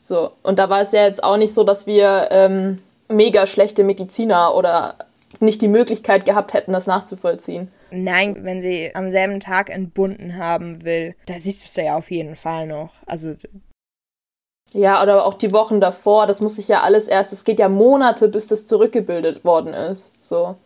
So, 0.00 0.30
und 0.42 0.58
da 0.58 0.70
war 0.70 0.80
es 0.82 0.92
ja 0.92 1.04
jetzt 1.04 1.22
auch 1.22 1.36
nicht 1.36 1.52
so, 1.52 1.64
dass 1.64 1.86
wir 1.86 2.28
ähm, 2.30 2.82
mega 3.08 3.46
schlechte 3.46 3.84
Mediziner 3.84 4.54
oder 4.54 4.94
nicht 5.40 5.62
die 5.62 5.68
Möglichkeit 5.68 6.24
gehabt 6.24 6.52
hätten, 6.54 6.72
das 6.72 6.86
nachzuvollziehen. 6.86 7.68
Nein, 7.90 8.44
wenn 8.44 8.60
sie 8.60 8.94
am 8.94 9.10
selben 9.10 9.40
Tag 9.40 9.70
entbunden 9.70 10.36
haben 10.36 10.84
will, 10.84 11.14
da 11.26 11.38
siehst 11.38 11.62
du 11.62 11.66
es 11.66 11.86
ja 11.86 11.96
auf 11.96 12.10
jeden 12.10 12.36
Fall 12.36 12.66
noch. 12.66 12.90
Also 13.06 13.34
Ja, 14.72 15.02
oder 15.02 15.24
auch 15.24 15.34
die 15.34 15.52
Wochen 15.52 15.80
davor, 15.80 16.26
das 16.26 16.40
muss 16.40 16.56
sich 16.56 16.68
ja 16.68 16.82
alles 16.82 17.08
erst, 17.08 17.32
es 17.32 17.44
geht 17.44 17.58
ja 17.58 17.68
Monate, 17.68 18.28
bis 18.28 18.48
das 18.48 18.66
zurückgebildet 18.66 19.44
worden 19.44 19.74
ist. 19.74 20.10
So. 20.20 20.56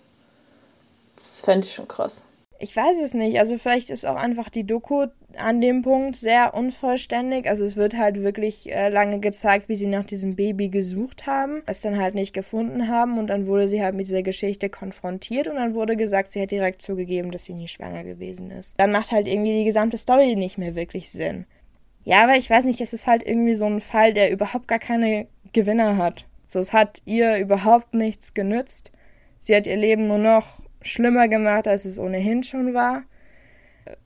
Das 1.14 1.40
fände 1.40 1.66
ich 1.66 1.74
schon 1.74 1.88
krass. 1.88 2.26
Ich 2.58 2.74
weiß 2.74 2.98
es 2.98 3.14
nicht. 3.14 3.38
Also 3.38 3.58
vielleicht 3.58 3.90
ist 3.90 4.06
auch 4.06 4.16
einfach 4.16 4.48
die 4.48 4.64
Doku 4.64 5.06
an 5.38 5.60
dem 5.60 5.82
Punkt 5.82 6.16
sehr 6.16 6.54
unvollständig. 6.54 7.48
Also 7.48 7.64
es 7.64 7.76
wird 7.76 7.96
halt 7.96 8.22
wirklich 8.22 8.72
äh, 8.72 8.88
lange 8.88 9.20
gezeigt, 9.20 9.68
wie 9.68 9.74
sie 9.74 9.86
nach 9.86 10.04
diesem 10.04 10.36
Baby 10.36 10.68
gesucht 10.68 11.26
haben, 11.26 11.62
es 11.66 11.80
dann 11.80 11.98
halt 11.98 12.14
nicht 12.14 12.32
gefunden 12.32 12.88
haben 12.88 13.18
und 13.18 13.28
dann 13.28 13.46
wurde 13.46 13.68
sie 13.68 13.82
halt 13.82 13.94
mit 13.94 14.06
dieser 14.06 14.22
Geschichte 14.22 14.68
konfrontiert 14.68 15.48
und 15.48 15.56
dann 15.56 15.74
wurde 15.74 15.96
gesagt, 15.96 16.32
sie 16.32 16.42
hat 16.42 16.50
direkt 16.50 16.82
zugegeben, 16.82 17.30
dass 17.30 17.44
sie 17.44 17.54
nie 17.54 17.68
schwanger 17.68 18.04
gewesen 18.04 18.50
ist. 18.50 18.74
Dann 18.78 18.92
macht 18.92 19.12
halt 19.12 19.26
irgendwie 19.26 19.58
die 19.58 19.64
gesamte 19.64 19.98
Story 19.98 20.36
nicht 20.36 20.58
mehr 20.58 20.74
wirklich 20.74 21.10
Sinn. 21.10 21.46
Ja, 22.04 22.22
aber 22.22 22.36
ich 22.36 22.48
weiß 22.48 22.66
nicht, 22.66 22.80
es 22.80 22.92
ist 22.92 23.06
halt 23.06 23.26
irgendwie 23.26 23.54
so 23.54 23.66
ein 23.66 23.80
Fall, 23.80 24.14
der 24.14 24.30
überhaupt 24.30 24.68
gar 24.68 24.78
keine 24.78 25.26
Gewinner 25.52 25.96
hat. 25.96 26.26
So, 26.46 26.60
es 26.60 26.72
hat 26.72 27.02
ihr 27.04 27.36
überhaupt 27.38 27.94
nichts 27.94 28.32
genützt. 28.32 28.92
Sie 29.38 29.54
hat 29.56 29.66
ihr 29.66 29.76
Leben 29.76 30.06
nur 30.06 30.18
noch 30.18 30.60
schlimmer 30.82 31.28
gemacht, 31.28 31.66
als 31.66 31.84
es 31.84 31.98
ohnehin 31.98 32.42
schon 32.42 32.74
war. 32.74 33.02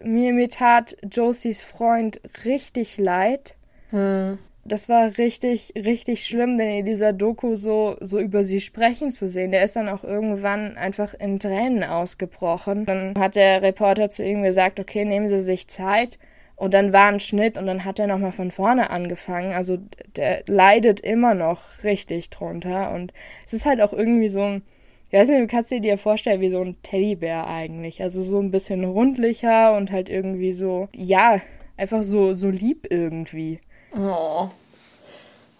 Mir, 0.03 0.33
mir 0.33 0.49
tat 0.49 0.97
Josies 1.11 1.63
Freund 1.63 2.21
richtig 2.45 2.99
leid. 2.99 3.55
Hm. 3.91 4.39
Das 4.65 4.89
war 4.89 5.17
richtig, 5.17 5.73
richtig 5.75 6.27
schlimm, 6.27 6.59
denn 6.59 6.71
in 6.71 6.85
dieser 6.85 7.13
Doku 7.13 7.57
so, 7.57 7.97
so 8.01 8.19
über 8.21 8.45
sie 8.45 8.61
sprechen 8.61 9.11
zu 9.11 9.29
sehen. 9.29 9.53
Der 9.53 9.65
ist 9.65 9.75
dann 9.75 9.89
auch 9.89 10.05
irgendwann 10.05 10.77
einfach 10.77 11.15
in 11.15 11.39
Tränen 11.39 11.83
ausgebrochen. 11.83 12.85
Dann 12.85 13.15
hat 13.19 13.37
der 13.37 13.63
Reporter 13.63 14.11
zu 14.11 14.23
ihm 14.23 14.43
gesagt, 14.43 14.79
okay, 14.79 15.05
nehmen 15.05 15.29
Sie 15.29 15.41
sich 15.41 15.69
Zeit. 15.69 16.19
Und 16.57 16.75
dann 16.75 16.93
war 16.93 17.07
ein 17.07 17.21
Schnitt 17.21 17.57
und 17.57 17.67
dann 17.67 17.87
hat 17.87 17.99
er 17.99 18.07
nochmal 18.07 18.33
von 18.33 18.51
vorne 18.51 18.91
angefangen. 18.91 19.55
Also 19.55 19.79
der 20.17 20.43
leidet 20.47 21.01
immer 21.01 21.35
noch 21.35 21.63
richtig 21.83 22.29
drunter. 22.29 22.93
Und 22.93 23.15
es 23.47 23.55
ist 23.55 23.65
halt 23.65 23.81
auch 23.81 23.95
irgendwie 23.95 24.29
so 24.29 24.43
ein 24.43 24.63
ich 25.11 25.19
weiß 25.19 25.29
nicht, 25.29 25.41
du 25.41 25.47
kannst 25.49 25.73
dir 25.73 25.81
dir 25.81 25.99
vorstellen 25.99 26.41
wie 26.41 26.51
so 26.51 26.61
ein 26.61 26.77
Teddybär 26.83 27.49
eigentlich. 27.49 28.01
Also 28.01 28.23
so 28.23 28.39
ein 28.39 28.53
bisschen 28.53 28.85
rundlicher 28.85 29.77
und 29.77 29.91
halt 29.91 30.09
irgendwie 30.09 30.53
so, 30.53 30.89
ja, 30.95 31.41
einfach 31.77 32.05
so, 32.05 32.35
so 32.35 32.49
lieb 32.49 32.87
irgendwie. 32.89 33.59
Oh. 33.93 34.49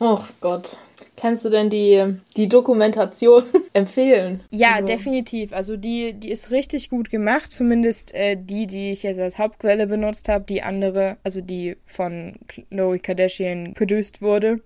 Och 0.01 0.29
Gott. 0.41 0.77
Kannst 1.17 1.45
du 1.45 1.51
denn 1.51 1.69
die, 1.69 2.15
die 2.37 2.49
Dokumentation 2.49 3.43
empfehlen? 3.73 4.45
Ja, 4.51 4.77
also. 4.77 4.87
definitiv. 4.87 5.53
Also 5.53 5.77
die, 5.77 6.13
die 6.13 6.31
ist 6.31 6.53
richtig 6.53 6.89
gut 6.89 7.11
gemacht. 7.11 7.51
Zumindest 7.51 8.15
äh, 8.15 8.37
die, 8.41 8.69
die 8.69 8.93
ich 8.93 9.03
jetzt 9.03 9.19
als 9.19 9.37
Hauptquelle 9.37 9.89
benutzt 9.89 10.29
habe. 10.29 10.45
Die 10.49 10.63
andere, 10.63 11.17
also 11.25 11.41
die 11.41 11.77
von 11.85 12.37
Chloe 12.47 13.01
Kardashian 13.01 13.75
produced 13.75 14.23
wurde 14.23 14.61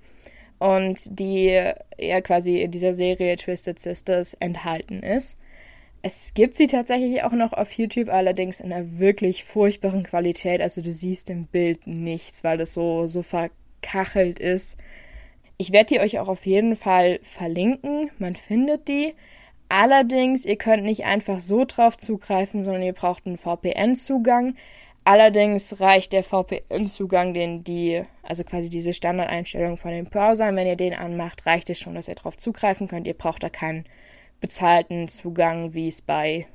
und 0.58 1.18
die 1.18 1.62
ja 1.98 2.20
quasi 2.20 2.62
in 2.62 2.70
dieser 2.70 2.94
Serie 2.94 3.36
Twisted 3.36 3.78
Sisters 3.78 4.34
enthalten 4.34 5.02
ist. 5.02 5.36
Es 6.02 6.34
gibt 6.34 6.54
sie 6.54 6.66
tatsächlich 6.66 7.22
auch 7.22 7.32
noch 7.32 7.54
auf 7.54 7.72
YouTube, 7.72 8.10
allerdings 8.10 8.60
in 8.60 8.72
einer 8.72 8.98
wirklich 8.98 9.44
furchtbaren 9.44 10.02
Qualität. 10.02 10.60
Also 10.60 10.82
du 10.82 10.92
siehst 10.92 11.30
im 11.30 11.46
Bild 11.46 11.86
nichts, 11.86 12.44
weil 12.44 12.58
das 12.58 12.74
so, 12.74 13.06
so 13.06 13.22
verkachelt 13.22 14.38
ist. 14.38 14.76
Ich 15.56 15.72
werde 15.72 15.94
die 15.94 16.00
euch 16.00 16.18
auch 16.18 16.28
auf 16.28 16.44
jeden 16.44 16.76
Fall 16.76 17.20
verlinken. 17.22 18.10
Man 18.18 18.36
findet 18.36 18.86
die. 18.88 19.14
Allerdings, 19.70 20.44
ihr 20.44 20.56
könnt 20.56 20.84
nicht 20.84 21.04
einfach 21.04 21.40
so 21.40 21.64
drauf 21.64 21.96
zugreifen, 21.96 22.60
sondern 22.60 22.82
ihr 22.82 22.92
braucht 22.92 23.26
einen 23.26 23.38
VPN-Zugang. 23.38 24.56
Allerdings 25.04 25.80
reicht 25.80 26.14
der 26.14 26.24
VPN-Zugang, 26.24 27.34
den 27.34 27.62
die, 27.62 28.02
also 28.22 28.42
quasi 28.42 28.70
diese 28.70 28.94
Standardeinstellung 28.94 29.76
von 29.76 29.90
den 29.90 30.06
Browsern, 30.06 30.56
wenn 30.56 30.66
ihr 30.66 30.76
den 30.76 30.94
anmacht, 30.94 31.44
reicht 31.44 31.68
es 31.68 31.78
schon, 31.78 31.94
dass 31.94 32.08
ihr 32.08 32.14
darauf 32.14 32.38
zugreifen 32.38 32.88
könnt. 32.88 33.06
Ihr 33.06 33.14
braucht 33.14 33.42
da 33.42 33.50
keinen 33.50 33.84
bezahlten 34.40 35.08
Zugang, 35.08 35.74
wie 35.74 35.88
es 35.88 36.00
bei 36.00 36.46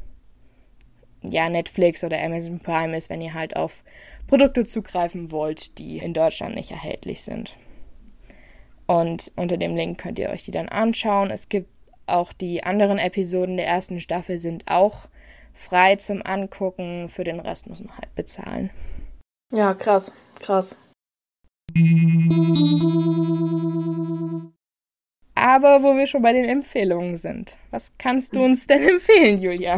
ja, 1.22 1.47
Netflix 1.50 2.04
oder 2.04 2.22
Amazon 2.22 2.60
Prime 2.60 2.97
ist, 2.97 3.10
wenn 3.12 3.22
ihr 3.22 3.36
halt 3.36 3.56
auf 3.56 3.84
Produkte 4.28 4.66
zugreifen 4.66 5.32
wollt, 5.32 5.78
die 5.78 5.97
in 5.97 6.14
Deutschland 6.14 6.56
nicht 6.56 6.72
erhältlich 6.72 7.24
sind. 7.24 7.56
Und 8.88 9.32
unter 9.36 9.58
dem 9.58 9.76
Link 9.76 10.00
könnt 10.00 10.18
ihr 10.18 10.30
euch 10.30 10.43
die 10.43 10.52
dann 10.52 10.70
anschauen. 10.70 11.30
Es 11.30 11.50
gibt 11.50 11.70
auch 12.08 12.34
die 12.34 12.64
anderen 12.64 12.97
Episoden 12.97 13.58
der 13.58 13.68
ersten 13.68 14.00
Staffel 14.00 14.39
sind 14.39 14.64
auch 14.66 15.08
frei 15.60 15.97
zum 15.97 16.22
Angucken. 16.26 17.10
Für 17.10 17.24
den 17.24 17.39
Rest 17.39 17.68
muss 17.68 17.82
man 17.84 17.95
halt 17.95 18.16
bezahlen. 18.16 18.70
Ja, 19.53 19.74
krass, 19.74 20.14
krass. 20.39 20.78
Aber 25.36 25.84
wo 25.84 25.95
wir 25.95 26.07
schon 26.07 26.22
bei 26.22 26.34
den 26.34 26.45
Empfehlungen 26.45 27.18
sind, 27.18 27.55
was 27.72 27.93
kannst 27.97 28.36
du 28.36 28.43
uns 28.43 28.68
denn 28.68 28.84
empfehlen, 28.88 29.39
Julia? 29.39 29.78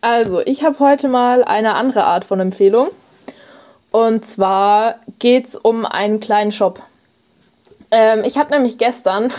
Also, 0.00 0.40
ich 0.40 0.62
habe 0.62 0.78
heute 0.78 1.08
mal 1.08 1.42
eine 1.44 1.74
andere 1.74 2.04
Art 2.04 2.24
von 2.24 2.40
Empfehlung. 2.40 2.88
Und 3.90 4.24
zwar 4.24 5.00
geht 5.18 5.46
es 5.46 5.56
um 5.56 5.86
einen 5.86 6.20
kleinen 6.20 6.52
Shop. 6.52 6.82
Ähm, 7.90 8.24
ich 8.24 8.36
habe 8.36 8.52
nämlich 8.52 8.78
gestern 8.78 9.32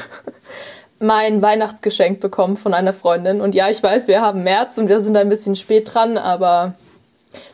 mein 0.99 1.41
Weihnachtsgeschenk 1.41 2.19
bekommen 2.19 2.57
von 2.57 2.73
einer 2.73 2.93
Freundin. 2.93 3.41
Und 3.41 3.55
ja, 3.55 3.69
ich 3.69 3.81
weiß, 3.81 4.07
wir 4.07 4.21
haben 4.21 4.43
März 4.43 4.77
und 4.77 4.87
wir 4.87 5.01
sind 5.01 5.15
ein 5.15 5.29
bisschen 5.29 5.55
spät 5.55 5.93
dran, 5.93 6.17
aber 6.17 6.73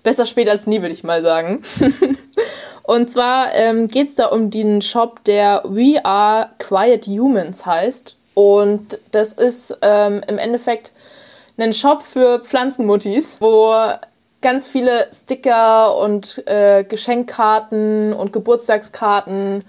besser 0.04 0.26
spät 0.26 0.50
als 0.50 0.68
nie, 0.68 0.82
würde 0.82 0.94
ich 0.94 1.04
mal 1.04 1.22
sagen. 1.22 1.62
und 2.84 3.10
zwar 3.12 3.54
ähm, 3.54 3.88
geht 3.88 4.08
es 4.08 4.16
da 4.16 4.28
um 4.28 4.50
den 4.50 4.82
Shop, 4.82 5.24
der 5.26 5.64
We 5.66 6.04
Are 6.04 6.50
Quiet 6.60 7.08
Humans 7.08 7.66
heißt. 7.66 8.16
Und 8.34 9.00
das 9.12 9.34
ist 9.34 9.78
ähm, 9.82 10.22
im 10.28 10.38
Endeffekt 10.38 10.92
ein 11.58 11.74
Shop 11.74 12.02
für 12.02 12.40
Pflanzenmuttis, 12.40 13.38
wo 13.40 13.74
ganz 14.42 14.68
viele 14.68 15.08
Sticker 15.12 15.98
und 15.98 16.46
äh, 16.48 16.84
Geschenkkarten 16.84 18.14
und 18.14 18.34
Geburtstagskarten 18.34 19.64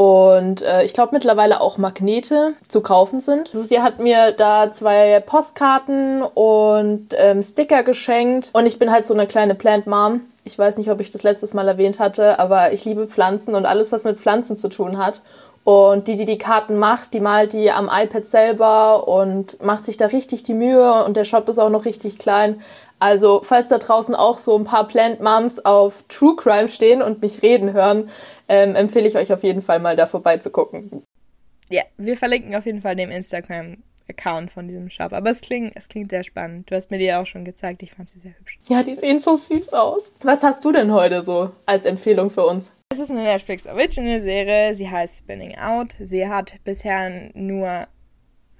und 0.00 0.62
äh, 0.62 0.82
ich 0.84 0.94
glaube 0.94 1.10
mittlerweile 1.12 1.60
auch 1.60 1.76
Magnete 1.76 2.54
zu 2.66 2.80
kaufen 2.80 3.20
sind. 3.20 3.50
Sie 3.52 3.82
hat 3.82 3.98
mir 3.98 4.32
da 4.32 4.72
zwei 4.72 5.20
Postkarten 5.20 6.22
und 6.22 7.08
ähm, 7.18 7.42
Sticker 7.42 7.82
geschenkt 7.82 8.48
und 8.54 8.64
ich 8.64 8.78
bin 8.78 8.90
halt 8.90 9.04
so 9.04 9.12
eine 9.12 9.26
kleine 9.26 9.54
Plant 9.54 9.86
Mom. 9.86 10.22
Ich 10.44 10.58
weiß 10.58 10.78
nicht, 10.78 10.90
ob 10.90 11.02
ich 11.02 11.10
das 11.10 11.22
letztes 11.22 11.52
Mal 11.52 11.68
erwähnt 11.68 12.00
hatte, 12.00 12.38
aber 12.38 12.72
ich 12.72 12.86
liebe 12.86 13.08
Pflanzen 13.08 13.54
und 13.54 13.66
alles, 13.66 13.92
was 13.92 14.04
mit 14.04 14.18
Pflanzen 14.18 14.56
zu 14.56 14.70
tun 14.70 14.96
hat. 14.96 15.20
Und 15.64 16.08
die, 16.08 16.16
die 16.16 16.24
die 16.24 16.38
Karten 16.38 16.78
macht, 16.78 17.12
die 17.12 17.20
malt 17.20 17.52
die 17.52 17.70
am 17.70 17.90
iPad 17.92 18.24
selber 18.24 19.06
und 19.06 19.62
macht 19.62 19.84
sich 19.84 19.98
da 19.98 20.06
richtig 20.06 20.42
die 20.44 20.54
Mühe 20.54 21.04
und 21.04 21.14
der 21.14 21.24
Shop 21.24 21.46
ist 21.50 21.58
auch 21.58 21.68
noch 21.68 21.84
richtig 21.84 22.18
klein. 22.18 22.62
Also, 23.00 23.40
falls 23.42 23.68
da 23.68 23.78
draußen 23.78 24.14
auch 24.14 24.36
so 24.36 24.56
ein 24.56 24.64
paar 24.64 24.86
Plant 24.86 25.20
Moms 25.20 25.64
auf 25.64 26.04
True 26.08 26.36
Crime 26.36 26.68
stehen 26.68 27.00
und 27.00 27.22
mich 27.22 27.42
reden 27.42 27.72
hören, 27.72 28.10
ähm, 28.46 28.76
empfehle 28.76 29.08
ich 29.08 29.16
euch 29.16 29.32
auf 29.32 29.42
jeden 29.42 29.62
Fall 29.62 29.78
mal 29.78 29.96
da 29.96 30.06
vorbeizugucken. 30.06 31.02
Ja, 31.70 31.82
wir 31.96 32.16
verlinken 32.16 32.54
auf 32.54 32.66
jeden 32.66 32.82
Fall 32.82 32.96
den 32.96 33.10
Instagram-Account 33.10 34.50
von 34.50 34.68
diesem 34.68 34.90
Shop. 34.90 35.14
Aber 35.14 35.30
es 35.30 35.40
klingt, 35.40 35.72
es 35.76 35.88
klingt 35.88 36.10
sehr 36.10 36.24
spannend. 36.24 36.70
Du 36.70 36.74
hast 36.74 36.90
mir 36.90 36.98
die 36.98 37.12
auch 37.12 37.24
schon 37.24 37.44
gezeigt. 37.44 37.82
Ich 37.82 37.92
fand 37.92 38.10
sie 38.10 38.20
sehr 38.20 38.36
hübsch. 38.38 38.58
Ja, 38.68 38.82
die 38.82 38.96
sehen 38.96 39.18
so 39.18 39.36
süß 39.36 39.72
aus. 39.72 40.12
Was 40.22 40.42
hast 40.42 40.62
du 40.64 40.72
denn 40.72 40.92
heute 40.92 41.22
so 41.22 41.52
als 41.64 41.86
Empfehlung 41.86 42.28
für 42.28 42.44
uns? 42.44 42.74
Es 42.92 42.98
ist 42.98 43.10
eine 43.10 43.22
Netflix 43.22 43.66
Original 43.66 44.20
Serie. 44.20 44.74
Sie 44.74 44.90
heißt 44.90 45.20
Spinning 45.20 45.56
Out. 45.56 45.94
Sie 46.00 46.28
hat 46.28 46.56
bisher 46.64 47.30
nur 47.34 47.86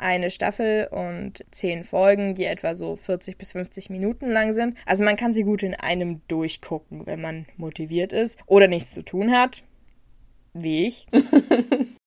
eine 0.00 0.30
Staffel 0.30 0.88
und 0.90 1.44
zehn 1.50 1.84
Folgen, 1.84 2.34
die 2.34 2.44
etwa 2.44 2.74
so 2.74 2.96
40 2.96 3.38
bis 3.38 3.52
50 3.52 3.90
Minuten 3.90 4.30
lang 4.30 4.52
sind. 4.52 4.76
Also 4.86 5.04
man 5.04 5.16
kann 5.16 5.32
sie 5.32 5.44
gut 5.44 5.62
in 5.62 5.74
einem 5.74 6.22
durchgucken, 6.28 7.06
wenn 7.06 7.20
man 7.20 7.46
motiviert 7.56 8.12
ist 8.12 8.38
oder 8.46 8.68
nichts 8.68 8.92
zu 8.92 9.04
tun 9.04 9.32
hat. 9.32 9.62
Wie 10.52 10.86
ich. 10.86 11.06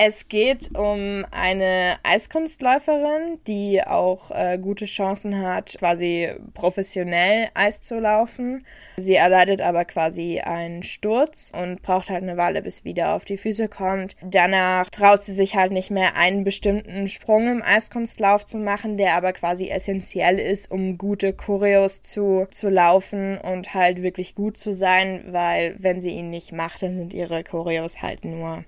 Es 0.00 0.28
geht 0.28 0.78
um 0.78 1.26
eine 1.32 1.96
Eiskunstläuferin, 2.04 3.40
die 3.48 3.82
auch 3.84 4.30
äh, 4.30 4.56
gute 4.56 4.84
Chancen 4.84 5.42
hat, 5.42 5.74
quasi 5.76 6.28
professionell 6.54 7.48
Eis 7.54 7.80
zu 7.80 7.98
laufen. 7.98 8.64
Sie 8.96 9.16
erleidet 9.16 9.60
aber 9.60 9.84
quasi 9.84 10.38
einen 10.38 10.84
Sturz 10.84 11.50
und 11.52 11.82
braucht 11.82 12.10
halt 12.10 12.22
eine 12.22 12.36
Weile, 12.36 12.62
bis 12.62 12.84
wieder 12.84 13.16
auf 13.16 13.24
die 13.24 13.36
Füße 13.36 13.66
kommt. 13.66 14.14
Danach 14.22 14.88
traut 14.88 15.24
sie 15.24 15.32
sich 15.32 15.56
halt 15.56 15.72
nicht 15.72 15.90
mehr, 15.90 16.16
einen 16.16 16.44
bestimmten 16.44 17.08
Sprung 17.08 17.48
im 17.48 17.62
Eiskunstlauf 17.64 18.46
zu 18.46 18.58
machen, 18.58 18.98
der 18.98 19.14
aber 19.14 19.32
quasi 19.32 19.68
essentiell 19.68 20.38
ist, 20.38 20.70
um 20.70 20.96
gute 20.96 21.32
Choreos 21.32 22.02
zu, 22.02 22.46
zu 22.52 22.68
laufen 22.68 23.36
und 23.36 23.74
halt 23.74 24.00
wirklich 24.00 24.36
gut 24.36 24.58
zu 24.58 24.72
sein, 24.74 25.24
weil 25.32 25.74
wenn 25.80 26.00
sie 26.00 26.10
ihn 26.10 26.30
nicht 26.30 26.52
macht, 26.52 26.84
dann 26.84 26.94
sind 26.94 27.12
ihre 27.12 27.42
Choreos 27.42 28.00
halt 28.00 28.24
nur 28.24 28.64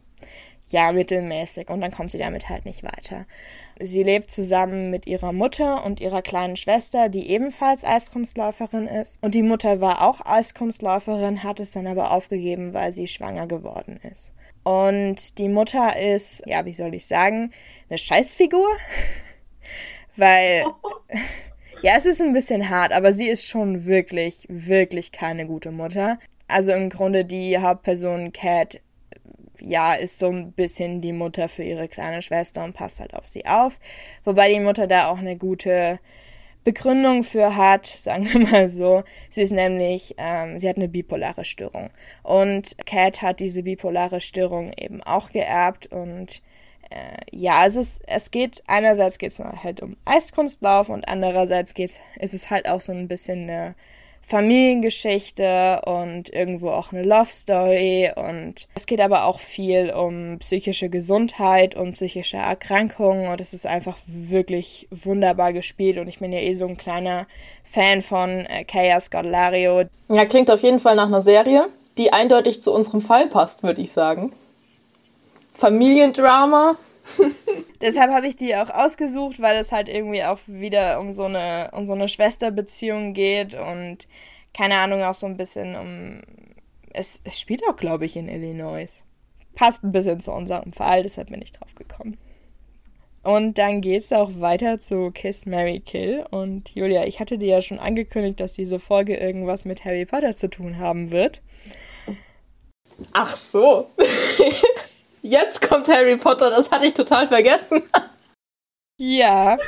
ja, 0.71 0.93
mittelmäßig 0.93 1.69
und 1.69 1.81
dann 1.81 1.91
kommt 1.91 2.11
sie 2.11 2.19
damit 2.19 2.49
halt 2.49 2.65
nicht 2.65 2.83
weiter. 2.83 3.27
Sie 3.81 4.03
lebt 4.03 4.31
zusammen 4.31 4.91
mit 4.91 5.07
ihrer 5.07 5.33
Mutter 5.33 5.85
und 5.85 6.01
ihrer 6.01 6.23
kleinen 6.23 6.57
Schwester, 6.57 7.09
die 7.09 7.29
ebenfalls 7.31 7.85
Eiskunstläuferin 7.85 8.87
ist. 8.87 9.19
Und 9.23 9.35
die 9.35 9.43
Mutter 9.43 9.81
war 9.81 10.03
auch 10.03 10.25
Eiskunstläuferin, 10.25 11.43
hat 11.43 11.61
es 11.61 11.73
dann 11.73 11.87
aber 11.87 12.13
aufgegeben, 12.13 12.75
weil 12.75 12.93
sie 12.93 13.07
schwanger 13.07 13.47
geworden 13.47 13.99
ist. 14.11 14.33
Und 14.63 15.39
die 15.39 15.49
Mutter 15.49 15.99
ist, 15.99 16.43
ja, 16.47 16.65
wie 16.67 16.75
soll 16.75 16.95
ich 16.95 17.07
sagen, 17.07 17.53
eine 17.89 17.99
Scheißfigur. 17.99 18.69
weil, 20.17 20.65
ja, 21.83 21.95
es 21.97 22.07
ist 22.07 22.21
ein 22.21 22.33
bisschen 22.33 22.69
hart, 22.69 22.93
aber 22.93 23.13
sie 23.13 23.29
ist 23.29 23.47
schon 23.47 23.87
wirklich, 23.87 24.47
wirklich 24.49 25.11
keine 25.13 25.47
gute 25.47 25.71
Mutter. 25.71 26.19
Also 26.47 26.73
im 26.73 26.91
Grunde 26.91 27.25
die 27.25 27.59
Hauptperson 27.59 28.33
Cat 28.33 28.81
ja, 29.61 29.95
ist 29.95 30.19
so 30.19 30.29
ein 30.29 30.53
bisschen 30.53 31.01
die 31.01 31.13
Mutter 31.13 31.49
für 31.49 31.63
ihre 31.63 31.89
kleine 31.89 32.23
Schwester 32.23 32.65
und 32.65 32.75
passt 32.75 33.01
halt 33.01 33.15
auf 33.15 33.27
sie 33.27 33.47
auf. 33.47 33.79
Wobei 34.25 34.53
die 34.53 34.61
Mutter 34.61 34.87
da 34.87 35.09
auch 35.09 35.19
eine 35.19 35.37
gute 35.37 35.99
Begründung 36.65 37.23
für 37.23 37.57
hat, 37.57 37.87
sagen 37.99 38.29
wir 38.33 38.41
mal 38.41 38.69
so. 38.69 39.03
Sie 39.31 39.43
ist 39.43 39.53
nämlich, 39.53 40.15
ähm, 40.19 40.59
sie 40.59 40.69
hat 40.69 40.77
eine 40.77 40.89
bipolare 40.89 41.45
Störung. 41.45 41.91
Und 42.23 42.77
Cat 42.87 43.23
hat 43.23 43.41
diese 43.41 43.63
bipolare 43.63 44.21
Störung 44.21 44.73
eben 44.75 45.03
auch 45.03 45.31
geerbt 45.31 45.87
und 45.89 46.43
äh, 46.91 47.17
ja, 47.31 47.67
es 47.67 47.77
ist, 47.77 48.03
es 48.07 48.31
geht, 48.31 48.63
einerseits 48.67 49.19
geht 49.19 49.33
es 49.33 49.39
halt 49.39 49.81
um 49.81 49.97
Eiskunstlauf 50.05 50.89
und 50.89 51.09
andererseits 51.09 51.75
geht, 51.75 52.01
ist 52.19 52.35
es 52.35 52.51
halt 52.51 52.69
auch 52.69 52.81
so 52.81 52.93
ein 52.93 53.07
bisschen 53.09 53.49
eine 53.49 53.75
Familiengeschichte 54.23 55.83
und 55.87 56.33
irgendwo 56.33 56.71
auch 56.71 56.93
eine 56.93 57.03
Love 57.03 57.31
Story 57.31 58.11
und 58.15 58.69
es 58.75 58.87
geht 58.87 59.01
aber 59.01 59.25
auch 59.25 59.41
viel 59.41 59.91
um 59.91 60.39
psychische 60.39 60.89
Gesundheit 60.89 61.75
und 61.75 61.95
psychische 61.95 62.37
Erkrankungen 62.37 63.29
und 63.29 63.41
es 63.41 63.53
ist 63.53 63.67
einfach 63.67 63.99
wirklich 64.07 64.87
wunderbar 64.91 65.53
gespielt 65.53 65.99
und 65.99 66.07
ich 66.07 66.21
bin 66.21 66.33
ja 66.33 66.39
eh 66.41 66.53
so 66.53 66.67
ein 66.67 66.77
kleiner 66.77 67.27
Fan 67.65 68.03
von 68.03 68.47
äh, 68.47 68.65
Kaya 68.65 69.01
Scodelario. 69.01 69.85
Ja, 70.09 70.25
klingt 70.27 70.51
auf 70.51 70.63
jeden 70.63 70.81
Fall 70.81 70.97
nach 70.97 71.07
einer 71.07 71.23
Serie, 71.23 71.69
die 71.99 72.13
eindeutig 72.13 72.63
zu 72.63 72.73
unserem 72.73 73.03
Fall 73.03 73.27
passt, 73.27 73.63
würde 73.63 73.81
ich 73.81 73.93
sagen. 73.93 74.33
Familiendrama, 75.53 76.77
Deshalb 77.81 78.11
habe 78.11 78.27
ich 78.27 78.37
die 78.37 78.55
auch 78.57 78.71
ausgesucht, 78.71 79.41
weil 79.41 79.57
es 79.57 79.73
halt 79.73 79.89
irgendwie 79.89 80.25
auch 80.25 80.39
wieder 80.47 81.01
um 81.01 81.13
so 81.13 81.25
eine, 81.25 81.71
um 81.73 81.87
so 81.87 81.93
eine 81.93 82.09
Schwesterbeziehung 82.09 83.15
geht 83.15 83.55
und 83.55 84.07
keine 84.53 84.77
Ahnung, 84.77 85.03
auch 85.03 85.15
so 85.15 85.27
ein 85.27 85.37
bisschen 85.37 85.77
um. 85.77 86.21
Es, 86.93 87.21
es 87.25 87.39
spielt 87.39 87.63
auch, 87.69 87.77
glaube 87.77 88.05
ich, 88.05 88.17
in 88.17 88.29
Illinois. 88.29 89.05
Passt 89.55 89.85
ein 89.85 89.93
bisschen 89.93 90.21
zu 90.21 90.33
unserem 90.33 90.73
Fall, 90.73 91.03
deshalb 91.03 91.31
bin 91.31 91.43
ich 91.43 91.53
drauf 91.53 91.75
gekommen. 91.75 92.17
Und 93.23 93.59
dann 93.59 93.81
geht 93.81 94.01
es 94.01 94.13
auch 94.13 94.31
weiter 94.41 94.81
zu 94.81 95.11
Kiss 95.11 95.45
Mary 95.45 95.81
Kill. 95.81 96.25
Und 96.31 96.75
Julia, 96.75 97.05
ich 97.05 97.21
hatte 97.21 97.39
dir 97.39 97.49
ja 97.49 97.63
schon 97.63 97.79
angekündigt, 97.79 98.41
dass 98.41 98.55
diese 98.55 98.81
Folge 98.81 99.17
irgendwas 99.17 99.65
mit 99.65 99.85
Harry 99.85 100.07
Potter 100.07 100.37
zu 100.37 100.49
tun 100.49 100.79
haben 100.79 101.13
wird. 101.13 101.43
Ach 103.13 103.31
so. 103.31 103.91
Jetzt 105.23 105.69
kommt 105.69 105.89
Harry 105.89 106.17
Potter, 106.17 106.51
das 106.51 106.71
hatte 106.71 106.87
ich 106.87 106.95
total 106.95 107.29
vergessen. 107.29 107.83
ja. 108.97 109.59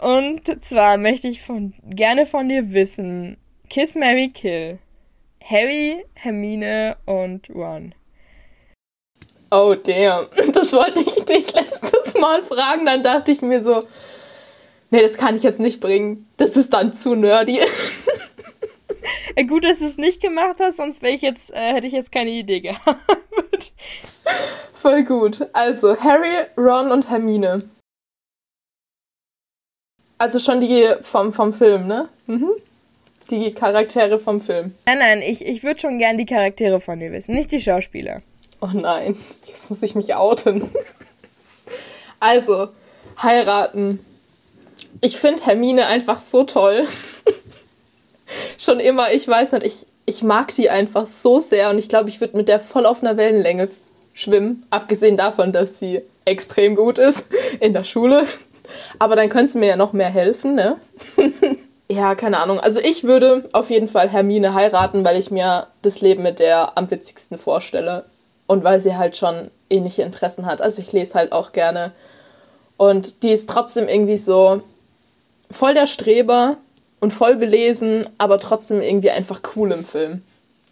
Und 0.00 0.64
zwar 0.64 0.96
möchte 0.96 1.28
ich 1.28 1.42
von, 1.42 1.74
gerne 1.84 2.26
von 2.26 2.48
dir 2.48 2.72
wissen: 2.72 3.36
Kiss 3.68 3.94
Mary 3.94 4.30
Kill. 4.30 4.78
Harry, 5.44 6.04
Hermine 6.14 6.96
und 7.06 7.48
Ron. 7.50 7.94
Oh 9.50 9.74
damn, 9.74 10.26
das 10.52 10.72
wollte 10.74 11.00
ich 11.00 11.24
dich 11.24 11.52
letztes 11.54 12.14
Mal 12.14 12.42
fragen, 12.42 12.84
dann 12.84 13.02
dachte 13.02 13.32
ich 13.32 13.40
mir 13.40 13.62
so, 13.62 13.84
nee, 14.90 15.00
das 15.00 15.16
kann 15.16 15.36
ich 15.36 15.42
jetzt 15.42 15.60
nicht 15.60 15.80
bringen. 15.80 16.28
Das 16.36 16.56
ist 16.56 16.74
dann 16.74 16.92
zu 16.92 17.14
nerdy. 17.14 17.60
Gut, 19.48 19.64
dass 19.64 19.78
du 19.78 19.86
es 19.86 19.96
nicht 19.96 20.20
gemacht 20.20 20.56
hast, 20.60 20.76
sonst 20.76 21.02
ich 21.02 21.22
jetzt, 21.22 21.50
äh, 21.54 21.72
hätte 21.72 21.86
ich 21.86 21.92
jetzt 21.94 22.12
keine 22.12 22.30
Idee 22.30 22.60
gehabt. 22.60 22.98
Voll 24.72 25.04
gut. 25.04 25.48
Also, 25.52 25.96
Harry, 25.98 26.46
Ron 26.56 26.92
und 26.92 27.10
Hermine. 27.10 27.62
Also 30.18 30.40
schon 30.40 30.60
die 30.60 30.94
vom, 31.00 31.32
vom 31.32 31.52
Film, 31.52 31.86
ne? 31.86 32.08
Mhm. 32.26 32.50
Die 33.30 33.52
Charaktere 33.52 34.18
vom 34.18 34.40
Film. 34.40 34.74
Nein, 34.86 34.98
nein, 34.98 35.22
ich, 35.22 35.44
ich 35.44 35.62
würde 35.62 35.80
schon 35.80 35.98
gern 35.98 36.16
die 36.16 36.26
Charaktere 36.26 36.80
von 36.80 36.98
dir 36.98 37.12
wissen, 37.12 37.34
nicht 37.34 37.52
die 37.52 37.60
Schauspieler. 37.60 38.22
Oh 38.60 38.70
nein, 38.72 39.16
jetzt 39.46 39.70
muss 39.70 39.82
ich 39.82 39.94
mich 39.94 40.14
outen. 40.14 40.68
Also, 42.20 42.68
heiraten. 43.22 44.04
Ich 45.00 45.18
finde 45.18 45.44
Hermine 45.44 45.86
einfach 45.86 46.20
so 46.20 46.42
toll. 46.44 46.86
schon 48.58 48.80
immer, 48.80 49.12
ich 49.12 49.28
weiß 49.28 49.52
nicht, 49.52 49.66
ich, 49.66 49.86
ich 50.06 50.22
mag 50.22 50.54
die 50.54 50.70
einfach 50.70 51.06
so 51.06 51.38
sehr 51.38 51.70
und 51.70 51.78
ich 51.78 51.88
glaube, 51.88 52.08
ich 52.08 52.20
würde 52.20 52.36
mit 52.36 52.48
der 52.48 52.60
voll 52.60 52.86
auf 52.86 53.02
einer 53.02 53.16
Wellenlänge 53.16 53.68
schwimmen. 54.18 54.66
Abgesehen 54.70 55.16
davon, 55.16 55.52
dass 55.52 55.78
sie 55.78 56.02
extrem 56.24 56.76
gut 56.76 56.98
ist 56.98 57.26
in 57.60 57.72
der 57.72 57.84
Schule. 57.84 58.26
Aber 58.98 59.16
dann 59.16 59.28
könntest 59.28 59.54
du 59.54 59.60
mir 59.60 59.68
ja 59.68 59.76
noch 59.76 59.92
mehr 59.92 60.10
helfen, 60.10 60.54
ne? 60.54 60.76
ja, 61.88 62.14
keine 62.14 62.38
Ahnung. 62.40 62.60
Also 62.60 62.80
ich 62.80 63.04
würde 63.04 63.48
auf 63.52 63.70
jeden 63.70 63.88
Fall 63.88 64.10
Hermine 64.10 64.52
heiraten, 64.54 65.04
weil 65.04 65.18
ich 65.18 65.30
mir 65.30 65.68
das 65.82 66.00
Leben 66.00 66.22
mit 66.22 66.38
der 66.38 66.76
am 66.76 66.90
witzigsten 66.90 67.38
vorstelle. 67.38 68.04
Und 68.46 68.64
weil 68.64 68.80
sie 68.80 68.96
halt 68.96 69.16
schon 69.16 69.50
ähnliche 69.70 70.02
Interessen 70.02 70.46
hat. 70.46 70.60
Also 70.60 70.82
ich 70.82 70.92
lese 70.92 71.14
halt 71.14 71.32
auch 71.32 71.52
gerne. 71.52 71.92
Und 72.76 73.22
die 73.22 73.30
ist 73.30 73.48
trotzdem 73.48 73.88
irgendwie 73.88 74.16
so 74.16 74.62
voll 75.50 75.74
der 75.74 75.86
Streber 75.86 76.56
und 77.00 77.12
voll 77.12 77.36
belesen, 77.36 78.08
aber 78.18 78.38
trotzdem 78.38 78.82
irgendwie 78.82 79.10
einfach 79.10 79.40
cool 79.54 79.72
im 79.72 79.84
Film. 79.84 80.22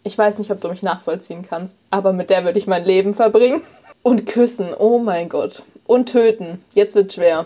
Ich 0.07 0.17
weiß 0.17 0.39
nicht, 0.39 0.51
ob 0.51 0.61
du 0.61 0.69
mich 0.69 0.83
nachvollziehen 0.83 1.41
kannst, 1.41 1.79
aber 1.91 2.13
mit 2.13 2.29
der 2.29 2.45
würde 2.45 2.57
ich 2.57 2.65
mein 2.65 2.85
Leben 2.85 3.13
verbringen. 3.13 3.61
Und 4.03 4.25
küssen, 4.25 4.73
oh 4.73 4.99
mein 4.99 5.27
Gott. 5.27 5.63
Und 5.85 6.07
töten, 6.07 6.63
jetzt 6.73 6.95
wird 6.95 7.11
schwer. 7.11 7.45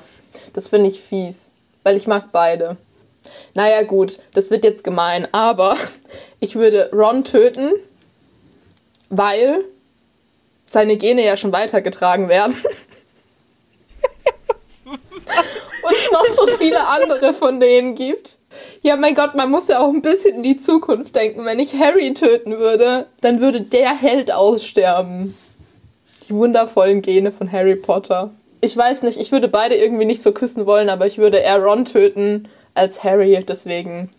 Das 0.53 0.68
finde 0.68 0.89
ich 0.89 1.01
fies, 1.01 1.49
weil 1.82 1.97
ich 1.97 2.05
mag 2.05 2.26
beide. 2.32 2.78
Naja 3.55 3.82
gut, 3.82 4.20
das 4.36 4.51
wird 4.51 4.64
jetzt 4.64 4.84
gemein, 4.84 5.28
aber 5.32 5.76
ich 6.39 6.53
würde 6.53 6.91
Ron 6.93 7.24
töten, 7.24 7.74
weil 9.09 9.64
seine 10.66 10.97
Gene 10.97 11.26
ja 11.26 11.38
schon 11.38 11.51
weitergetragen 11.51 12.30
werden. 12.30 12.53
Und 14.86 15.95
es 15.95 16.12
noch 16.12 16.28
so 16.28 16.45
viele 16.59 16.86
andere 16.86 17.34
von 17.34 17.59
denen 17.59 17.95
gibt. 17.95 18.38
Ja, 18.84 18.95
mein 18.95 19.16
Gott, 19.16 19.36
man 19.36 19.51
muss 19.51 19.68
ja 19.68 19.80
auch 19.80 19.93
ein 19.93 20.01
bisschen 20.01 20.38
in 20.38 20.43
die 20.43 20.57
Zukunft 20.57 21.16
denken. 21.16 21.45
Wenn 21.45 21.59
ich 21.59 21.76
Harry 21.76 22.14
töten 22.14 22.57
würde, 22.57 23.07
dann 23.22 23.41
würde 23.41 23.62
der 23.62 23.95
Held 23.95 24.32
aussterben. 24.32 25.36
Die 26.28 26.34
wundervollen 26.34 27.01
Gene 27.01 27.32
von 27.32 27.51
Harry 27.51 27.76
Potter. 27.76 28.32
Ich 28.62 28.76
weiß 28.76 29.03
nicht, 29.03 29.20
ich 29.20 29.32
würde 29.32 29.47
beide 29.47 29.76
irgendwie 29.76 30.05
nicht 30.05 30.22
so 30.22 30.32
küssen 30.32 30.66
wollen, 30.66 30.89
aber 30.89 31.05
ich 31.05 31.18
würde 31.18 31.38
eher 31.38 31.62
Ron 31.62 31.86
töten 31.86 32.47
als 32.74 33.03
Harry. 33.03 33.43
Deswegen 33.47 34.09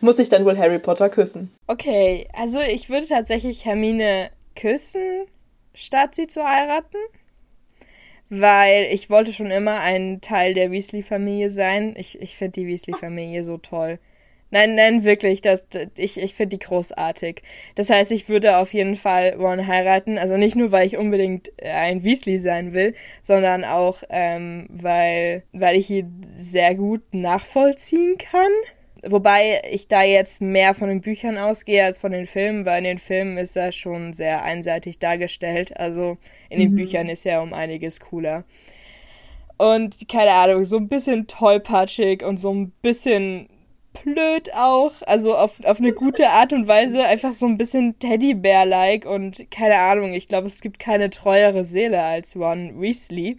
muss 0.00 0.18
ich 0.18 0.28
dann 0.28 0.44
wohl 0.44 0.56
Harry 0.56 0.78
Potter 0.78 1.08
küssen. 1.08 1.52
Okay, 1.66 2.28
also 2.32 2.60
ich 2.60 2.90
würde 2.90 3.06
tatsächlich 3.06 3.64
Hermine 3.64 4.30
küssen, 4.54 5.26
statt 5.74 6.14
sie 6.14 6.26
zu 6.26 6.44
heiraten 6.44 6.98
weil 8.30 8.88
ich 8.92 9.10
wollte 9.10 9.32
schon 9.32 9.50
immer 9.50 9.80
ein 9.80 10.20
Teil 10.20 10.54
der 10.54 10.70
Weasley-Familie 10.70 11.50
sein. 11.50 11.94
Ich, 11.98 12.20
ich 12.20 12.36
finde 12.36 12.60
die 12.60 12.66
Weasley-Familie 12.68 13.44
so 13.44 13.58
toll. 13.58 13.98
Nein, 14.52 14.74
nein, 14.74 15.04
wirklich, 15.04 15.42
das, 15.42 15.64
ich, 15.96 16.16
ich 16.18 16.34
finde 16.34 16.56
die 16.56 16.64
großartig. 16.64 17.42
Das 17.76 17.88
heißt, 17.88 18.10
ich 18.10 18.28
würde 18.28 18.56
auf 18.56 18.72
jeden 18.72 18.96
Fall 18.96 19.34
Ron 19.38 19.66
heiraten. 19.66 20.18
Also 20.18 20.36
nicht 20.36 20.56
nur, 20.56 20.72
weil 20.72 20.86
ich 20.86 20.96
unbedingt 20.96 21.52
äh, 21.56 21.70
ein 21.70 22.02
Weasley 22.02 22.38
sein 22.38 22.72
will, 22.72 22.94
sondern 23.22 23.64
auch, 23.64 24.02
ähm, 24.10 24.66
weil, 24.70 25.44
weil 25.52 25.76
ich 25.76 25.88
ihn 25.90 26.26
sehr 26.32 26.74
gut 26.74 27.02
nachvollziehen 27.12 28.18
kann. 28.18 28.50
Wobei 29.02 29.62
ich 29.70 29.88
da 29.88 30.02
jetzt 30.02 30.42
mehr 30.42 30.74
von 30.74 30.88
den 30.88 31.00
Büchern 31.00 31.38
ausgehe 31.38 31.84
als 31.84 32.00
von 32.00 32.12
den 32.12 32.26
Filmen, 32.26 32.66
weil 32.66 32.78
in 32.78 32.84
den 32.84 32.98
Filmen 32.98 33.38
ist 33.38 33.56
er 33.56 33.72
schon 33.72 34.12
sehr 34.12 34.42
einseitig 34.42 34.98
dargestellt. 34.98 35.76
Also 35.76 36.18
in 36.50 36.60
den 36.60 36.72
mhm. 36.72 36.76
Büchern 36.76 37.08
ist 37.08 37.24
er 37.24 37.42
um 37.42 37.54
einiges 37.54 38.00
cooler. 38.00 38.44
Und 39.56 40.08
keine 40.08 40.32
Ahnung, 40.32 40.64
so 40.64 40.76
ein 40.76 40.88
bisschen 40.88 41.26
tollpatschig 41.26 42.24
und 42.24 42.38
so 42.38 42.52
ein 42.52 42.72
bisschen 42.82 43.48
blöd 44.04 44.50
auch. 44.54 44.92
Also 45.06 45.36
auf, 45.36 45.62
auf 45.64 45.78
eine 45.80 45.92
gute 45.92 46.30
Art 46.30 46.52
und 46.52 46.66
Weise 46.66 47.04
einfach 47.04 47.32
so 47.32 47.46
ein 47.46 47.58
bisschen 47.58 47.98
Teddybär-like 47.98 49.06
und 49.06 49.50
keine 49.50 49.78
Ahnung, 49.78 50.12
ich 50.12 50.28
glaube, 50.28 50.46
es 50.46 50.60
gibt 50.60 50.78
keine 50.78 51.10
treuere 51.10 51.64
Seele 51.64 52.02
als 52.02 52.36
Ron 52.36 52.80
Weasley. 52.80 53.38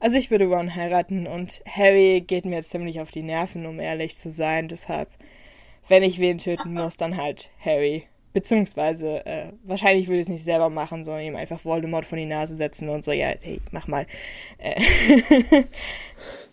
Also 0.00 0.16
ich 0.16 0.30
würde 0.30 0.46
Ron 0.46 0.74
heiraten 0.74 1.26
und 1.28 1.62
Harry 1.64 2.24
geht 2.26 2.44
mir 2.44 2.62
ziemlich 2.64 3.00
auf 3.00 3.12
die 3.12 3.22
Nerven, 3.22 3.66
um 3.66 3.78
ehrlich 3.78 4.16
zu 4.16 4.30
sein. 4.30 4.66
Deshalb, 4.66 5.10
wenn 5.88 6.02
ich 6.02 6.18
wen 6.18 6.38
töten 6.38 6.74
muss, 6.74 6.96
dann 6.96 7.16
halt 7.16 7.50
Harry. 7.64 8.06
Beziehungsweise, 8.32 9.26
äh, 9.26 9.52
wahrscheinlich 9.62 10.08
würde 10.08 10.20
ich 10.20 10.26
es 10.26 10.30
nicht 10.30 10.44
selber 10.44 10.70
machen, 10.70 11.04
sondern 11.04 11.22
ihm 11.22 11.36
einfach 11.36 11.64
Voldemort 11.64 12.06
von 12.06 12.18
die 12.18 12.26
Nase 12.26 12.54
setzen 12.54 12.88
und 12.88 13.04
so, 13.04 13.12
ja, 13.12 13.32
hey, 13.40 13.60
mach 13.70 13.88
mal. 13.88 14.06
Äh. 14.58 14.80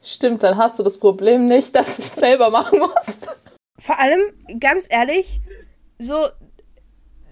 Stimmt, 0.02 0.44
dann 0.44 0.58
hast 0.58 0.80
du 0.80 0.84
das 0.84 1.00
Problem 1.00 1.48
nicht, 1.48 1.76
dass 1.76 1.98
du 1.98 2.02
es 2.02 2.16
selber 2.16 2.50
machen 2.50 2.80
musst. 2.80 3.30
Vor 3.78 3.98
allem, 4.00 4.20
ganz 4.60 4.88
ehrlich, 4.90 5.40
so, 5.98 6.28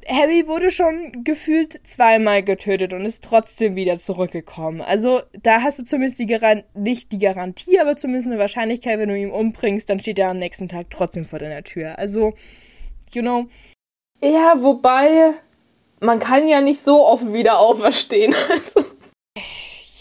Harry 0.08 0.48
wurde 0.48 0.72
schon 0.72 1.24
gefühlt 1.24 1.86
zweimal 1.86 2.42
getötet 2.42 2.94
und 2.94 3.06
ist 3.06 3.24
trotzdem 3.24 3.76
wieder 3.76 3.98
zurückgekommen. 3.98 4.82
Also 4.82 5.22
da 5.34 5.62
hast 5.62 5.80
du 5.80 5.84
zumindest 5.84 6.20
die 6.20 6.26
Garan 6.26 6.64
nicht 6.74 7.12
die 7.12 7.20
Garantie, 7.20 7.80
aber 7.80 7.98
zumindest 7.98 8.28
eine 8.28 8.40
Wahrscheinlichkeit, 8.40 9.00
wenn 9.00 9.10
du 9.10 9.18
ihn 9.18 9.32
umbringst, 9.32 9.90
dann 9.90 10.00
steht 10.00 10.20
er 10.20 10.30
am 10.30 10.40
nächsten 10.40 10.70
Tag 10.70 10.90
trotzdem 10.90 11.26
vor 11.26 11.40
deiner 11.40 11.64
Tür. 11.64 12.00
Also, 12.00 12.34
you 13.12 13.22
know. 13.22 13.48
Ja, 14.22 14.56
wobei 14.58 15.34
man 16.00 16.20
kann 16.20 16.48
ja 16.48 16.62
nicht 16.62 16.82
so 16.82 17.06
oft 17.06 17.32
wieder 17.34 17.60
auferstehen. 17.60 18.34
Also. 18.50 18.86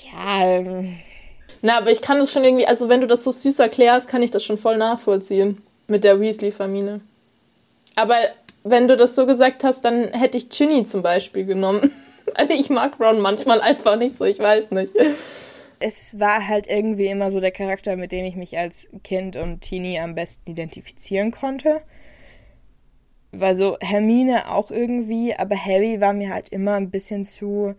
Ja. 0.05 0.47
Ähm. 0.47 0.99
Na, 1.62 1.79
aber 1.79 1.91
ich 1.91 2.01
kann 2.01 2.19
das 2.19 2.33
schon 2.33 2.45
irgendwie, 2.45 2.67
also 2.67 2.89
wenn 2.89 3.01
du 3.01 3.07
das 3.07 3.25
so 3.25 3.33
süß 3.33 3.59
erklärst, 3.59 4.09
kann 4.09 4.23
ich 4.23 4.31
das 4.31 4.45
schon 4.45 4.57
voll 4.59 4.77
nachvollziehen 4.77 5.62
mit 5.89 6.05
der 6.05 6.21
Weasley-Familie. 6.21 7.01
Aber 7.97 8.17
wenn 8.62 8.89
du 8.89 8.97
das 8.97 9.14
so 9.14 9.27
gesagt 9.27 9.64
hast, 9.64 9.85
dann 9.85 10.12
hätte 10.12 10.39
ich 10.39 10.49
Ginny 10.51 10.85
zum 10.85 11.03
Beispiel 11.03 11.45
genommen. 11.45 11.93
Also 12.35 12.55
ich 12.55 12.71
mag 12.71 12.99
Ron 12.99 13.21
manchmal 13.21 13.61
einfach 13.61 13.95
nicht 13.95 14.17
so, 14.17 14.25
ich 14.25 14.41
weiß 14.41 14.73
nicht. 14.73 14.91
Es 15.79 16.19
war 16.19 16.49
halt 16.49 16.67
irgendwie 16.67 17.07
immer 17.07 17.31
so 17.31 17.39
der 17.39 17.53
Charakter, 17.53 17.95
mit 17.95 18.11
dem 18.11 18.25
ich 18.25 18.35
mich 18.35 18.59
als 18.59 18.89
Kind 19.05 19.37
und 19.37 19.61
Teenie 19.61 20.01
am 20.01 20.17
besten 20.17 20.51
identifizieren 20.51 21.31
konnte. 21.31 21.83
War 23.33 23.55
so 23.55 23.77
Hermine 23.81 24.51
auch 24.51 24.70
irgendwie, 24.70 25.35
aber 25.35 25.57
Harry 25.57 26.01
war 26.01 26.12
mir 26.12 26.33
halt 26.33 26.49
immer 26.51 26.74
ein 26.74 26.91
bisschen 26.91 27.24
zu, 27.24 27.74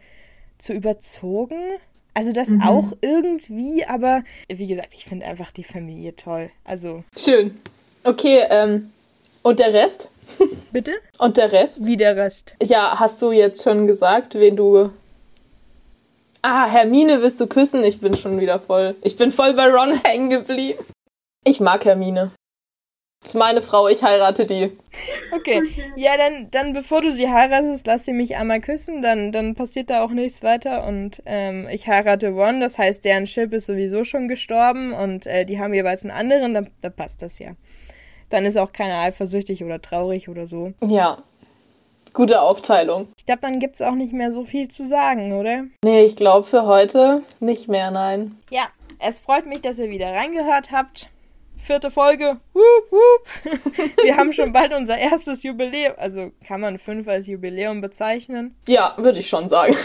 zu 0.58 0.74
überzogen. 0.74 1.60
Also 2.14 2.32
das 2.32 2.50
mhm. 2.50 2.62
auch 2.64 2.94
irgendwie, 3.02 3.86
aber 3.86 4.24
wie 4.50 4.68
gesagt, 4.68 4.90
ich 4.94 5.06
finde 5.06 5.26
einfach 5.26 5.52
die 5.52 5.64
Familie 5.64 6.16
toll. 6.16 6.50
Also. 6.64 7.04
Schön. 7.16 7.60
Okay, 8.04 8.44
ähm, 8.50 8.92
und 9.44 9.60
der 9.60 9.74
Rest? 9.74 10.10
Bitte? 10.72 10.92
Und 11.20 11.38
der 11.38 11.52
Rest? 11.52 11.86
Wie 11.86 11.96
der 11.96 12.16
Rest? 12.16 12.56
Ja, 12.62 13.00
hast 13.00 13.22
du 13.22 13.32
jetzt 13.32 13.64
schon 13.64 13.88
gesagt, 13.88 14.36
wen 14.36 14.56
du. 14.56 14.90
Ah, 16.42 16.68
Hermine 16.68 17.22
willst 17.22 17.40
du 17.40 17.48
küssen? 17.48 17.84
Ich 17.84 18.02
bin 18.02 18.16
schon 18.16 18.40
wieder 18.40 18.60
voll. 18.60 18.96
Ich 19.04 19.16
bin 19.16 19.32
voll 19.32 19.54
bei 19.54 19.68
Ron 19.68 19.94
hängen 20.04 20.30
geblieben. 20.30 20.84
Ich 21.44 21.60
mag 21.60 21.86
Hermine. 21.86 22.32
Das 23.28 23.36
ist 23.36 23.40
meine 23.40 23.62
Frau, 23.62 23.90
ich 23.90 24.04
heirate 24.04 24.46
die. 24.46 24.72
Okay. 25.36 25.62
Ja, 25.98 26.16
dann, 26.16 26.50
dann 26.50 26.72
bevor 26.72 27.02
du 27.02 27.12
sie 27.12 27.30
heiratest, 27.30 27.86
lass 27.86 28.06
sie 28.06 28.14
mich 28.14 28.38
einmal 28.38 28.62
küssen, 28.62 29.02
dann, 29.02 29.34
dann 29.34 29.54
passiert 29.54 29.90
da 29.90 30.02
auch 30.02 30.12
nichts 30.12 30.44
weiter. 30.44 30.88
Und 30.88 31.22
ähm, 31.26 31.68
ich 31.70 31.88
heirate 31.88 32.30
Ron, 32.30 32.62
das 32.62 32.78
heißt, 32.78 33.04
deren 33.04 33.26
Chip 33.26 33.54
ist 33.54 33.66
sowieso 33.66 34.06
schon 34.06 34.30
gestorben 34.30 34.94
und 34.94 35.26
äh, 35.26 35.44
die 35.44 35.60
haben 35.60 35.74
jeweils 35.74 36.04
einen 36.06 36.12
anderen, 36.12 36.54
dann, 36.54 36.70
dann 36.82 36.94
passt 36.94 37.22
das 37.22 37.38
ja 37.40 37.52
dann 38.30 38.46
ist 38.46 38.58
auch 38.58 38.74
keiner 38.74 39.00
eifersüchtig 39.00 39.64
oder 39.64 39.82
traurig 39.82 40.30
oder 40.30 40.48
so. 40.48 40.74
Ja. 40.86 41.20
Gute 42.14 42.42
Aufteilung. 42.42 43.10
Ich 43.18 43.26
glaube, 43.26 43.42
dann 43.42 43.60
gibt 43.60 43.76
es 43.76 43.82
auch 43.82 43.94
nicht 43.94 44.12
mehr 44.12 44.32
so 44.32 44.44
viel 44.44 44.70
zu 44.70 44.86
sagen, 44.86 45.34
oder? 45.34 45.66
Nee, 45.84 46.00
ich 46.00 46.16
glaube 46.16 46.48
für 46.48 46.66
heute 46.66 47.22
nicht 47.40 47.68
mehr, 47.68 47.92
nein. 47.92 48.38
Ja, 48.50 48.64
es 49.00 49.20
freut 49.20 49.46
mich, 49.46 49.62
dass 49.62 49.78
ihr 49.78 49.90
wieder 49.90 50.12
reingehört 50.14 50.72
habt. 50.72 51.10
Vierte 51.60 51.92
Folge. 51.92 52.38
Wup, 52.54 52.92
wup. 52.92 53.52
Wir 54.04 54.18
haben 54.18 54.34
schon 54.34 54.54
bald 54.54 54.74
unser 54.74 54.98
erstes 54.98 55.44
Jubiläum. 55.44 55.94
Also 55.98 56.32
kann 56.46 56.62
man 56.62 56.78
fünf 56.78 57.08
als 57.08 57.28
Jubiläum 57.28 57.82
bezeichnen? 57.82 58.56
Ja, 58.68 58.96
würde 58.98 59.20
ich 59.20 59.28
schon 59.28 59.50
sagen. 59.50 59.76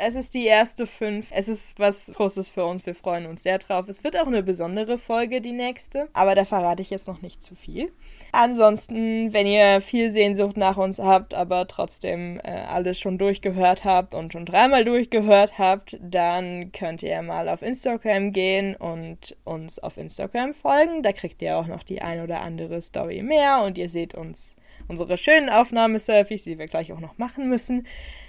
Es 0.00 0.14
ist 0.14 0.34
die 0.34 0.46
erste 0.46 0.86
fünf. 0.86 1.26
Es 1.30 1.48
ist 1.48 1.78
was 1.80 2.12
Großes 2.14 2.48
für 2.48 2.64
uns. 2.64 2.86
Wir 2.86 2.94
freuen 2.94 3.26
uns 3.26 3.42
sehr 3.42 3.58
drauf. 3.58 3.88
Es 3.88 4.04
wird 4.04 4.16
auch 4.16 4.28
eine 4.28 4.44
besondere 4.44 4.96
Folge, 4.96 5.40
die 5.40 5.52
nächste. 5.52 6.08
Aber 6.12 6.36
da 6.36 6.44
verrate 6.44 6.82
ich 6.82 6.90
jetzt 6.90 7.08
noch 7.08 7.20
nicht 7.20 7.42
zu 7.42 7.56
viel. 7.56 7.90
Ansonsten, 8.30 9.32
wenn 9.32 9.46
ihr 9.46 9.80
viel 9.80 10.10
Sehnsucht 10.10 10.56
nach 10.56 10.76
uns 10.76 11.00
habt, 11.00 11.34
aber 11.34 11.66
trotzdem 11.66 12.40
äh, 12.44 12.50
alles 12.50 13.00
schon 13.00 13.18
durchgehört 13.18 13.84
habt 13.84 14.14
und 14.14 14.32
schon 14.32 14.46
dreimal 14.46 14.84
durchgehört 14.84 15.58
habt, 15.58 15.98
dann 16.00 16.70
könnt 16.70 17.02
ihr 17.02 17.20
mal 17.22 17.48
auf 17.48 17.62
Instagram 17.62 18.32
gehen 18.32 18.76
und 18.76 19.36
uns 19.44 19.80
auf 19.80 19.96
Instagram 19.96 20.54
folgen. 20.54 21.02
Da 21.02 21.12
kriegt 21.12 21.42
ihr 21.42 21.56
auch 21.56 21.66
noch 21.66 21.82
die 21.82 22.02
ein 22.02 22.22
oder 22.22 22.40
andere 22.40 22.80
Story 22.82 23.22
mehr 23.22 23.62
und 23.64 23.76
ihr 23.76 23.88
seht 23.88 24.14
uns 24.14 24.54
unsere 24.86 25.16
schönen 25.16 25.50
Aufnahmeselfies, 25.50 26.44
die 26.44 26.58
wir 26.58 26.66
gleich 26.66 26.92
auch 26.92 27.00
noch 27.00 27.18
machen 27.18 27.48
müssen 27.48 27.86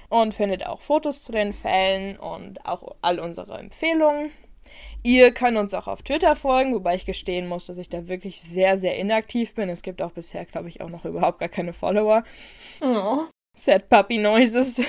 und 0.09 0.33
findet 0.33 0.65
auch 0.65 0.81
Fotos 0.81 1.23
zu 1.23 1.31
den 1.31 1.53
Fällen 1.53 2.17
und 2.17 2.65
auch 2.65 2.95
all 3.01 3.19
unsere 3.19 3.57
Empfehlungen. 3.57 4.31
Ihr 5.01 5.31
könnt 5.31 5.57
uns 5.57 5.73
auch 5.73 5.87
auf 5.87 6.03
Twitter 6.03 6.35
folgen, 6.35 6.73
wobei 6.73 6.95
ich 6.95 7.05
gestehen 7.05 7.47
muss, 7.47 7.67
dass 7.67 7.77
ich 7.77 7.89
da 7.89 8.07
wirklich 8.07 8.41
sehr, 8.41 8.77
sehr 8.77 8.97
inaktiv 8.97 9.55
bin. 9.55 9.69
Es 9.69 9.81
gibt 9.81 10.01
auch 10.01 10.11
bisher, 10.11 10.45
glaube 10.45 10.69
ich, 10.69 10.81
auch 10.81 10.89
noch 10.89 11.05
überhaupt 11.05 11.39
gar 11.39 11.49
keine 11.49 11.73
Follower. 11.73 12.23
Oh. 12.81 13.25
Sad 13.59 13.89
Puppy 13.89 14.17
Noises. 14.17 14.81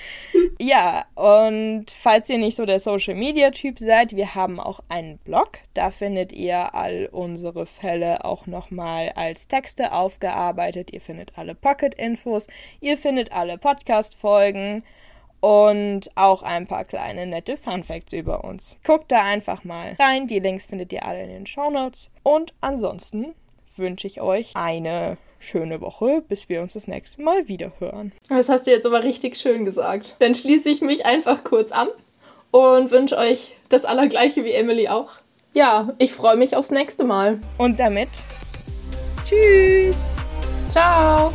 ja, 0.60 1.04
und 1.16 1.86
falls 1.90 2.28
ihr 2.30 2.38
nicht 2.38 2.56
so 2.56 2.64
der 2.64 2.78
Social 2.78 3.16
Media 3.16 3.50
Typ 3.50 3.80
seid, 3.80 4.14
wir 4.14 4.36
haben 4.36 4.60
auch 4.60 4.80
einen 4.88 5.18
Blog. 5.18 5.58
Da 5.74 5.90
findet 5.90 6.32
ihr 6.32 6.74
all 6.74 7.08
unsere 7.10 7.66
Fälle 7.66 8.24
auch 8.24 8.46
nochmal 8.46 9.10
als 9.16 9.48
Texte 9.48 9.92
aufgearbeitet. 9.92 10.92
Ihr 10.92 11.00
findet 11.00 11.36
alle 11.36 11.56
Pocket-Infos, 11.56 12.46
ihr 12.80 12.96
findet 12.96 13.32
alle 13.32 13.58
Podcast-Folgen 13.58 14.84
und 15.40 16.08
auch 16.14 16.44
ein 16.44 16.68
paar 16.68 16.84
kleine 16.84 17.26
nette 17.26 17.56
Fun 17.56 17.82
Facts 17.82 18.12
über 18.12 18.44
uns. 18.44 18.76
Guckt 18.84 19.10
da 19.10 19.24
einfach 19.24 19.64
mal 19.64 19.96
rein. 19.98 20.28
Die 20.28 20.38
Links 20.38 20.66
findet 20.66 20.92
ihr 20.92 21.04
alle 21.04 21.24
in 21.24 21.30
den 21.30 21.46
Show 21.46 21.68
Notes. 21.70 22.10
Und 22.22 22.54
ansonsten 22.60 23.34
wünsche 23.76 24.06
ich 24.06 24.20
euch 24.20 24.52
eine 24.54 25.18
schöne 25.42 25.80
Woche, 25.80 26.22
bis 26.28 26.48
wir 26.48 26.62
uns 26.62 26.72
das 26.74 26.88
nächste 26.88 27.22
Mal 27.22 27.48
wieder 27.48 27.72
hören. 27.78 28.12
Das 28.28 28.48
hast 28.48 28.66
du 28.66 28.70
jetzt 28.70 28.86
aber 28.86 29.02
richtig 29.02 29.36
schön 29.36 29.64
gesagt. 29.64 30.16
Dann 30.20 30.34
schließe 30.34 30.70
ich 30.70 30.80
mich 30.80 31.04
einfach 31.04 31.44
kurz 31.44 31.72
an 31.72 31.88
und 32.50 32.90
wünsche 32.90 33.18
euch 33.18 33.52
das 33.68 33.84
Allergleiche 33.84 34.44
wie 34.44 34.52
Emily 34.52 34.88
auch. 34.88 35.10
Ja, 35.54 35.92
ich 35.98 36.12
freue 36.12 36.36
mich 36.36 36.56
aufs 36.56 36.70
nächste 36.70 37.04
Mal. 37.04 37.40
Und 37.58 37.78
damit, 37.78 38.08
tschüss. 39.24 40.16
Ciao. 40.68 41.32